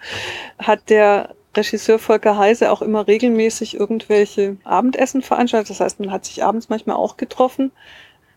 hat 0.58 0.88
der 0.88 1.34
Regisseur 1.56 1.98
Volker 1.98 2.38
Heise 2.38 2.70
auch 2.70 2.82
immer 2.82 3.06
regelmäßig 3.06 3.78
irgendwelche 3.78 4.56
Abendessen 4.64 5.22
veranstaltet. 5.22 5.70
Das 5.70 5.80
heißt, 5.80 6.00
man 6.00 6.10
hat 6.10 6.24
sich 6.24 6.42
abends 6.42 6.68
manchmal 6.68 6.96
auch 6.96 7.16
getroffen. 7.16 7.72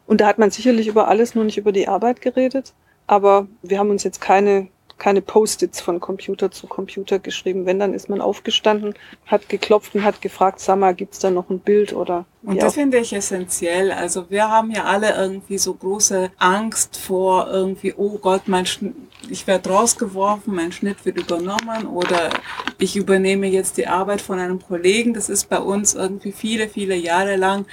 Und 0.06 0.22
da 0.22 0.28
hat 0.28 0.38
man 0.38 0.52
sicherlich 0.52 0.88
über 0.88 1.08
alles, 1.08 1.36
nur 1.36 1.46
nicht 1.46 1.58
über 1.58 1.72
die 1.72 1.88
Arbeit 1.88 2.22
geredet. 2.22 2.74
Aber 3.08 3.48
wir 3.62 3.80
haben 3.80 3.90
uns 3.90 4.04
jetzt 4.04 4.22
keine 4.22 4.68
keine 4.98 5.22
Post-its 5.22 5.82
von 5.82 6.00
Computer 6.00 6.52
zu 6.52 6.68
Computer 6.68 7.20
geschrieben. 7.20 7.66
Wenn, 7.66 7.80
dann 7.80 7.94
ist 7.94 8.10
man 8.10 8.22
aufgestanden, 8.22 8.94
hat 9.26 9.50
geklopft 9.50 9.96
und 9.96 10.04
hat 10.04 10.22
gefragt, 10.22 10.60
sag 10.60 10.80
mal, 10.80 10.96
gibt's 10.96 11.20
da 11.20 11.30
noch 11.32 11.50
ein 11.50 11.60
Bild 11.60 11.94
oder 11.94 12.26
und 12.46 12.62
das 12.62 12.76
finde 12.76 13.00
ich 13.00 13.12
essentiell. 13.12 13.92
Also 13.92 14.30
wir 14.30 14.48
haben 14.50 14.70
ja 14.70 14.84
alle 14.84 15.16
irgendwie 15.16 15.58
so 15.58 15.74
große 15.74 16.30
Angst 16.38 16.96
vor 16.98 17.50
irgendwie, 17.52 17.96
oh 17.98 18.20
Gott, 18.20 18.44
mein 18.46 18.68
Schnitt, 18.68 18.94
ich 19.30 19.48
werde 19.48 19.72
rausgeworfen, 19.72 20.54
mein 20.54 20.72
Schnitt 20.72 21.04
wird 21.06 21.18
übernommen 21.18 21.88
oder 21.88 22.30
ich 22.78 22.96
übernehme 22.96 23.48
jetzt 23.48 23.78
die 23.78 23.88
Arbeit 23.88 24.22
von 24.22 24.38
einem 24.38 24.62
Kollegen. 24.62 25.16
Das 25.16 25.28
ist 25.28 25.50
bei 25.50 25.58
uns 25.58 25.96
irgendwie 25.96 26.32
viele, 26.32 26.70
viele 26.70 26.96
Jahre 26.96 27.36
lang 27.36 27.66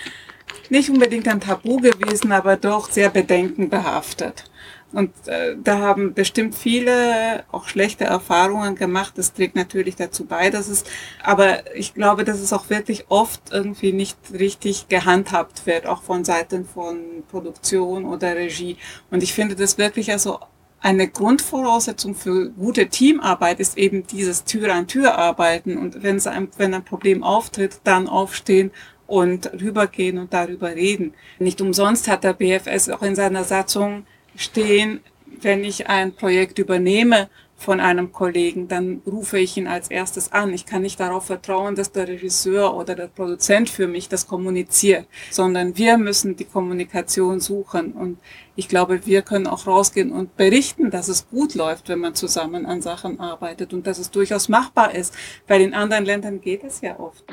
nicht 0.71 0.89
unbedingt 0.89 1.29
ein 1.29 1.41
Tabu 1.41 1.77
gewesen, 1.77 2.33
aber 2.33 2.57
doch 2.57 2.91
sehr 2.91 3.11
bedenkenbehaftet. 3.11 4.45
Und 4.93 5.11
äh, 5.27 5.57
da 5.63 5.79
haben 5.79 6.15
bestimmt 6.15 6.55
viele 6.55 7.45
auch 7.51 7.67
schlechte 7.69 8.05
Erfahrungen 8.05 8.75
gemacht. 8.75 9.15
Das 9.17 9.33
trägt 9.33 9.57
natürlich 9.57 9.97
dazu 9.97 10.25
bei, 10.25 10.51
dass 10.51 10.69
es, 10.69 10.85
aber 11.23 11.75
ich 11.75 11.95
glaube, 11.95 12.25
dass 12.25 12.41
es 12.41 12.53
auch 12.53 12.69
wirklich 12.71 13.07
oft 13.09 13.41
irgendwie 13.51 13.93
nicht 13.93 14.19
richtig 14.33 14.89
gehandhabt 14.89 15.67
wird, 15.67 15.87
auch 15.87 16.03
von 16.03 16.25
Seiten 16.25 16.67
von 16.67 17.25
Produktion 17.31 18.05
oder 18.05 18.37
Regie. 18.37 18.77
Und 19.11 19.23
ich 19.23 19.33
finde 19.33 19.57
das 19.57 19.79
wirklich 19.79 20.13
also 20.13 20.41
eine 20.83 21.09
Grundvoraussetzung 21.09 22.15
für 22.15 22.51
gute 22.51 22.89
Teamarbeit 22.89 23.61
ist 23.61 23.79
eben 23.79 24.05
dieses 24.07 24.45
Tür 24.45 24.75
an 24.75 24.89
Tür 24.89 25.17
arbeiten. 25.17 25.79
Und 25.79 26.03
wenn 26.03 26.17
es 26.17 26.27
ein, 26.27 26.49
wenn 26.59 26.75
ein 26.75 26.85
Problem 26.85 27.23
auftritt, 27.23 27.81
dann 27.85 28.09
aufstehen 28.09 28.73
und 29.07 29.53
rübergehen 29.53 30.19
und 30.19 30.33
darüber 30.33 30.75
reden. 30.75 31.15
Nicht 31.39 31.61
umsonst 31.61 32.09
hat 32.09 32.25
der 32.25 32.33
BFS 32.33 32.89
auch 32.89 33.03
in 33.03 33.15
seiner 33.15 33.45
Satzung 33.45 34.07
stehen, 34.37 35.01
wenn 35.41 35.65
ich 35.65 35.89
ein 35.89 36.15
Projekt 36.15 36.59
übernehme 36.59 37.29
von 37.63 37.81
einem 37.81 38.13
Kollegen, 38.13 38.67
dann 38.69 39.03
rufe 39.07 39.39
ich 39.39 39.57
ihn 39.57 39.69
als 39.69 39.89
erstes 39.89 40.33
an. 40.33 40.53
Ich 40.53 40.67
kann 40.67 40.83
nicht 40.83 40.99
darauf 40.99 41.27
vertrauen, 41.27 41.77
dass 41.77 41.93
der 41.93 42.09
Regisseur 42.09 42.75
oder 42.75 42.95
der 42.95 43.07
Produzent 43.07 43.71
für 43.71 43.87
mich 43.87 44.09
das 44.09 44.27
kommuniziert, 44.27 45.07
sondern 45.31 45.77
wir 45.79 45.97
müssen 45.97 46.37
die 46.37 46.45
Kommunikation 46.45 47.41
suchen. 47.41 47.93
Und 47.93 48.19
ich 48.57 48.69
glaube, 48.69 49.07
wir 49.07 49.23
können 49.23 49.47
auch 49.47 49.67
rausgehen 49.67 50.11
und 50.11 50.37
berichten, 50.37 50.91
dass 50.91 51.09
es 51.09 51.29
gut 51.29 51.55
läuft, 51.55 51.89
wenn 51.89 52.01
man 52.01 52.15
zusammen 52.15 52.67
an 52.67 52.83
Sachen 52.83 53.21
arbeitet 53.21 53.73
und 53.73 53.87
dass 53.87 53.99
es 53.99 54.11
durchaus 54.11 54.49
machbar 54.49 54.95
ist, 54.95 55.15
weil 55.47 55.61
in 55.61 55.73
anderen 55.73 56.05
Ländern 56.05 56.41
geht 56.41 56.65
es 56.65 56.81
ja 56.81 56.99
oft. 56.99 57.25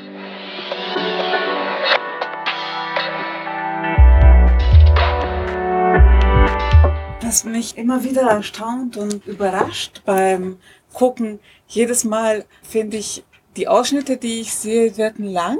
Was 7.30 7.44
mich 7.44 7.78
immer 7.78 8.02
wieder 8.02 8.22
erstaunt 8.22 8.96
und 8.96 9.24
überrascht 9.24 10.02
beim 10.04 10.56
Gucken. 10.92 11.38
Jedes 11.68 12.02
Mal 12.02 12.44
finde 12.60 12.96
ich, 12.96 13.22
die 13.56 13.68
Ausschnitte, 13.68 14.16
die 14.16 14.40
ich 14.40 14.52
sehe, 14.52 14.96
werden 14.96 15.26
lang 15.26 15.58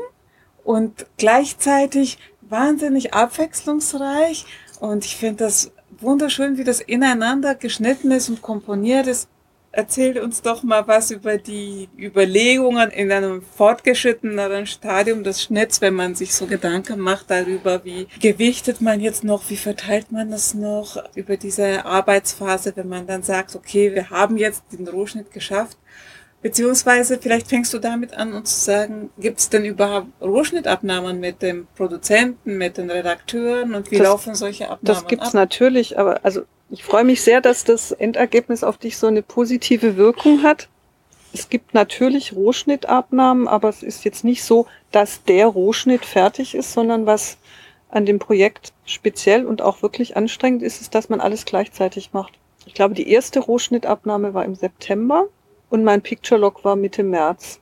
und 0.65 1.07
gleichzeitig 1.17 2.19
wahnsinnig 2.41 3.15
abwechslungsreich. 3.15 4.47
Und 4.81 5.05
ich 5.05 5.15
finde 5.15 5.45
das 5.45 5.71
wunderschön, 6.01 6.59
wie 6.59 6.65
das 6.65 6.81
ineinander 6.81 7.55
geschnitten 7.55 8.11
ist 8.11 8.29
und 8.29 8.43
komponiert 8.43 9.07
ist. 9.07 9.29
Erzähl 9.73 10.19
uns 10.19 10.43
doch 10.43 10.65
mal 10.65 10.89
was 10.89 11.13
über 11.13 11.39
die 11.39 11.89
Überlegungen 11.97 12.91
in 12.91 13.13
einem 13.13 13.41
fortgeschritteneren 13.41 14.67
Stadium 14.67 15.23
des 15.23 15.43
Schnitts, 15.43 15.81
wenn 15.81 15.95
man 15.95 16.17
sich 16.17 16.35
so 16.35 16.47
Gedanken 16.47 16.99
macht 16.99 17.31
darüber, 17.31 17.85
wie 17.85 18.09
gewichtet 18.21 18.81
man 18.81 19.01
jetzt 19.01 19.23
noch, 19.23 19.49
wie 19.49 19.57
verteilt 19.57 20.11
man 20.11 20.33
das 20.33 20.55
noch 20.55 21.01
über 21.15 21.37
diese 21.37 21.85
Arbeitsphase, 21.85 22.73
wenn 22.75 22.89
man 22.89 23.07
dann 23.07 23.23
sagt, 23.23 23.55
okay, 23.55 23.95
wir 23.95 24.11
haben 24.11 24.37
jetzt 24.37 24.65
den 24.73 24.89
Rohschnitt 24.89 25.31
geschafft. 25.31 25.79
Beziehungsweise 26.43 27.19
vielleicht 27.19 27.49
fängst 27.49 27.73
du 27.75 27.79
damit 27.79 28.15
an, 28.15 28.33
uns 28.33 28.61
zu 28.61 28.65
sagen, 28.71 29.11
gibt 29.19 29.41
es 29.41 29.51
denn 29.51 29.67
überhaupt 29.67 30.07
Rohschnittabnahmen 30.23 31.21
mit 31.21 31.43
dem 31.43 31.67
Produzenten, 31.77 32.57
mit 32.57 32.79
den 32.79 32.91
Redakteuren 32.91 33.75
und 33.75 33.91
wie 33.91 33.99
das, 33.99 34.07
laufen 34.07 34.35
solche 34.35 34.65
Abnahmen 34.65 34.81
Das 34.83 35.07
gibt's 35.07 35.29
ab? 35.29 35.35
natürlich, 35.35 35.99
aber 35.99 36.21
also 36.25 36.43
ich 36.71 36.83
freue 36.83 37.05
mich 37.05 37.21
sehr, 37.23 37.43
dass 37.43 37.65
das 37.65 37.93
Endergebnis 37.93 38.65
auf 38.65 38.79
dich 38.79 38.97
so 38.97 39.07
eine 39.07 39.23
positive 39.23 39.97
Wirkung 39.97 40.43
hat. 40.43 40.69
Es 41.35 41.51
gibt 41.51 41.75
natürlich 41.75 42.33
Rohschnittabnahmen, 42.33 43.47
aber 43.47 43.69
es 43.69 43.83
ist 43.83 44.05
jetzt 44.05 44.25
nicht 44.25 44.43
so, 44.43 44.67
dass 44.93 45.23
der 45.25 45.47
Rohschnitt 45.47 46.07
fertig 46.07 46.55
ist, 46.55 46.73
sondern 46.73 47.05
was 47.05 47.37
an 47.91 48.07
dem 48.07 48.19
Projekt 48.19 48.73
speziell 48.87 49.45
und 49.45 49.61
auch 49.61 49.83
wirklich 49.83 50.17
anstrengend 50.17 50.63
ist, 50.63 50.81
ist, 50.81 50.95
dass 50.95 51.09
man 51.09 51.21
alles 51.21 51.45
gleichzeitig 51.45 52.13
macht. 52.13 52.33
Ich 52.67 52.75
glaube, 52.75 52.95
die 52.95 53.11
erste 53.11 53.41
Rohschnittabnahme 53.41 54.33
war 54.33 54.45
im 54.45 54.55
September 54.55 55.29
und 55.71 55.85
mein 55.85 56.03
Picture 56.03 56.41
Log 56.41 56.65
war 56.65 56.77
Mitte 56.77 57.03
März. 57.03 57.61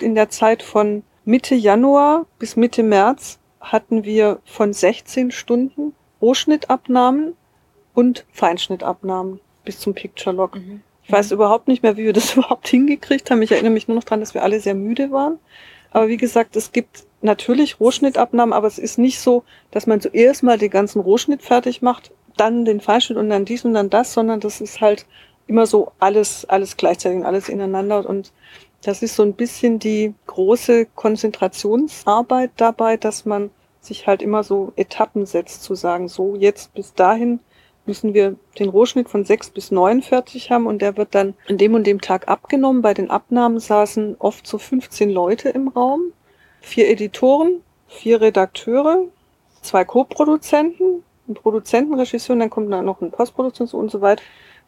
In 0.00 0.14
der 0.14 0.28
Zeit 0.28 0.62
von 0.62 1.04
Mitte 1.24 1.54
Januar 1.54 2.26
bis 2.38 2.56
Mitte 2.56 2.82
März 2.82 3.38
hatten 3.60 4.04
wir 4.04 4.40
von 4.44 4.72
16 4.72 5.30
Stunden 5.30 5.94
Rohschnittabnahmen 6.20 7.34
und 7.94 8.26
Feinschnittabnahmen 8.32 9.40
bis 9.64 9.78
zum 9.78 9.94
Picture 9.94 10.34
Log. 10.34 10.56
Mhm. 10.56 10.82
Ich 11.04 11.12
weiß 11.12 11.32
überhaupt 11.32 11.68
nicht 11.68 11.82
mehr, 11.82 11.96
wie 11.96 12.04
wir 12.04 12.12
das 12.12 12.34
überhaupt 12.36 12.68
hingekriegt 12.68 13.30
haben. 13.30 13.42
Ich 13.42 13.52
erinnere 13.52 13.72
mich 13.72 13.88
nur 13.88 13.96
noch 13.96 14.04
dran, 14.04 14.20
dass 14.20 14.34
wir 14.34 14.42
alle 14.42 14.60
sehr 14.60 14.74
müde 14.74 15.10
waren. 15.10 15.38
Aber 15.90 16.08
wie 16.08 16.16
gesagt, 16.16 16.56
es 16.56 16.72
gibt 16.72 17.04
natürlich 17.22 17.78
Rohschnittabnahmen, 17.78 18.52
aber 18.52 18.66
es 18.66 18.78
ist 18.78 18.98
nicht 18.98 19.20
so, 19.20 19.44
dass 19.70 19.86
man 19.86 20.00
zuerst 20.00 20.42
mal 20.42 20.58
den 20.58 20.70
ganzen 20.70 21.00
Rohschnitt 21.00 21.42
fertig 21.42 21.82
macht, 21.82 22.10
dann 22.36 22.64
den 22.64 22.80
Feinschnitt 22.80 23.16
und 23.16 23.30
dann 23.30 23.44
dies 23.44 23.64
und 23.64 23.74
dann 23.74 23.90
das, 23.90 24.12
sondern 24.12 24.40
das 24.40 24.60
ist 24.60 24.80
halt 24.80 25.06
immer 25.46 25.66
so 25.66 25.92
alles, 25.98 26.44
alles 26.46 26.76
gleichzeitig 26.76 27.18
und 27.18 27.26
alles 27.26 27.48
ineinander 27.48 28.08
und 28.08 28.32
das 28.82 29.02
ist 29.02 29.16
so 29.16 29.22
ein 29.22 29.32
bisschen 29.32 29.78
die 29.78 30.14
große 30.26 30.86
Konzentrationsarbeit 30.94 32.50
dabei, 32.56 32.98
dass 32.98 33.24
man 33.24 33.50
sich 33.80 34.06
halt 34.06 34.20
immer 34.20 34.42
so 34.42 34.72
Etappen 34.76 35.26
setzt, 35.26 35.62
zu 35.62 35.74
sagen, 35.74 36.08
so 36.08 36.36
jetzt 36.36 36.74
bis 36.74 36.92
dahin 36.94 37.40
müssen 37.86 38.14
wir 38.14 38.36
den 38.58 38.68
Rohschnitt 38.68 39.08
von 39.08 39.24
sechs 39.24 39.50
bis 39.50 39.70
neun 39.70 40.02
fertig 40.02 40.50
haben 40.50 40.66
und 40.66 40.80
der 40.80 40.96
wird 40.96 41.14
dann 41.14 41.34
an 41.48 41.58
dem 41.58 41.74
und 41.74 41.86
dem 41.86 42.00
Tag 42.00 42.28
abgenommen. 42.28 42.82
Bei 42.82 42.94
den 42.94 43.10
Abnahmen 43.10 43.58
saßen 43.58 44.16
oft 44.18 44.46
so 44.46 44.58
15 44.58 45.10
Leute 45.10 45.50
im 45.50 45.68
Raum, 45.68 46.12
vier 46.60 46.88
Editoren, 46.88 47.60
vier 47.88 48.20
Redakteure, 48.20 49.04
zwei 49.60 49.84
Co-Produzenten, 49.84 51.04
ein 51.28 51.34
Produzentenregisseur, 51.34 52.34
und 52.34 52.40
dann 52.40 52.50
kommt 52.50 52.72
dann 52.72 52.84
noch 52.84 53.00
ein 53.00 53.10
Postproduktion 53.10 53.68
und 53.68 53.90
so 53.90 54.00
weiter. 54.00 54.22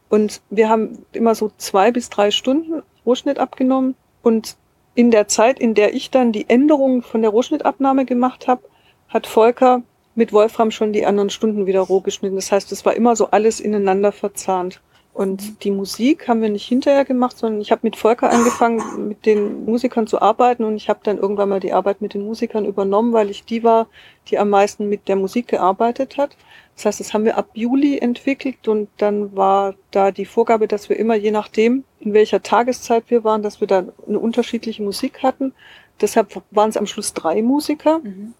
Und 0.09 0.40
wir 0.50 0.68
haben 0.68 1.04
immer 1.12 1.34
so 1.34 1.50
zwei 1.57 1.90
bis 1.90 2.11
drei 2.11 2.30
Stunden 2.30 2.82
Rohschnitt 3.04 3.38
abgenommen 3.38 3.94
und 4.22 4.57
in 4.94 5.11
der 5.11 5.28
Zeit, 5.28 5.59
in 5.61 5.74
der 5.74 5.94
ich 5.94 6.11
dann 6.11 6.32
die 6.32 6.48
Änderungen 6.48 7.02
von 7.02 7.20
der 7.20 7.30
Rohschnittabnahme 7.30 8.07
gemacht 8.07 8.48
habe, 8.48 8.62
hat 9.09 9.26
Volker 9.26 9.82
mit 10.14 10.32
Wolfram 10.32 10.70
schon 10.70 10.92
die 10.92 11.04
anderen 11.04 11.30
Stunden 11.30 11.66
wieder 11.66 11.80
roh 11.80 12.00
geschnitten. 12.00 12.36
Das 12.36 12.50
heißt, 12.50 12.72
es 12.72 12.84
war 12.86 12.94
immer 12.94 13.14
so 13.14 13.30
alles 13.30 13.61
ineinander 13.61 14.11
verzahnt. 14.12 14.80
Und 15.12 15.64
die 15.64 15.70
Musik 15.70 16.28
haben 16.28 16.42
wir 16.42 16.50
nicht 16.50 16.66
hinterher 16.66 17.07
gemacht, 17.07 17.38
sondern 17.38 17.61
ich 17.62 17.70
habe 17.70 17.80
mit 17.84 17.96
Volker 17.96 18.30
angefangen, 18.30 19.09
mit 19.09 19.24
den 19.24 19.64
Musikern 19.64 20.07
zu 20.07 20.20
arbeiten 20.20 20.62
und 20.62 20.76
ich 20.76 20.90
habe 20.90 21.00
dann 21.02 21.16
irgendwann 21.16 21.48
mal 21.48 21.61
die 21.61 21.72
Arbeit 21.72 22.02
mit 22.02 22.12
den 22.12 22.26
Musikern 22.26 22.66
übernommen, 22.66 23.14
weil 23.14 23.30
ich 23.30 23.44
die 23.44 23.64
war, 23.64 23.86
die 24.28 24.38
am 24.38 24.50
meisten 24.50 24.90
mit 24.90 25.09
der 25.09 25.16
Musik 25.16 25.48
gearbeitet 25.48 26.18
hat. 26.18 26.36
Das 26.76 26.84
heißt, 26.84 27.00
das 27.00 27.14
haben 27.14 27.24
wir 27.24 27.38
ab 27.38 27.48
Juli 27.54 27.98
entwickelt 27.98 28.68
und 28.68 28.88
dann 28.98 29.34
war 29.34 29.74
da 29.90 30.10
die 30.10 30.26
Vorgabe, 30.26 30.68
dass 30.68 30.90
wir 30.90 30.98
immer 30.98 31.14
je 31.14 31.30
nachdem, 31.30 31.84
in 32.00 32.12
welcher 32.12 32.42
Tageszeit 32.42 33.04
wir 33.08 33.24
waren, 33.24 33.42
dass 33.42 33.60
wir 33.60 33.66
da 33.66 33.86
eine 34.06 34.18
unterschiedliche 34.18 34.82
Musik 34.82 35.22
hatten. 35.22 35.54
Deshalb 36.02 36.42
waren 36.50 36.68
es 36.68 36.76
am 36.76 36.86
Schluss 36.86 37.14
drei 37.14 37.40
Musiker. 37.40 38.00
Mhm. 38.00 38.34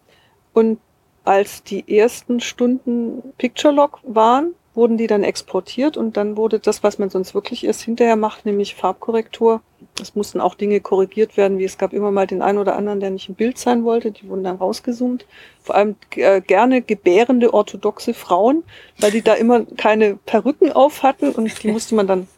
Und 0.53 0.79
als 1.25 1.63
die 1.63 1.97
ersten 1.97 2.41
Stunden 2.41 3.23
Picture 3.39 3.73
Log 3.73 4.01
waren, 4.05 4.55
wurden 4.75 4.99
die 4.99 5.07
dann 5.07 5.25
exportiert 5.25 5.97
und 5.97 6.19
dann 6.19 6.37
wurde 6.37 6.61
das, 6.61 6.83
was 6.83 6.99
man 6.99 7.09
sonst 7.09 7.35
wirklich 7.35 7.65
erst 7.65 7.83
hinterher 7.83 8.17
macht, 8.17 8.45
nämlich 8.45 8.75
Farbkorrektur. 8.75 9.63
Es 10.01 10.15
mussten 10.15 10.41
auch 10.41 10.55
Dinge 10.55 10.81
korrigiert 10.81 11.37
werden, 11.37 11.59
wie 11.59 11.65
es 11.65 11.79
gab 11.79 11.93
immer 11.93 12.11
mal 12.11 12.27
den 12.27 12.43
einen 12.43 12.59
oder 12.59 12.77
anderen, 12.77 13.01
der 13.01 13.11
nicht 13.11 13.29
im 13.29 13.35
Bild 13.35 13.59
sein 13.59 13.85
wollte, 13.85 14.11
die 14.11 14.29
wurden 14.29 14.45
dann 14.45 14.57
rausgezoomt. 14.57 15.25
Vor 15.63 15.75
allem 15.75 15.97
äh, 16.17 16.41
gerne 16.41 16.83
gebärende 16.83 17.55
orthodoxe 17.55 18.13
Frauen, 18.13 18.63
weil 18.99 19.11
die 19.11 19.23
da 19.23 19.35
immer 19.35 19.65
keine 19.77 20.17
Perücken 20.17 20.73
auf 20.73 21.03
hatten 21.03 21.31
und 21.31 21.63
die 21.63 21.69
musste 21.69 21.95
man 21.95 22.07
dann 22.07 22.29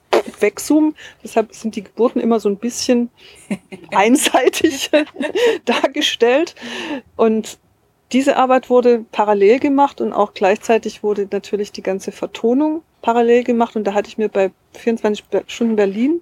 wegzoomen. 0.41 0.95
Deshalb 1.23 1.55
sind 1.55 1.77
die 1.77 1.85
Geburten 1.85 2.21
immer 2.21 2.41
so 2.41 2.49
ein 2.49 2.57
bisschen 2.57 3.11
einseitig 3.91 4.91
dargestellt. 5.65 6.55
Und 7.17 7.59
diese 8.13 8.37
Arbeit 8.37 8.71
wurde 8.71 9.05
parallel 9.13 9.59
gemacht 9.59 10.01
und 10.01 10.13
auch 10.13 10.33
gleichzeitig 10.33 11.03
wurde 11.03 11.29
natürlich 11.31 11.73
die 11.73 11.83
ganze 11.83 12.13
Vertonung 12.13 12.83
parallel 13.03 13.45
gemacht. 13.45 13.77
Und 13.77 13.85
da 13.85 13.95
hatte 13.95 14.09
ich 14.09 14.19
mir 14.19 14.29
bei 14.29 14.51
24 14.75 15.25
Stunden 15.47 15.77
Berlin 15.77 16.21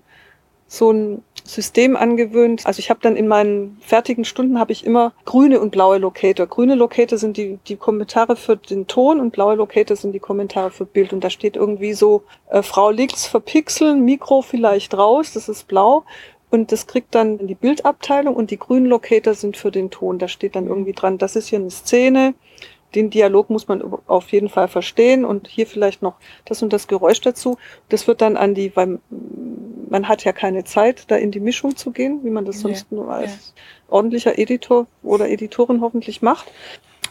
so 0.68 0.90
ein 0.90 1.22
System 1.44 1.96
angewöhnt. 1.96 2.66
Also 2.66 2.80
ich 2.80 2.90
habe 2.90 3.00
dann 3.02 3.16
in 3.16 3.28
meinen 3.28 3.78
fertigen 3.80 4.24
Stunden 4.24 4.58
habe 4.58 4.72
ich 4.72 4.84
immer 4.84 5.12
grüne 5.24 5.60
und 5.60 5.70
blaue 5.70 5.98
Locator. 5.98 6.46
Grüne 6.46 6.74
Locator 6.74 7.18
sind 7.18 7.36
die, 7.36 7.58
die 7.68 7.76
Kommentare 7.76 8.36
für 8.36 8.56
den 8.56 8.86
Ton 8.86 9.20
und 9.20 9.30
blaue 9.30 9.54
Locator 9.54 9.96
sind 9.96 10.12
die 10.12 10.18
Kommentare 10.18 10.70
für 10.70 10.84
Bild. 10.84 11.12
Und 11.12 11.22
da 11.22 11.30
steht 11.30 11.56
irgendwie 11.56 11.94
so, 11.94 12.24
äh, 12.50 12.62
Frau 12.62 12.90
liegt's 12.90 13.26
verpixeln, 13.26 14.04
Mikro 14.04 14.42
vielleicht 14.42 14.94
raus, 14.94 15.32
das 15.32 15.48
ist 15.48 15.68
blau. 15.68 16.04
Und 16.50 16.70
das 16.72 16.86
kriegt 16.86 17.14
dann 17.14 17.46
die 17.46 17.54
Bildabteilung 17.54 18.34
und 18.34 18.50
die 18.50 18.58
grünen 18.58 18.86
Locator 18.86 19.34
sind 19.34 19.56
für 19.56 19.70
den 19.70 19.90
Ton. 19.90 20.18
Da 20.18 20.28
steht 20.28 20.54
dann 20.54 20.68
irgendwie 20.68 20.92
dran, 20.92 21.18
das 21.18 21.36
ist 21.36 21.48
hier 21.48 21.58
eine 21.58 21.70
Szene, 21.70 22.34
den 22.96 23.10
Dialog 23.10 23.50
muss 23.50 23.68
man 23.68 23.82
auf 24.06 24.32
jeden 24.32 24.48
Fall 24.48 24.68
verstehen 24.68 25.24
und 25.24 25.46
hier 25.46 25.66
vielleicht 25.66 26.02
noch 26.02 26.16
das 26.46 26.62
und 26.62 26.72
das 26.72 26.88
Geräusch 26.88 27.20
dazu. 27.20 27.58
Das 27.88 28.08
wird 28.08 28.22
dann 28.22 28.36
an 28.36 28.54
die, 28.54 28.74
weil 28.74 28.98
man 29.88 30.08
hat 30.08 30.24
ja 30.24 30.32
keine 30.32 30.64
Zeit, 30.64 31.04
da 31.10 31.16
in 31.16 31.30
die 31.30 31.40
Mischung 31.40 31.76
zu 31.76 31.92
gehen, 31.92 32.20
wie 32.24 32.30
man 32.30 32.44
das 32.44 32.60
sonst 32.60 32.86
ja, 32.90 32.96
nur 32.96 33.12
als 33.12 33.54
ja. 33.54 33.62
ordentlicher 33.92 34.38
Editor 34.38 34.86
oder 35.02 35.28
Editorin 35.28 35.80
hoffentlich 35.80 36.22
macht. 36.22 36.50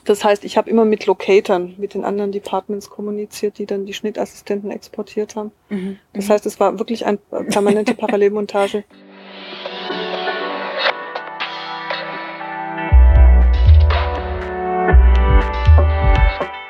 Das 0.04 0.24
heißt, 0.24 0.44
ich 0.44 0.58
habe 0.58 0.70
immer 0.70 0.86
mit 0.86 1.06
Locatoren, 1.06 1.76
mit 1.78 1.94
den 1.94 2.04
anderen 2.04 2.32
Departments 2.32 2.90
kommuniziert, 2.90 3.58
die 3.58 3.66
dann 3.66 3.86
die 3.86 3.94
Schnittassistenten 3.94 4.70
exportiert 4.70 5.36
haben. 5.36 5.52
Mhm. 5.70 5.98
Das 6.14 6.30
heißt, 6.30 6.46
es 6.46 6.60
war 6.60 6.78
wirklich 6.80 7.06
eine 7.06 7.18
permanente 7.50 7.94
Parallelmontage. 7.96 8.84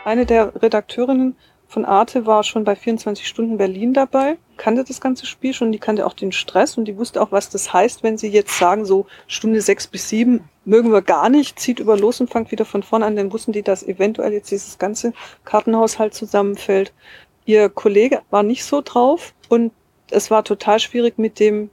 Eine 0.06 0.28
der 0.28 0.62
Redakteurinnen 0.62 1.36
von 1.68 1.84
Arte 1.84 2.28
war 2.28 2.43
schon 2.43 2.64
bei 2.64 2.76
24 2.76 3.28
Stunden 3.28 3.58
Berlin 3.58 3.91
dabei, 3.91 4.38
kannte 4.56 4.84
das 4.84 5.01
ganze 5.01 5.26
Spiel 5.26 5.51
schon, 5.51 5.72
die 5.72 5.80
kannte 5.80 6.06
auch 6.06 6.14
den 6.14 6.32
Stress 6.32 6.78
und 6.78 6.86
die 6.86 6.95
wusste 6.95 7.20
auch, 7.20 7.32
was 7.32 7.49
das 7.49 7.74
heißt, 7.74 8.03
wenn 8.03 8.16
sie 8.16 8.28
jetzt 8.28 8.56
sagen, 8.56 8.86
so 8.86 9.08
Stunde 9.26 9.62
sechs 9.62 9.88
bis 9.88 10.08
sieben 10.08 10.47
mögen 10.64 10.91
wir 10.91 11.01
gar 11.01 11.30
nicht, 11.30 11.60
zieht 11.60 11.80
über 11.80 11.97
los 11.97 12.22
und 12.22 12.30
fangt 12.30 12.51
wieder 12.51 12.66
von 12.66 12.84
vorne 12.84 13.03
an, 13.03 13.16
dann 13.16 13.34
wussten 13.34 13.51
die, 13.51 13.64
dass 13.64 13.82
eventuell 13.82 14.32
jetzt 14.32 14.51
dieses 14.51 14.78
ganze 14.78 15.12
Kartenhaushalt 15.43 16.14
zusammenfällt. 16.14 16.93
Ihr 17.45 17.70
Kollege 17.70 18.22
war 18.30 18.43
nicht 18.43 18.64
so 18.64 18.84
drauf 18.86 19.34
und 19.49 19.72
es 20.12 20.30
war 20.30 20.43
total 20.43 20.80
schwierig 20.80 21.18
mit 21.18 21.39
dem 21.39 21.72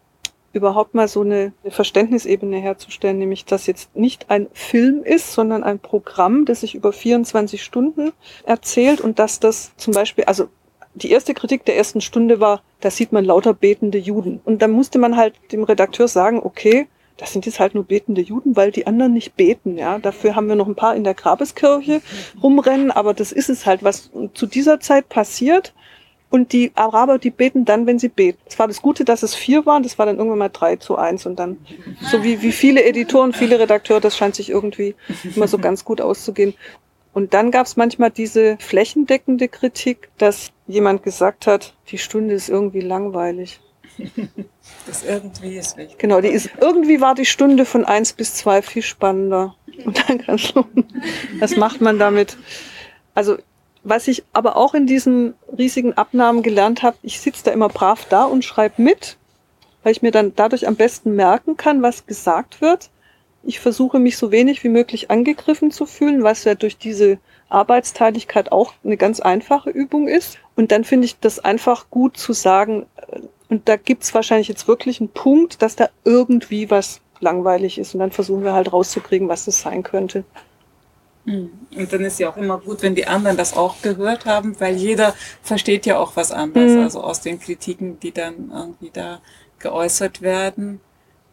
überhaupt 0.53 0.95
mal 0.95 1.09
so 1.09 1.23
eine, 1.23 1.53
Verständnisebene 1.69 2.59
herzustellen, 2.59 3.19
nämlich 3.19 3.45
dass 3.45 3.67
jetzt 3.67 3.95
nicht 3.97 4.31
ein 4.31 4.49
Film 4.53 5.03
ist, 5.03 5.33
sondern 5.33 5.65
ein 5.65 5.79
Programm, 5.79 6.45
das 6.45 6.61
sich 6.61 6.75
über 6.75 6.93
24 6.93 7.63
Stunden 7.63 8.13
erzählt 8.45 9.01
und 9.01 9.19
dass 9.19 9.41
das 9.41 9.73
zum 9.77 9.95
Beispiel, 9.95 10.25
also 10.25 10.49
die 10.95 11.11
erste 11.11 11.35
Kritik 11.35 11.65
der 11.65 11.77
ersten 11.77 12.01
Stunde 12.01 12.41
war, 12.41 12.63
da 12.81 12.91
sieht 12.91 13.13
man 13.13 13.25
lauter 13.25 13.55
betende 13.55 13.99
Juden. 13.99 14.41
Und 14.45 14.61
dann 14.61 14.73
musste 14.73 14.99
man 14.99 15.17
halt 15.17 15.35
dem 15.53 15.65
Redakteur 15.65 16.09
sagen, 16.09 16.41
okay, 16.43 16.87
das 17.17 17.33
sind 17.33 17.47
jetzt 17.47 17.61
halt 17.61 17.75
nur 17.75 17.85
betende 17.85 18.21
Juden, 18.21 18.57
weil 18.57 18.73
die 18.73 18.87
anderen 18.87 19.13
nicht 19.13 19.37
beten, 19.37 19.79
ja. 19.79 19.99
Dafür 19.99 20.35
haben 20.35 20.49
wir 20.49 20.57
noch 20.57 20.67
ein 20.67 20.75
paar 20.75 20.97
in 20.97 21.05
der 21.05 21.15
Grabeskirche 21.15 22.01
rumrennen, 22.43 22.91
aber 22.91 23.15
das 23.15 23.33
ist 23.33 23.49
es 23.49 23.65
halt, 23.67 23.85
was 23.85 24.11
zu 24.35 24.47
dieser 24.47 24.81
Zeit 24.81 25.09
passiert. 25.09 25.73
Und 26.33 26.55
die 26.55 26.73
Araber, 26.77 27.19
die 27.19 27.31
beten 27.31 27.67
dann, 27.67 27.87
wenn 27.87 27.99
sie 27.99 28.09
beten. 28.09 28.39
Es 28.47 28.59
war 28.59 28.67
das 28.67 28.81
Gute, 28.81 29.05
dass 29.05 29.23
es 29.23 29.35
vier 29.35 29.67
waren, 29.67 29.83
das 29.83 29.99
war 29.99 30.07
dann 30.07 30.17
irgendwann 30.17 30.39
mal 30.39 30.49
drei 30.49 30.77
zu 30.77 30.97
eins 30.97 31.27
und 31.27 31.39
dann, 31.39 31.59
so 32.01 32.25
wie, 32.25 32.41
wie 32.41 32.53
viele 32.53 32.83
Editoren, 32.85 33.35
viele 33.35 33.59
Redakteure, 33.59 34.01
das 34.01 34.17
scheint 34.17 34.35
sich 34.35 34.49
irgendwie 34.49 34.95
immer 35.37 35.47
so 35.47 35.59
ganz 35.59 35.85
gut 35.85 36.01
auszugehen. 36.01 36.55
Und 37.13 37.35
dann 37.35 37.51
gab 37.51 37.67
es 37.67 37.77
manchmal 37.77 38.11
diese 38.11 38.57
flächendeckende 38.61 39.49
Kritik, 39.49 40.09
dass 40.17 40.53
jemand 40.67 41.03
gesagt 41.03 41.47
hat, 41.47 41.75
die 41.89 41.99
Stunde 41.99 42.33
ist 42.33 42.49
irgendwie 42.49 42.81
langweilig. 42.81 43.61
Das 44.87 45.05
irgendwie 45.05 45.57
ist 45.57 45.77
wichtig. 45.77 45.99
Genau, 45.99 46.23
die 46.23 46.29
ist, 46.29 46.49
irgendwie 46.63 47.03
war 47.03 47.15
die 47.15 47.27
Stunde 47.27 47.67
von 47.67 47.85
eins 47.85 48.15
bis 48.15 48.37
zwei 48.37 48.63
viel 48.63 48.81
spannender. 48.81 49.55
Und 49.85 50.09
dann 50.09 50.17
kannst 50.17 50.57
du, 50.57 50.65
was 51.41 51.57
macht 51.57 51.83
man 51.83 51.99
damit? 51.99 52.39
Also 53.15 53.37
was 53.85 54.09
ich 54.09 54.25
aber 54.33 54.57
auch 54.57 54.75
in 54.75 54.87
diesen 54.87 55.35
riesigen 55.57 55.95
Abnahmen 55.95 56.43
gelernt 56.43 56.83
habe, 56.83 56.97
ich 57.03 57.21
sitze 57.21 57.45
da 57.45 57.51
immer 57.51 57.69
brav 57.69 58.07
da 58.09 58.25
und 58.25 58.45
schreibe 58.45 58.81
mit, 58.83 59.17
weil 59.83 59.93
ich 59.93 60.03
mir 60.03 60.13
dann 60.13 60.35
dadurch 60.37 60.69
am 60.69 60.77
besten 60.77 61.17
merken 61.17 61.57
kann, 61.57 61.83
was 61.83 62.07
gesagt 62.07 62.61
wird. 62.61 62.91
Ich 63.43 63.59
versuche 63.59 63.99
mich 63.99 64.17
so 64.17 64.31
wenig 64.31 64.63
wie 64.63 64.69
möglich 64.69 65.11
angegriffen 65.11 65.73
zu 65.73 65.87
fühlen, 65.87 66.23
was 66.23 66.45
ja 66.45 66.55
durch 66.55 66.79
diese 66.79 67.19
Arbeitsteiligkeit 67.49 68.53
auch 68.53 68.73
eine 68.85 68.97
ganz 68.97 69.19
einfache 69.19 69.71
Übung 69.71 70.07
ist. 70.07 70.39
Und 70.55 70.71
dann 70.71 70.85
finde 70.85 71.07
ich 71.07 71.19
das 71.19 71.41
einfach 71.41 71.91
gut 71.91 72.17
zu 72.17 72.33
sagen, 72.33 72.87
äh, 72.97 73.21
und 73.49 73.69
da 73.69 73.77
gibt's 73.77 74.15
wahrscheinlich 74.15 74.49
jetzt 74.49 74.67
wirklich 74.67 75.01
einen 75.01 75.11
Punkt, 75.11 75.61
dass 75.61 75.77
da 75.77 75.91
irgendwie 76.05 76.71
was 76.71 77.01
langweilig 77.21 77.79
ist. 77.79 77.95
Und 77.95 78.01
dann 78.01 78.13
versuchen 78.13 78.45
wir 78.45 78.55
halt 78.55 78.73
rauszukriegen, 78.73 79.29
was 79.29 79.45
das 79.45 79.61
sein 79.61 79.83
könnte. 79.83 80.25
Mhm. 81.25 81.51
Und 81.77 81.93
dann 81.93 82.01
ist 82.03 82.19
ja 82.19 82.31
auch 82.31 82.37
immer 82.37 82.59
gut, 82.59 82.83
wenn 82.83 82.95
die 82.95 83.07
anderen 83.07 83.37
das 83.37 83.57
auch 83.57 83.81
gehört 83.83 84.27
haben, 84.27 84.59
weil 84.61 84.75
jeder 84.75 85.15
versteht 85.43 85.87
ja 85.87 85.99
auch 85.99 86.17
was 86.17 86.33
anderes. 86.33 86.73
Mhm. 86.73 86.81
Also 86.81 87.03
aus 87.03 87.21
den 87.21 87.39
Kritiken, 87.39 88.01
die 88.01 88.13
dann 88.13 88.51
irgendwie 88.53 88.91
da 88.93 89.21
geäußert 89.59 90.23
werden, 90.23 90.81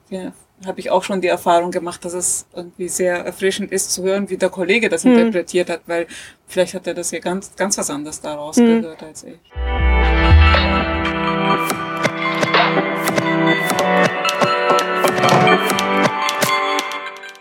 ja, 0.09 0.33
habe 0.65 0.79
ich 0.79 0.91
auch 0.91 1.03
schon 1.03 1.21
die 1.21 1.27
Erfahrung 1.27 1.71
gemacht, 1.71 2.03
dass 2.03 2.13
es 2.13 2.45
irgendwie 2.53 2.89
sehr 2.89 3.25
erfrischend 3.25 3.71
ist 3.71 3.91
zu 3.91 4.03
hören, 4.03 4.29
wie 4.29 4.37
der 4.37 4.49
Kollege 4.49 4.89
das 4.89 5.05
mhm. 5.05 5.13
interpretiert 5.13 5.69
hat, 5.69 5.81
weil 5.87 6.07
vielleicht 6.47 6.73
hat 6.73 6.87
er 6.87 6.93
das 6.93 7.11
ja 7.11 7.19
ganz, 7.19 7.55
ganz 7.55 7.77
was 7.77 7.89
anderes 7.89 8.21
daraus 8.21 8.57
mhm. 8.57 8.81
gehört 8.81 9.03
als 9.03 9.23
ich. 9.23 9.39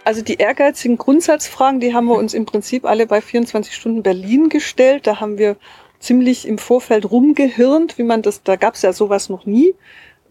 Also 0.08 0.22
die 0.22 0.36
ehrgeizigen 0.36 0.96
Grundsatzfragen, 0.96 1.80
die 1.80 1.92
haben 1.92 2.06
wir 2.06 2.16
uns 2.16 2.32
im 2.32 2.46
Prinzip 2.46 2.86
alle 2.86 3.06
bei 3.06 3.20
24 3.20 3.74
Stunden 3.74 4.02
Berlin 4.02 4.48
gestellt. 4.48 5.06
Da 5.06 5.20
haben 5.20 5.36
wir 5.36 5.56
ziemlich 6.00 6.48
im 6.48 6.56
Vorfeld 6.56 7.10
rumgehirnt, 7.10 7.98
wie 7.98 8.04
man 8.04 8.22
das, 8.22 8.42
da 8.42 8.56
gab 8.56 8.72
es 8.72 8.80
ja 8.80 8.94
sowas 8.94 9.28
noch 9.28 9.44
nie, 9.44 9.74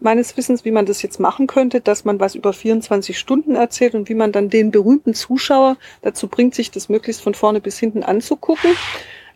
meines 0.00 0.36
Wissens, 0.36 0.64
wie 0.64 0.72
man 0.72 0.84
das 0.84 1.00
jetzt 1.02 1.20
machen 1.20 1.46
könnte, 1.46 1.80
dass 1.80 2.04
man 2.04 2.18
was 2.18 2.34
über 2.34 2.52
24 2.52 3.16
Stunden 3.16 3.54
erzählt 3.54 3.94
und 3.94 4.08
wie 4.08 4.16
man 4.16 4.32
dann 4.32 4.50
den 4.50 4.72
berühmten 4.72 5.14
Zuschauer 5.14 5.76
dazu 6.02 6.26
bringt, 6.26 6.56
sich 6.56 6.72
das 6.72 6.88
möglichst 6.88 7.22
von 7.22 7.34
vorne 7.34 7.60
bis 7.60 7.78
hinten 7.78 8.02
anzugucken. 8.02 8.72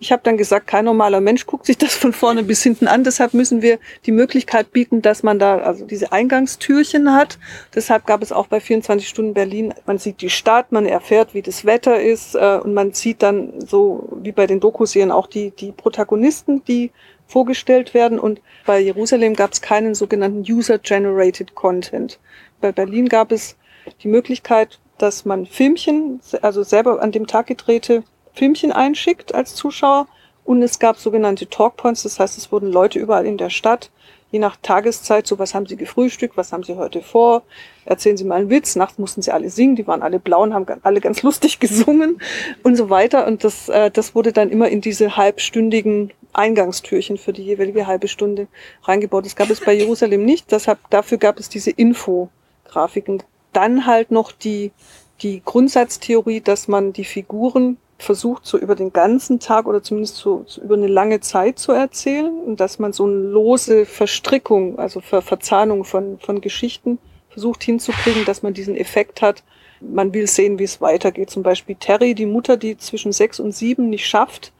Ich 0.03 0.11
habe 0.11 0.23
dann 0.25 0.37
gesagt, 0.37 0.67
kein 0.67 0.85
normaler 0.85 1.21
Mensch 1.21 1.47
guckt 1.47 1.65
sich 1.65 1.79
das 1.79 1.95
von 1.95 2.13
vorne 2.13 2.43
bis 2.43 2.61
hinten 2.61 2.89
an. 2.89 3.05
Deshalb 3.05 3.35
müssen 3.35 3.63
wir 3.63 3.79
die 4.05 4.11
Möglichkeit 4.11 4.73
bieten, 4.73 5.01
dass 5.01 5.23
man 5.23 5.39
da 5.39 5.59
also 5.59 5.87
diese 5.87 6.11
Eingangstürchen 6.11 7.15
hat. 7.15 7.39
Deshalb 7.73 8.05
gab 8.05 8.21
es 8.21 8.33
auch 8.33 8.49
bei 8.49 8.59
24 8.59 9.09
Stunden 9.09 9.33
Berlin, 9.33 9.73
man 9.87 9.99
sieht 9.99 10.21
die 10.21 10.29
Stadt, 10.29 10.73
man 10.73 10.87
erfährt, 10.87 11.35
wie 11.35 11.43
das 11.43 11.65
Wetter 11.67 12.03
ist 12.03 12.35
äh, 12.35 12.59
und 12.61 12.75
man 12.75 12.93
sieht 12.93 13.23
dann 13.23 13.53
so 13.65 14.09
wie 14.21 14.33
bei 14.33 14.49
den 14.49 14.59
Dokuserien 14.59 15.13
auch 15.13 15.29
die, 15.29 15.53
die 15.53 15.71
Protagonisten, 15.71 16.65
die 16.65 16.91
vorgestellt 17.29 17.95
werden. 17.95 18.19
Und 18.19 18.41
bei 18.67 18.81
Jerusalem 18.81 19.35
gab 19.35 19.53
es 19.53 19.61
keinen 19.61 19.95
sogenannten 19.95 20.41
User-Generated 20.41 21.55
Content. 21.55 22.19
Bei 22.61 22.73
Berlin 22.73 23.09
gab 23.09 23.31
es 23.31 23.57
die 24.03 24.09
Möglichkeit, 24.09 24.81
dass 24.99 25.25
man 25.25 25.47
Filmchen, 25.47 26.21
also 26.43 26.65
selber 26.65 27.01
an 27.01 27.13
dem 27.13 27.29
Tag 27.29 27.47
gedrehte 27.47 28.03
Filmchen 28.35 28.73
einschickt 28.73 29.35
als 29.35 29.55
Zuschauer. 29.55 30.07
Und 30.45 30.63
es 30.63 30.79
gab 30.79 30.99
sogenannte 30.99 31.49
Talkpoints, 31.49 32.03
das 32.03 32.19
heißt, 32.19 32.37
es 32.37 32.51
wurden 32.51 32.73
Leute 32.73 32.99
überall 32.99 33.27
in 33.27 33.39
der 33.39 33.51
Stadt, 33.51 33.91
je 34.33 34.39
nach 34.39 34.57
Tageszeit, 34.61 35.27
so 35.27 35.39
was 35.39 35.55
haben 35.55 35.67
sie 35.67 35.77
gefrühstückt, 35.77 36.37
was 36.37 36.53
haben 36.53 36.65
sie 36.65 36.77
heute 36.77 37.03
vor, 37.03 37.43
erzählen 37.85 38.17
sie 38.17 38.25
mal 38.25 38.41
einen 38.41 38.51
Witz, 38.51 38.75
nachts 38.75 38.99
mussten 38.99 39.23
sie 39.23 39.31
alle 39.31 39.51
singen, 39.51 39.77
die 39.77 39.87
waren 39.87 40.03
alle 40.03 40.19
blau 40.19 40.43
und 40.43 40.55
haben 40.55 40.67
alle 40.83 41.01
ganz 41.01 41.23
lustig 41.23 41.61
gesungen 41.61 42.21
und 42.63 42.77
so 42.77 42.91
weiter. 42.91 43.27
Und 43.27 43.45
das, 43.45 43.69
äh, 43.69 43.91
das 43.91 44.15
wurde 44.15 44.33
dann 44.33 44.51
immer 44.51 44.69
in 44.69 44.81
diese 44.81 45.17
halbstündigen 45.17 46.13
Eingangstürchen 46.33 47.19
für 47.19 47.35
die 47.35 47.45
jeweilige 47.45 47.87
halbe 47.87 48.09
Stunde 48.09 48.49
reingebaut. 48.85 49.27
Das 49.27 49.37
gab 49.37 49.51
es 49.51 49.61
bei 49.61 49.75
Jerusalem 49.75 50.25
nicht, 50.25 50.51
deshalb, 50.51 50.79
dafür 50.91 51.19
gab 51.19 51.39
es 51.39 51.51
diese 51.51 51.71
Infografiken. 51.71 53.23
Dann 53.53 53.87
halt 53.87 54.11
noch 54.11 54.33
die, 54.33 54.73
die 55.21 55.43
Grundsatztheorie, 55.45 56.41
dass 56.41 56.69
man 56.69 56.95
die 56.95 57.05
Figuren 57.05 57.77
versucht, 58.03 58.45
so 58.45 58.59
über 58.59 58.75
den 58.75 58.93
ganzen 58.93 59.41
Tag 59.41 59.67
oder 59.67 59.83
zumindest 59.83 60.17
so, 60.17 60.45
so, 60.47 60.61
über 60.61 60.75
eine 60.75 60.89
lange 60.89 61.21
Zeit 61.21 61.59
zu 61.59 61.73
erzählen 61.73 62.35
und 62.41 62.61
dass 62.61 62.79
man 62.79 62.93
so 62.93 63.05
eine 63.05 63.15
lose 63.15 63.87
Verstrickung, 63.87 64.79
also 64.79 65.01
Ver 65.01 65.23
Verzahnung 65.23 65.85
von, 65.85 66.19
von 66.19 66.41
Geschichten 66.41 66.99
versucht 67.31 67.63
hinzukriegen, 67.63 68.25
dass 68.25 68.43
man 68.43 68.55
diesen 68.55 68.77
Effekt 68.77 69.23
hat. 69.23 69.43
Man 69.81 70.13
will 70.13 70.27
sehen, 70.27 70.59
wie 70.59 70.65
es 70.65 70.81
weitergeht. 70.81 71.31
Zum 71.31 71.43
Beispiel 71.43 71.77
Terry, 71.77 72.15
die 72.15 72.27
Mutter, 72.27 72.57
die 72.57 72.77
zwischen 72.77 73.13
sechs 73.13 73.41
und 73.41 73.53
sieben 73.53 73.89
nicht 73.89 74.07
schafft, 74.07 74.53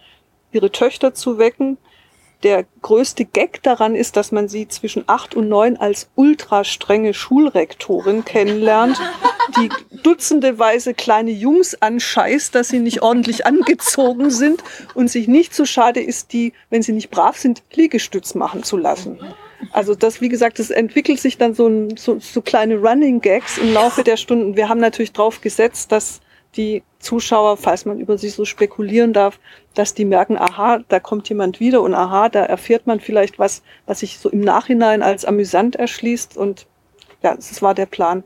ihre 0.53 0.73
Töchter 0.73 1.15
zu 1.15 1.39
wecken, 1.39 1.77
der 2.43 2.65
größte 2.83 3.25
Gag 3.25 3.63
daran 3.63 3.95
ist, 3.95 4.17
dass 4.17 4.33
man 4.33 4.49
sie 4.49 4.69
zwischen 4.69 5.05
acht 5.07 5.35
und 5.35 5.49
neun 5.49 5.77
als 5.77 6.09
ultra 6.15 6.65
strenge 6.65 7.15
Schulrektorin 7.15 8.25
kennenlernt, 8.25 9.01
die 9.57 9.71
dutzendeweise 10.03 10.95
kleine 10.95 11.31
Jungs 11.31 11.81
anscheißt, 11.81 12.55
dass 12.55 12.69
sie 12.69 12.81
nicht 12.81 13.03
ordentlich 13.03 13.47
angezogen 13.47 14.31
sind 14.31 14.63
und 14.95 15.11
sich 15.11 15.29
nicht 15.29 15.55
so 15.55 15.65
schade 15.65 16.01
ist, 16.01 16.33
die, 16.33 16.53
wenn 16.71 16.83
sie 16.83 16.93
nicht 16.93 17.11
brav 17.11 17.37
sind, 17.37 17.63
Liegestütz 17.73 18.35
machen 18.35 18.63
zu 18.63 18.77
lassen. 18.77 19.19
Also 19.71 19.95
das, 19.95 20.21
wie 20.21 20.29
gesagt, 20.29 20.59
das 20.59 20.71
entwickelt 20.71 21.21
sich 21.21 21.39
dann 21.39 21.55
so, 21.55 21.69
ein, 21.69 21.97
so, 21.97 22.19
so 22.19 22.43
kleine 22.43 22.77
Running 22.77 23.21
Gags 23.21 23.59
im 23.59 23.73
Laufe 23.73 24.03
der 24.03 24.17
Stunden. 24.17 24.57
Wir 24.57 24.69
haben 24.69 24.81
natürlich 24.81 25.13
drauf 25.13 25.41
gesetzt, 25.41 25.93
dass 25.93 26.21
die 26.57 26.83
Zuschauer, 26.99 27.57
falls 27.57 27.85
man 27.85 27.99
über 27.99 28.19
sie 28.19 28.29
so 28.29 28.45
spekulieren 28.45 29.13
darf, 29.13 29.41
dass 29.75 29.95
die 29.95 30.05
merken, 30.05 30.39
aha, 30.39 30.81
da 30.89 31.01
kommt 31.01 31.29
jemand 31.29 31.61
wieder 31.61 31.83
und 31.83 31.95
aha, 31.95 32.29
da 32.29 32.45
erfährt 32.45 32.87
man 32.87 33.01
vielleicht 33.01 33.39
was, 33.39 33.63
was 33.87 34.01
sich 34.01 34.19
so 34.19 34.29
im 34.29 34.41
Nachhinein 34.41 35.03
als 35.03 35.25
amüsant 35.25 35.77
erschließt 35.77 36.37
und 36.37 36.67
ja, 37.23 37.35
das 37.35 37.63
war 37.63 37.75
der 37.75 37.87
Plan. 37.87 38.25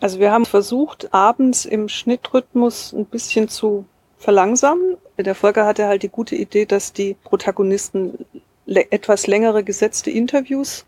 Also 0.00 0.20
wir 0.20 0.30
haben 0.30 0.46
versucht, 0.46 1.12
abends 1.12 1.64
im 1.64 1.88
Schnittrhythmus 1.88 2.92
ein 2.92 3.06
bisschen 3.06 3.48
zu 3.48 3.84
verlangsamen. 4.16 4.96
Der 5.16 5.34
Volker 5.34 5.66
hatte 5.66 5.86
halt 5.86 6.02
die 6.02 6.08
gute 6.08 6.36
Idee, 6.36 6.66
dass 6.66 6.92
die 6.92 7.14
Protagonisten 7.24 8.24
etwas 8.66 9.26
längere 9.26 9.64
gesetzte 9.64 10.10
Interviews 10.10 10.86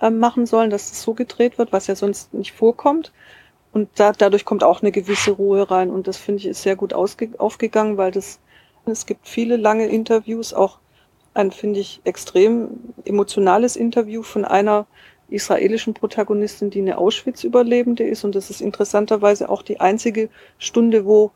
äh, 0.00 0.10
machen 0.10 0.46
sollen, 0.46 0.70
dass 0.70 0.90
es 0.90 1.02
so 1.02 1.14
gedreht 1.14 1.58
wird, 1.58 1.72
was 1.72 1.86
ja 1.86 1.94
sonst 1.94 2.34
nicht 2.34 2.52
vorkommt. 2.52 3.12
Und 3.72 3.88
da, 3.96 4.12
dadurch 4.12 4.44
kommt 4.44 4.64
auch 4.64 4.82
eine 4.82 4.92
gewisse 4.92 5.32
Ruhe 5.32 5.70
rein. 5.70 5.90
Und 5.90 6.06
das 6.06 6.16
finde 6.16 6.40
ich 6.40 6.46
ist 6.46 6.62
sehr 6.62 6.76
gut 6.76 6.92
aufgegangen, 6.92 7.96
weil 7.96 8.10
das, 8.10 8.40
es 8.86 9.06
gibt 9.06 9.28
viele 9.28 9.56
lange 9.56 9.86
Interviews, 9.86 10.54
auch 10.54 10.78
ein, 11.34 11.52
finde 11.52 11.80
ich, 11.80 12.00
extrem 12.04 12.70
emotionales 13.04 13.76
Interview 13.76 14.22
von 14.22 14.44
einer 14.44 14.86
israelischen 15.30 15.94
Protagonistin, 15.94 16.70
die 16.70 16.80
eine 16.80 16.98
Auschwitz-Überlebende 16.98 18.04
ist. 18.04 18.24
Und 18.24 18.34
das 18.34 18.50
ist 18.50 18.60
interessanterweise 18.60 19.48
auch 19.48 19.62
die 19.62 19.80
einzige 19.80 20.30
Stunde, 20.58 21.04
wo, 21.04 21.30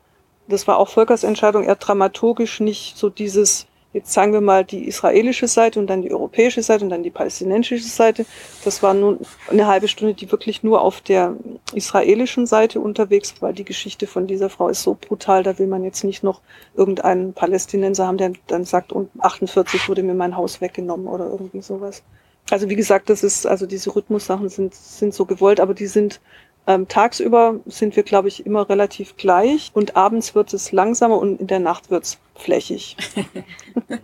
das 0.47 0.67
war 0.67 0.77
auch 0.77 0.89
Volkers 0.89 1.23
Entscheidung, 1.23 1.63
er 1.63 1.75
dramaturgisch 1.75 2.59
nicht 2.59 2.97
so 2.97 3.09
dieses 3.09 3.67
Jetzt 3.93 4.11
sagen 4.11 4.33
wir 4.33 4.41
mal 4.41 4.65
die 4.65 4.87
israelische 4.87 5.47
Seite 5.47 5.79
und 5.79 5.87
dann 5.87 6.01
die 6.01 6.11
europäische 6.11 6.63
Seite 6.63 6.83
und 6.83 6.89
dann 6.89 7.03
die 7.03 7.11
palästinensische 7.11 7.87
Seite. 7.87 8.25
Das 8.65 8.81
war 8.81 8.95
nun 8.95 9.19
eine 9.51 9.67
halbe 9.67 9.87
Stunde, 9.87 10.15
die 10.15 10.31
wirklich 10.31 10.63
nur 10.63 10.81
auf 10.81 11.01
der 11.01 11.35
israelischen 11.75 12.47
Seite 12.47 12.79
unterwegs 12.79 13.35
war, 13.39 13.49
weil 13.49 13.55
die 13.55 13.65
Geschichte 13.65 14.07
von 14.07 14.25
dieser 14.25 14.49
Frau 14.49 14.67
ist 14.67 14.81
so 14.81 14.97
brutal, 14.99 15.43
da 15.43 15.59
will 15.59 15.67
man 15.67 15.83
jetzt 15.83 16.03
nicht 16.03 16.23
noch 16.23 16.41
irgendeinen 16.75 17.33
Palästinenser 17.33 18.07
haben, 18.07 18.17
der 18.17 18.33
dann 18.47 18.65
sagt, 18.65 18.91
um 18.91 19.09
48 19.19 19.87
wurde 19.87 20.01
mir 20.01 20.15
mein 20.15 20.35
Haus 20.35 20.59
weggenommen 20.59 21.07
oder 21.07 21.27
irgendwie 21.29 21.61
sowas. 21.61 22.01
Also 22.49 22.69
wie 22.69 22.75
gesagt, 22.75 23.09
das 23.09 23.23
ist, 23.23 23.45
also 23.45 23.65
diese 23.65 23.95
Rhythmussachen 23.95 24.49
sind, 24.49 24.73
sind 24.73 25.13
so 25.13 25.25
gewollt, 25.25 25.59
aber 25.59 25.73
die 25.73 25.87
sind 25.87 26.19
ähm, 26.65 26.87
tagsüber 26.87 27.59
sind 27.65 27.95
wir, 27.95 28.03
glaube 28.03 28.29
ich, 28.29 28.45
immer 28.45 28.69
relativ 28.69 29.17
gleich 29.17 29.71
und 29.73 29.97
abends 29.97 30.33
wird 30.33 30.53
es 30.53 30.71
langsamer 30.71 31.17
und 31.17 31.41
in 31.41 31.47
der 31.47 31.59
Nacht 31.59 31.91
wird 31.91 32.05
es 32.05 32.17
flächig. 32.35 32.95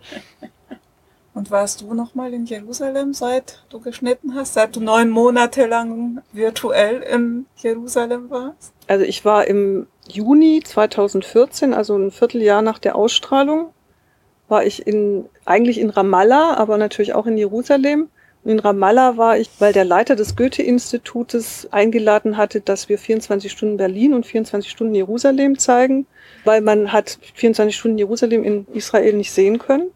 und 1.34 1.50
warst 1.50 1.80
du 1.80 1.94
nochmal 1.94 2.34
in 2.34 2.44
Jerusalem, 2.44 3.14
seit 3.14 3.64
du 3.70 3.80
geschnitten 3.80 4.34
hast, 4.34 4.54
seit 4.54 4.76
du 4.76 4.80
neun 4.80 5.08
Monate 5.08 5.66
lang 5.66 6.20
virtuell 6.32 7.02
in 7.02 7.46
Jerusalem 7.56 8.28
warst? 8.28 8.74
Also 8.88 9.06
ich 9.06 9.24
war 9.24 9.46
im 9.46 9.86
Juni 10.06 10.62
2014, 10.62 11.72
also 11.72 11.96
ein 11.96 12.10
Vierteljahr 12.10 12.60
nach 12.60 12.78
der 12.78 12.94
Ausstrahlung, 12.94 13.72
war 14.48 14.64
ich 14.64 14.86
in, 14.86 15.26
eigentlich 15.46 15.78
in 15.78 15.88
Ramallah, 15.88 16.56
aber 16.56 16.76
natürlich 16.76 17.14
auch 17.14 17.26
in 17.26 17.38
Jerusalem 17.38 18.10
in 18.44 18.58
Ramallah 18.58 19.16
war 19.18 19.38
ich, 19.38 19.50
weil 19.58 19.72
der 19.72 19.84
Leiter 19.84 20.16
des 20.16 20.34
Goethe-Institutes 20.34 21.68
eingeladen 21.70 22.38
hatte, 22.38 22.60
dass 22.60 22.88
wir 22.88 22.98
24 22.98 23.52
Stunden 23.52 23.76
Berlin 23.76 24.14
und 24.14 24.24
24 24.24 24.70
Stunden 24.70 24.94
Jerusalem 24.94 25.58
zeigen, 25.58 26.06
weil 26.44 26.62
man 26.62 26.92
hat 26.92 27.18
24 27.34 27.76
Stunden 27.76 27.98
Jerusalem 27.98 28.42
in 28.44 28.66
Israel 28.72 29.12
nicht 29.12 29.32
sehen 29.32 29.58
können. 29.58 29.90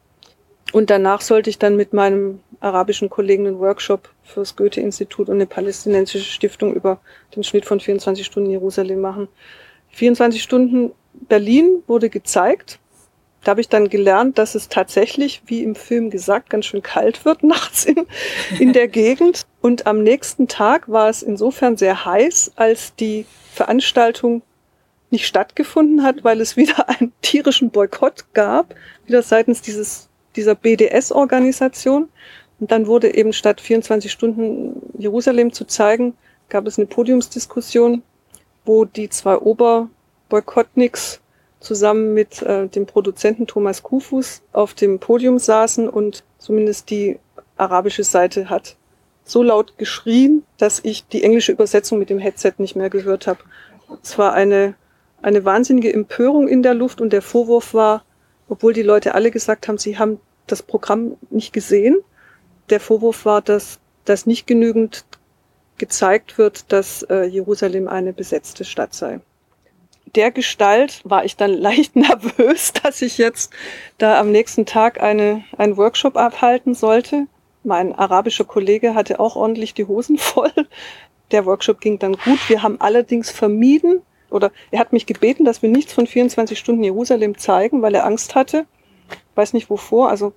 Und 0.73 0.91
danach 0.91 1.23
sollte 1.23 1.49
ich 1.49 1.59
dann 1.59 1.77
mit 1.77 1.93
meinem 1.93 2.41
arabischen 2.61 3.09
Kollegen 3.09 3.47
einen 3.47 3.61
Workshop 3.61 4.11
fürs 4.25 4.57
Goethe-Institut 4.57 5.29
und 5.29 5.37
eine 5.37 5.47
palästinensische 5.47 6.31
Stiftung 6.31 6.75
über 6.75 7.01
den 7.37 7.45
Schnitt 7.45 7.65
von 7.65 7.81
24 7.81 8.27
Stunden 8.27 8.51
Jerusalem 8.51 9.01
machen. 9.01 9.29
24 9.91 10.43
Stunden 10.43 10.93
Berlin 11.13 11.83
wurde 11.87 12.11
gezeigt 12.11 12.79
da 13.45 13.51
habe 13.51 13.61
ich 13.61 13.69
dann 13.69 13.89
gelernt, 13.89 14.39
dass 14.39 14.55
es 14.55 14.69
tatsächlich, 14.69 15.43
wie 15.47 15.63
im 15.63 15.75
Film 15.75 16.11
gesagt, 16.11 16.51
ganz 16.51 16.65
schön 16.67 16.83
kalt 16.83 17.25
wird 17.25 17.43
nachts 17.43 17.85
in, 17.85 18.07
in 18.59 18.73
der 18.73 18.89
Gegend. 18.89 19.47
Und 19.61 19.87
am 19.87 20.03
nächsten 20.03 20.49
Tag 20.49 20.89
war 20.89 21.09
es 21.09 21.23
insofern 21.23 21.77
sehr 21.77 22.05
heiß, 22.05 22.53
als 22.57 22.95
die 22.97 23.27
Veranstaltung 23.53 24.43
nicht 25.11 25.27
stattgefunden 25.27 26.03
hat, 26.03 26.25
weil 26.25 26.41
es 26.41 26.57
wieder 26.57 26.89
einen 27.01 27.13
tierischen 27.23 27.71
Boykott 27.71 28.33
gab, 28.33 28.75
wieder 29.07 29.23
seitens 29.23 29.63
dieses, 29.63 30.09
dieser 30.37 30.55
BDS-Organisation. 30.55 32.09
Und 32.61 32.71
dann 32.71 32.87
wurde 32.87 33.15
eben 33.15 33.33
statt 33.33 33.61
24 33.61 34.11
Stunden 34.11 34.81
Jerusalem 34.99 35.53
zu 35.53 35.67
zeigen, 35.67 36.15
gab 36.49 36.67
es 36.67 36.79
eine 36.79 36.87
Podiumsdiskussion, 36.87 38.03
wo 38.65 38.85
die 38.85 39.11
zwei 39.11 39.37
Oberboykottniks 39.37 41.21
zusammen 41.65 42.15
mit 42.15 42.43
äh, 42.43 42.69
dem 42.69 42.87
Produzenten 42.87 43.47
Thomas 43.47 43.83
Kufus 43.83 44.43
auf 44.53 44.75
dem 44.75 44.99
Podium 45.01 45.39
saßen 45.39 45.89
und 45.89 46.23
zumindest 46.39 46.91
die 46.91 47.19
arabische 47.57 48.05
Seite 48.05 48.51
hat 48.51 48.77
so 49.25 49.43
laut 49.43 49.79
geschrien, 49.79 50.45
dass 50.59 50.81
ich 50.85 51.07
die 51.09 51.23
englische 51.23 51.53
Übersetzung 51.53 51.99
mit 51.99 52.11
dem 52.11 52.19
Headset 52.19 52.53
nicht 52.59 52.77
mehr 52.77 52.91
gehört 52.91 53.27
habe. 53.27 53.41
Es 54.03 54.19
war 54.19 54.35
eine, 54.35 54.75
eine 55.23 55.45
wahnsinnige 55.45 55.93
Empörung 55.93 56.47
in 56.47 56.63
der 56.63 56.75
Luft 56.75 57.01
und 57.01 57.13
der 57.13 57.23
Vorwurf 57.23 57.73
war, 57.73 58.05
obwohl 58.49 58.75
die 58.75 58.83
Leute 58.83 59.15
alle 59.15 59.31
gesagt 59.31 59.67
haben, 59.67 59.79
sie 59.79 59.99
haben 59.99 60.21
das 60.47 60.63
Programm 60.63 61.17
nicht 61.31 61.55
gesehen, 61.55 61.97
der 62.69 62.81
Vorwurf 62.81 63.25
war, 63.25 63.41
dass 63.41 63.81
das 64.05 64.27
nicht 64.27 64.47
genügend 64.47 65.07
gezeigt 65.79 66.37
wird, 66.37 66.71
dass 66.71 67.03
äh, 67.05 67.25
Jerusalem 67.25 67.89
eine 67.89 68.13
besetzte 68.13 68.65
Stadt 68.65 68.93
sei 68.93 69.21
der 70.15 70.31
Gestalt 70.31 71.01
war 71.05 71.25
ich 71.25 71.37
dann 71.37 71.53
leicht 71.59 71.97
nervös, 71.97 72.73
dass 72.73 73.03
ich 73.03 73.19
jetzt 73.19 73.53
da 73.99 74.19
am 74.19 74.31
nächsten 74.31 74.67
Tag 74.67 75.01
eine, 75.01 75.45
einen 75.57 75.77
Workshop 75.77 76.17
abhalten 76.17 76.75
sollte. 76.75 77.27
Mein 77.63 77.95
arabischer 77.95 78.45
Kollege 78.45 78.95
hatte 78.95 79.21
auch 79.21 79.37
ordentlich 79.37 79.75
die 79.75 79.87
Hosen 79.87 80.19
voll. 80.19 80.53
Der 81.31 81.47
Workshop 81.47 81.81
ging 81.81 81.99
dann 81.99 82.15
gut. 82.17 82.39
Wir 82.49 82.63
haben 82.63 82.81
allerdings 82.81 83.31
vermieden, 83.31 84.03
oder 84.31 84.51
er 84.71 84.81
hat 84.81 84.93
mich 84.93 85.07
gebeten, 85.07 85.45
dass 85.45 85.63
wir 85.63 85.69
nichts 85.69 85.93
von 85.93 86.07
24 86.07 86.59
Stunden 86.59 86.83
Jerusalem 86.83 87.39
zeigen, 87.39 87.83
weil 87.83 87.95
er 87.95 88.05
Angst 88.05 88.35
hatte. 88.35 88.67
Weiß 89.37 89.53
nicht 89.53 89.71
wovor. 89.71 90.11
Also 90.11 90.33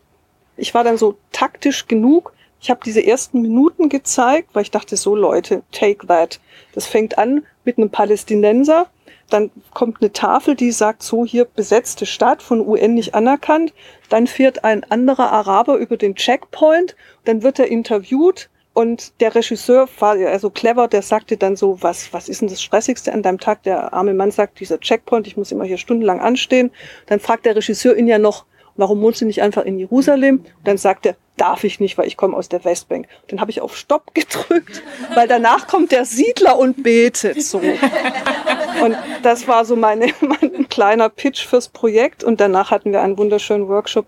ich 0.55 0.73
war 0.73 0.83
dann 0.83 0.97
so 0.97 1.17
taktisch 1.31 1.87
genug. 1.87 2.33
Ich 2.59 2.69
habe 2.69 2.79
diese 2.83 3.05
ersten 3.05 3.41
Minuten 3.41 3.89
gezeigt, 3.89 4.49
weil 4.53 4.63
ich 4.63 4.71
dachte, 4.71 4.97
so 4.97 5.15
Leute, 5.15 5.63
take 5.71 6.07
that. 6.07 6.39
Das 6.73 6.87
fängt 6.87 7.17
an 7.17 7.45
mit 7.63 7.77
einem 7.77 7.89
Palästinenser, 7.89 8.87
dann 9.29 9.51
kommt 9.73 10.01
eine 10.01 10.13
Tafel, 10.13 10.55
die 10.55 10.71
sagt, 10.71 11.03
so 11.03 11.25
hier 11.25 11.45
besetzte 11.45 12.05
Stadt 12.05 12.41
von 12.41 12.65
UN 12.65 12.93
nicht 12.93 13.13
anerkannt. 13.13 13.73
Dann 14.09 14.25
fährt 14.25 14.63
ein 14.63 14.85
anderer 14.85 15.31
Araber 15.31 15.75
über 15.77 15.97
den 15.97 16.15
Checkpoint, 16.15 16.95
dann 17.25 17.43
wird 17.43 17.59
er 17.59 17.67
interviewt 17.67 18.49
und 18.73 19.19
der 19.19 19.35
Regisseur 19.35 19.89
war 19.99 20.15
ja 20.15 20.37
so 20.39 20.49
clever, 20.49 20.87
der 20.87 21.01
sagte 21.01 21.35
dann 21.35 21.55
so, 21.55 21.81
was, 21.81 22.13
was 22.13 22.29
ist 22.29 22.41
denn 22.41 22.47
das 22.47 22.61
Stressigste 22.61 23.11
an 23.11 23.23
deinem 23.23 23.39
Tag? 23.39 23.63
Der 23.63 23.91
arme 23.93 24.13
Mann 24.13 24.31
sagt, 24.31 24.59
dieser 24.59 24.79
Checkpoint, 24.79 25.27
ich 25.27 25.35
muss 25.35 25.51
immer 25.51 25.65
hier 25.65 25.77
stundenlang 25.77 26.21
anstehen. 26.21 26.71
Dann 27.07 27.19
fragt 27.19 27.45
der 27.45 27.55
Regisseur 27.55 27.97
ihn 27.97 28.07
ja 28.07 28.19
noch, 28.19 28.45
warum 28.75 29.01
wohnst 29.01 29.19
du 29.19 29.25
nicht 29.25 29.41
einfach 29.41 29.65
in 29.65 29.79
Jerusalem? 29.79 30.37
Und 30.37 30.67
dann 30.67 30.77
sagt 30.77 31.07
er, 31.07 31.15
darf 31.37 31.63
ich 31.63 31.79
nicht, 31.79 31.97
weil 31.97 32.07
ich 32.07 32.17
komme 32.17 32.35
aus 32.35 32.49
der 32.49 32.65
Westbank. 32.65 33.07
Dann 33.27 33.39
habe 33.39 33.51
ich 33.51 33.61
auf 33.61 33.77
Stopp 33.77 34.11
gedrückt, 34.13 34.83
weil 35.13 35.27
danach 35.27 35.67
kommt 35.67 35.91
der 35.91 36.05
Siedler 36.05 36.57
und 36.57 36.83
betet 36.83 37.41
so. 37.41 37.59
Und 37.59 38.97
das 39.23 39.47
war 39.47 39.65
so 39.65 39.75
meine, 39.75 40.13
mein 40.21 40.67
kleiner 40.69 41.09
Pitch 41.09 41.45
fürs 41.45 41.69
Projekt. 41.69 42.23
Und 42.23 42.39
danach 42.39 42.71
hatten 42.71 42.91
wir 42.91 43.01
einen 43.01 43.17
wunderschönen 43.17 43.67
Workshop. 43.67 44.07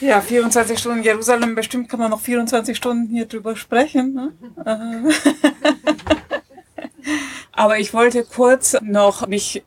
Ja, 0.00 0.20
24 0.20 0.78
Stunden 0.78 1.02
Jerusalem, 1.02 1.54
bestimmt 1.54 1.88
kann 1.88 1.98
man 1.98 2.10
noch 2.10 2.20
24 2.20 2.76
Stunden 2.76 3.08
hier 3.08 3.24
drüber 3.26 3.56
sprechen. 3.56 4.12
Ne? 4.12 4.32
Aber 7.52 7.78
ich 7.78 7.94
wollte 7.94 8.24
kurz 8.24 8.76
noch 8.82 9.26
mich 9.26 9.64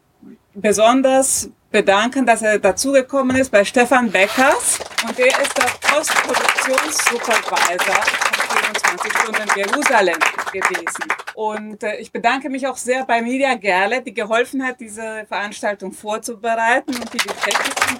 besonders 0.54 1.50
bedanken, 1.72 2.26
dass 2.26 2.42
er 2.42 2.60
dazugekommen 2.60 3.38
ist 3.38 3.50
bei 3.52 3.64
Stefan 3.64 4.12
Beckers. 4.12 4.80
Und 5.08 5.18
der 5.18 5.28
ist 5.28 5.58
der 5.58 5.70
Postproduktionssupervisor 5.88 7.96
von 7.96 8.58
24 8.58 9.14
Stunden 9.14 9.48
Jerusalem 9.56 10.18
gewesen. 10.52 11.06
Und 11.36 11.84
äh, 11.84 11.98
ich 11.98 12.12
bedanke 12.12 12.50
mich 12.50 12.66
auch 12.68 12.78
sehr 12.78 13.06
bei 13.06 13.22
Media 13.22 13.54
Gerle, 13.56 14.02
die 14.02 14.14
geholfen 14.14 14.66
hat, 14.66 14.80
diese 14.80 15.26
Veranstaltung 15.28 15.92
vorzubereiten 15.92 16.96
und 16.96 17.14
die 17.14 17.18
die 17.18 17.28
Technik 17.28 17.76
hat. 17.86 18.00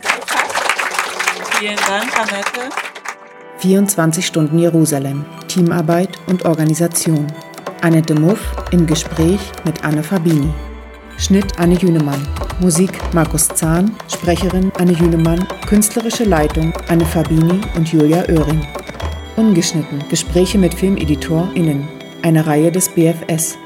Vielen 1.60 1.78
Dank, 1.88 2.20
Annette. 2.20 2.70
24 3.60 4.26
Stunden 4.26 4.58
Jerusalem. 4.60 5.26
Teamarbeit 5.48 6.18
und 6.28 6.46
Organisation. 6.46 7.28
Annette 7.82 8.16
Muff 8.16 8.40
im 8.72 8.88
Gespräch 8.88 9.40
mit 9.66 9.84
Anne 9.84 10.04
Fabini. 10.04 10.54
Schnitt 11.20 11.60
Anne 11.60 11.76
Jünemann. 11.76 12.26
Musik 12.62 12.92
Markus 13.14 13.50
Zahn, 13.50 13.94
Sprecherin 14.08 14.72
Anne 14.80 14.94
Jünemann, 14.94 15.46
künstlerische 15.68 16.24
Leitung 16.24 16.72
Anne 16.88 17.06
Fabini 17.06 17.60
und 17.76 17.92
Julia 17.92 18.24
Oehring. 18.30 18.66
Ungeschnitten. 19.36 20.02
Gespräche 20.10 20.58
mit 20.58 20.74
FilmeditorInnen. 20.74 21.86
Eine 22.22 22.48
Reihe 22.48 22.72
des 22.72 22.88
BFS. 22.88 23.58